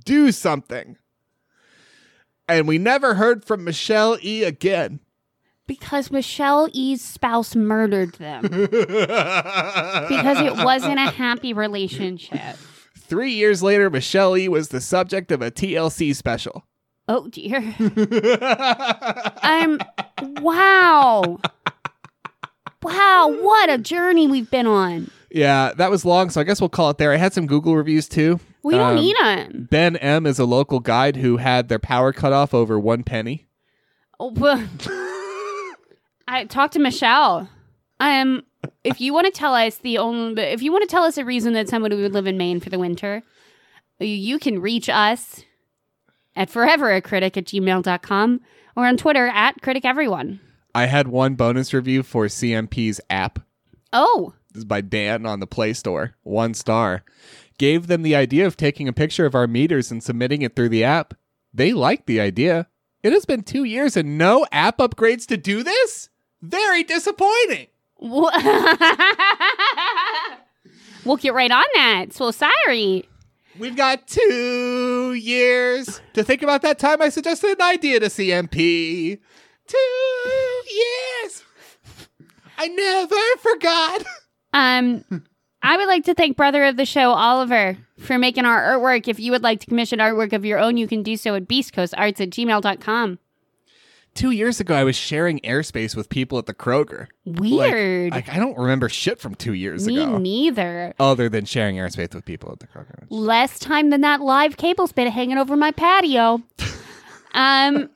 Do 0.06 0.32
something. 0.32 0.98
And 2.48 2.68
we 2.68 2.78
never 2.78 3.16
heard 3.16 3.44
from 3.46 3.64
Michelle 3.64 4.18
E 4.24 4.44
again. 4.44 5.00
Because 5.68 6.10
Michelle 6.10 6.68
E's 6.74 7.04
spouse 7.04 7.56
murdered 7.56 8.14
them. 8.16 8.42
because 8.50 8.70
it 10.42 10.56
wasn't 10.64 11.00
a 11.00 11.12
happy 11.12 11.54
relationship. 11.54 12.56
Three 13.10 13.32
years 13.34 13.62
later, 13.64 13.90
Michelle 13.90 14.38
E 14.38 14.48
was 14.48 14.70
the 14.70 14.80
subject 14.80 15.32
of 15.32 15.42
a 15.42 15.50
TLC 15.52 16.16
special. 16.16 16.64
Oh 17.08 17.28
dear. 17.28 17.76
I'm. 19.42 19.80
Wow. 20.42 21.40
Wow, 22.84 23.28
what 23.42 23.70
a 23.70 23.78
journey 23.78 24.28
we've 24.28 24.50
been 24.52 24.68
on. 24.68 25.10
yeah, 25.32 25.72
that 25.78 25.90
was 25.90 26.04
long, 26.06 26.30
so 26.30 26.40
I 26.42 26.44
guess 26.44 26.60
we'll 26.62 26.70
call 26.70 26.90
it 26.90 26.98
there. 26.98 27.12
I 27.14 27.18
had 27.18 27.34
some 27.34 27.48
Google 27.48 27.76
reviews 27.78 28.08
too. 28.10 28.40
We 28.64 28.74
don't 28.76 28.92
Um, 28.92 28.96
need 28.98 29.16
them. 29.18 29.68
Ben 29.72 29.96
M 29.98 30.26
is 30.26 30.40
a 30.40 30.46
local 30.46 30.80
guide 30.82 31.16
who 31.18 31.38
had 31.38 31.70
their 31.70 31.80
power 31.80 32.12
cut 32.14 32.34
off 32.34 32.54
over 32.54 32.78
one 32.80 33.04
penny. 33.04 33.48
Oh, 34.20 34.32
I 36.28 36.44
talked 36.46 36.74
to 36.74 36.80
Michelle. 36.80 37.50
Um, 38.02 38.44
if 38.84 39.00
you 39.02 39.14
want 39.14 39.26
to 39.26 39.32
tell 39.32 39.54
us 39.56 39.78
the 39.78 39.98
only, 39.98 40.42
if 40.44 40.62
you 40.62 40.72
want 40.72 40.82
to 40.88 40.92
tell 40.92 41.04
us 41.04 41.18
a 41.18 41.26
reason 41.26 41.54
that 41.54 41.70
somebody 41.70 41.96
would 41.96 42.14
live 42.14 42.28
in 42.28 42.38
Maine 42.38 42.60
for 42.60 42.70
the 42.70 42.80
winter, 42.80 43.24
you- 44.00 44.08
you 44.08 44.40
can 44.40 44.60
reach 44.60 44.90
us 44.90 45.44
at 46.36 46.50
foreveracritic 46.50 47.38
at 47.38 47.46
gmail.com 47.46 48.42
or 48.76 48.86
on 48.88 48.98
Twitter 48.98 49.28
at 49.28 49.62
critic 49.62 49.86
everyone. 49.86 50.40
I 50.76 50.86
had 50.86 51.08
one 51.08 51.36
bonus 51.36 51.74
review 51.74 52.04
for 52.04 52.28
CMP's 52.28 53.02
app. 53.10 53.40
Oh, 53.92 54.34
This 54.52 54.62
is 54.62 54.66
by 54.66 54.82
Dan 54.82 55.26
on 55.28 55.40
the 55.40 55.48
Play 55.48 55.74
Store. 55.74 56.16
One 56.24 56.54
star. 56.56 57.04
Gave 57.60 57.86
them 57.88 58.02
the 58.02 58.16
idea 58.16 58.48
of 58.48 58.58
taking 58.58 58.88
a 58.88 58.94
picture 58.94 59.26
of 59.28 59.36
our 59.36 59.48
meters 59.48 59.92
and 59.92 60.02
submitting 60.02 60.42
it 60.42 60.56
through 60.56 60.70
the 60.70 60.84
app. 60.84 61.14
They 61.54 61.72
liked 61.74 62.08
the 62.08 62.20
idea. 62.20 62.68
It 63.04 63.14
has 63.14 63.26
been 63.26 63.44
two 63.44 63.64
years 63.64 63.96
and 63.98 64.18
no 64.18 64.46
app 64.52 64.78
upgrades 64.80 65.26
to 65.28 65.38
do 65.38 65.62
this? 65.64 66.10
Very 66.42 66.84
disappointing. 66.84 67.68
we'll 71.06 71.18
get 71.18 71.34
right 71.34 71.52
on 71.52 71.64
that. 71.76 72.08
So 72.12 72.32
sorry. 72.32 73.08
We've 73.58 73.76
got 73.76 74.08
two 74.08 75.14
years 75.14 76.02
to 76.14 76.24
think 76.24 76.42
about 76.42 76.62
that 76.62 76.80
time 76.80 77.02
I 77.02 77.10
suggested 77.10 77.60
an 77.60 77.62
idea 77.62 78.00
to 78.00 78.06
CMP. 78.06 79.20
Two 79.68 80.74
years. 80.74 81.44
I 82.58 82.68
never 82.70 83.16
forgot. 83.42 84.04
Um, 84.54 85.04
I 85.62 85.78
would 85.78 85.88
like 85.88 86.06
to 86.06 86.14
thank 86.14 86.38
brother 86.38 86.64
of 86.64 86.78
the 86.78 86.86
show, 86.86 87.12
Oliver, 87.12 87.78
for 87.98 88.18
making 88.18 88.46
our 88.46 88.62
artwork. 88.62 89.08
If 89.08 89.20
you 89.20 89.32
would 89.32 89.44
like 89.44 89.60
to 89.60 89.68
commission 89.68 90.00
artwork 90.00 90.34
of 90.34 90.46
your 90.46 90.58
own, 90.58 90.78
you 90.78 90.88
can 90.88 91.04
do 91.04 91.18
so 91.18 91.36
at 91.36 91.48
beastcoastarts 91.48 92.22
at 92.22 92.30
gmail.com. 92.30 93.20
Two 94.20 94.32
years 94.32 94.60
ago, 94.60 94.76
I 94.76 94.84
was 94.84 94.98
sharing 94.98 95.40
airspace 95.46 95.96
with 95.96 96.10
people 96.10 96.38
at 96.40 96.46
the 96.46 96.54
Kroger. 96.54 97.08
Weird. 97.24 98.12
Like, 98.12 98.28
I 98.28 98.36
don't 98.38 98.58
remember 98.58 98.90
shit 98.90 99.18
from 99.18 99.34
two 99.34 99.54
years 99.54 99.88
Me 99.88 99.96
ago. 99.96 100.18
Me 100.18 100.20
neither. 100.20 100.94
Other 101.00 101.30
than 101.30 101.46
sharing 101.46 101.78
airspace 101.78 102.14
with 102.14 102.26
people 102.26 102.52
at 102.52 102.60
the 102.60 102.68
Kroger. 102.68 103.06
Less 103.10 103.60
time 103.60 103.92
than 103.92 104.02
that 104.02 104.20
live 104.20 104.58
cable 104.58 104.88
spit 104.88 105.08
hanging 105.08 105.38
over 105.38 105.56
my 105.56 105.72
patio. 105.72 106.44
Um, 107.34 107.90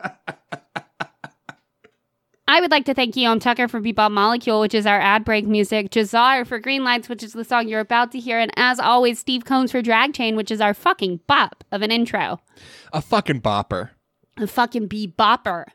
I 2.47 2.61
would 2.61 2.71
like 2.71 2.85
to 2.85 2.93
thank 2.93 3.15
Guillaume 3.15 3.41
Tucker 3.41 3.67
for 3.67 3.81
Bebop 3.81 4.11
Molecule, 4.11 4.61
which 4.61 4.73
is 4.73 4.85
our 4.85 5.01
ad 5.01 5.25
break 5.25 5.45
music, 5.45 5.89
Jazar 5.89 6.47
for 6.47 6.57
Green 6.57 6.85
Lights, 6.85 7.09
which 7.09 7.23
is 7.23 7.33
the 7.33 7.43
song 7.43 7.67
you're 7.67 7.81
about 7.81 8.13
to 8.13 8.19
hear, 8.21 8.39
and 8.39 8.51
as 8.55 8.79
always, 8.79 9.19
Steve 9.19 9.43
Combs 9.43 9.73
for 9.73 9.81
Drag 9.81 10.13
Chain, 10.13 10.37
which 10.37 10.51
is 10.51 10.61
our 10.61 10.73
fucking 10.73 11.19
bop 11.27 11.65
of 11.73 11.81
an 11.81 11.91
intro. 11.91 12.39
A 12.93 13.01
fucking 13.01 13.41
bopper. 13.41 13.89
A 14.37 14.47
fucking 14.47 14.87
bebopper. 14.87 15.65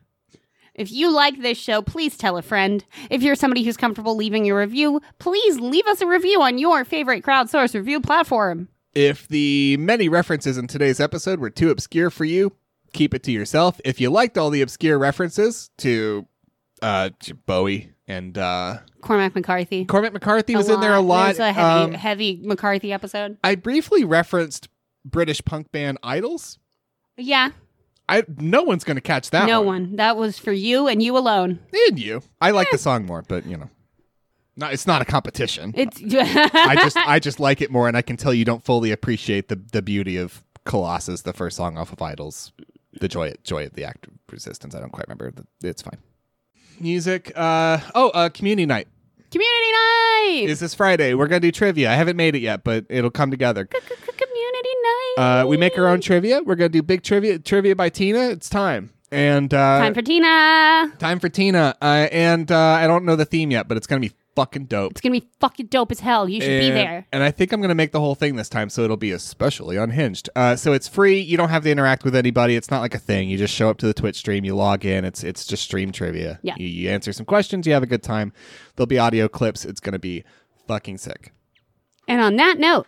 If 0.78 0.92
you 0.92 1.10
like 1.10 1.42
this 1.42 1.58
show, 1.58 1.82
please 1.82 2.16
tell 2.16 2.36
a 2.38 2.42
friend. 2.42 2.84
If 3.10 3.20
you're 3.20 3.34
somebody 3.34 3.64
who's 3.64 3.76
comfortable 3.76 4.14
leaving 4.14 4.48
a 4.48 4.54
review, 4.54 5.00
please 5.18 5.58
leave 5.58 5.86
us 5.88 6.00
a 6.00 6.06
review 6.06 6.40
on 6.40 6.56
your 6.58 6.84
favorite 6.84 7.24
crowdsource 7.24 7.74
review 7.74 8.00
platform. 8.00 8.68
If 8.94 9.26
the 9.26 9.76
many 9.78 10.08
references 10.08 10.56
in 10.56 10.68
today's 10.68 11.00
episode 11.00 11.40
were 11.40 11.50
too 11.50 11.70
obscure 11.70 12.10
for 12.10 12.24
you, 12.24 12.52
keep 12.92 13.12
it 13.12 13.24
to 13.24 13.32
yourself. 13.32 13.80
If 13.84 14.00
you 14.00 14.08
liked 14.08 14.38
all 14.38 14.50
the 14.50 14.62
obscure 14.62 14.98
references 14.98 15.70
to 15.78 16.26
uh, 16.80 17.10
Bowie 17.46 17.90
and 18.06 18.38
uh, 18.38 18.78
Cormac 19.00 19.34
McCarthy. 19.34 19.84
Cormac 19.84 20.12
McCarthy 20.12 20.54
was 20.54 20.68
in 20.68 20.80
there 20.80 20.94
a 20.94 21.00
lot. 21.00 21.34
There's 21.34 21.38
a 21.40 21.52
heavy, 21.52 21.84
Um, 21.84 21.92
heavy 21.92 22.40
McCarthy 22.42 22.92
episode. 22.92 23.36
I 23.42 23.56
briefly 23.56 24.04
referenced 24.04 24.68
British 25.04 25.44
punk 25.44 25.72
band 25.72 25.98
IDLES. 26.02 26.58
Yeah, 27.16 27.50
I 28.08 28.24
no 28.38 28.62
one's 28.62 28.84
going 28.84 28.96
to 28.96 29.02
catch 29.02 29.30
that. 29.30 29.46
no 29.46 29.60
one. 29.60 29.82
one. 29.82 29.96
That 29.96 30.16
was 30.16 30.38
for 30.38 30.52
you 30.52 30.88
and 30.88 31.02
you 31.02 31.16
alone. 31.16 31.60
And 31.88 31.98
you. 31.98 32.22
I 32.40 32.50
like 32.52 32.70
the 32.70 32.78
song 32.78 33.06
more, 33.06 33.22
but 33.26 33.46
you 33.46 33.56
know, 33.56 33.68
not, 34.56 34.72
it's 34.72 34.86
not 34.86 35.02
a 35.02 35.04
competition. 35.04 35.72
It's 35.76 36.00
I 36.14 36.74
just 36.76 36.96
I 36.96 37.18
just 37.18 37.40
like 37.40 37.60
it 37.60 37.70
more, 37.70 37.88
and 37.88 37.96
I 37.96 38.02
can 38.02 38.16
tell 38.16 38.32
you 38.32 38.44
don't 38.44 38.64
fully 38.64 38.90
appreciate 38.90 39.48
the 39.48 39.56
the 39.56 39.82
beauty 39.82 40.16
of 40.16 40.44
Colossus, 40.64 41.22
the 41.22 41.32
first 41.32 41.56
song 41.56 41.78
off 41.78 41.92
of 41.92 41.98
IDLES, 41.98 42.52
the 43.00 43.08
joy 43.08 43.34
joy 43.44 43.66
of 43.66 43.74
the 43.74 43.84
act 43.84 44.06
of 44.06 44.14
resistance. 44.30 44.74
I 44.74 44.80
don't 44.80 44.92
quite 44.92 45.06
remember. 45.08 45.32
It's 45.62 45.82
fine. 45.82 45.98
Music. 46.80 47.32
Uh 47.36 47.78
oh. 47.94 48.10
Uh, 48.10 48.28
community 48.30 48.66
night 48.66 48.88
community 49.30 49.72
night. 49.72 50.44
is 50.48 50.60
this 50.60 50.74
Friday. 50.74 51.14
We're 51.14 51.28
gonna 51.28 51.40
do 51.40 51.52
trivia. 51.52 51.90
I 51.90 51.94
haven't 51.94 52.16
made 52.16 52.34
it 52.34 52.40
yet, 52.40 52.64
but 52.64 52.86
it'll 52.88 53.10
come 53.10 53.30
together. 53.30 53.68
Uh, 55.18 55.44
we 55.46 55.56
make 55.56 55.76
our 55.76 55.88
own 55.88 56.00
trivia. 56.00 56.40
We're 56.44 56.54
gonna 56.54 56.68
do 56.68 56.82
big 56.82 57.02
trivia. 57.02 57.38
Trivia 57.38 57.74
by 57.74 57.88
Tina. 57.88 58.28
It's 58.30 58.48
time. 58.48 58.90
And 59.10 59.52
uh, 59.52 59.78
Time 59.80 59.94
for 59.94 60.02
Tina. 60.02 60.92
time 60.98 61.18
for 61.18 61.28
Tina. 61.28 61.74
Uh, 61.80 62.08
and 62.12 62.50
uh, 62.52 62.56
I 62.56 62.86
don't 62.86 63.04
know 63.04 63.16
the 63.16 63.24
theme 63.24 63.50
yet, 63.50 63.66
but 63.66 63.76
it's 63.76 63.86
gonna 63.86 64.00
be 64.00 64.12
fucking 64.36 64.66
dope. 64.66 64.92
It's 64.92 65.00
gonna 65.00 65.18
be 65.18 65.26
fucking 65.40 65.66
dope 65.66 65.90
as 65.90 65.98
hell. 65.98 66.28
You 66.28 66.40
should 66.40 66.60
be 66.60 66.70
there. 66.70 67.04
And 67.10 67.22
I 67.24 67.32
think 67.32 67.50
I'm 67.52 67.60
going 67.60 67.70
to 67.70 67.74
make 67.74 67.90
the 67.90 67.98
whole 67.98 68.14
thing 68.14 68.36
this 68.36 68.48
time, 68.48 68.70
so 68.70 68.82
it'll 68.84 68.96
be 68.96 69.10
especially 69.10 69.76
unhinged. 69.76 70.30
Uh, 70.36 70.54
so 70.54 70.72
it's 70.72 70.86
free. 70.86 71.18
You 71.18 71.36
don't 71.36 71.48
have 71.48 71.64
to 71.64 71.70
interact 71.70 72.04
with 72.04 72.14
anybody. 72.14 72.54
It's 72.54 72.70
not 72.70 72.80
like 72.80 72.94
a 72.94 72.98
thing. 73.00 73.28
You 73.28 73.36
just 73.36 73.52
show 73.52 73.68
up 73.68 73.78
to 73.78 73.86
the 73.86 73.94
Twitch 73.94 74.14
stream. 74.16 74.44
You 74.44 74.54
log 74.54 74.84
in. 74.84 75.04
It's 75.04 75.24
it's 75.24 75.44
just 75.44 75.64
stream 75.64 75.90
trivia. 75.90 76.38
Yeah. 76.42 76.54
You, 76.56 76.68
you 76.68 76.90
answer 76.90 77.12
some 77.12 77.26
questions. 77.26 77.66
You 77.66 77.72
have 77.72 77.82
a 77.82 77.86
good 77.86 78.04
time. 78.04 78.32
There'll 78.76 78.86
be 78.86 78.98
audio 78.98 79.26
clips. 79.26 79.64
It's 79.64 79.80
going 79.80 79.94
to 79.94 79.98
be 79.98 80.22
fucking 80.68 80.98
sick. 80.98 81.32
And 82.06 82.20
on 82.20 82.36
that 82.36 82.58
note, 82.58 82.86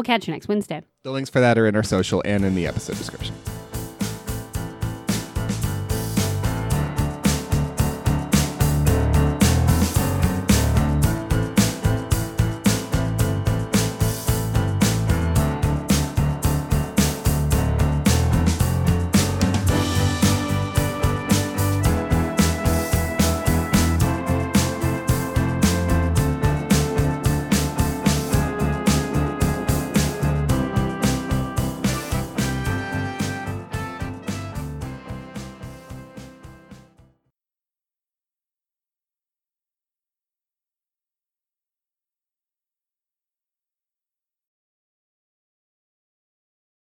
we'll 0.00 0.04
catch 0.04 0.26
you 0.26 0.32
next 0.32 0.48
Wednesday. 0.48 0.82
The 1.02 1.10
links 1.10 1.28
for 1.28 1.40
that 1.40 1.58
are 1.58 1.66
in 1.66 1.76
our 1.76 1.82
social 1.82 2.22
and 2.24 2.42
in 2.42 2.54
the 2.54 2.66
episode 2.66 2.96
description. 2.96 3.34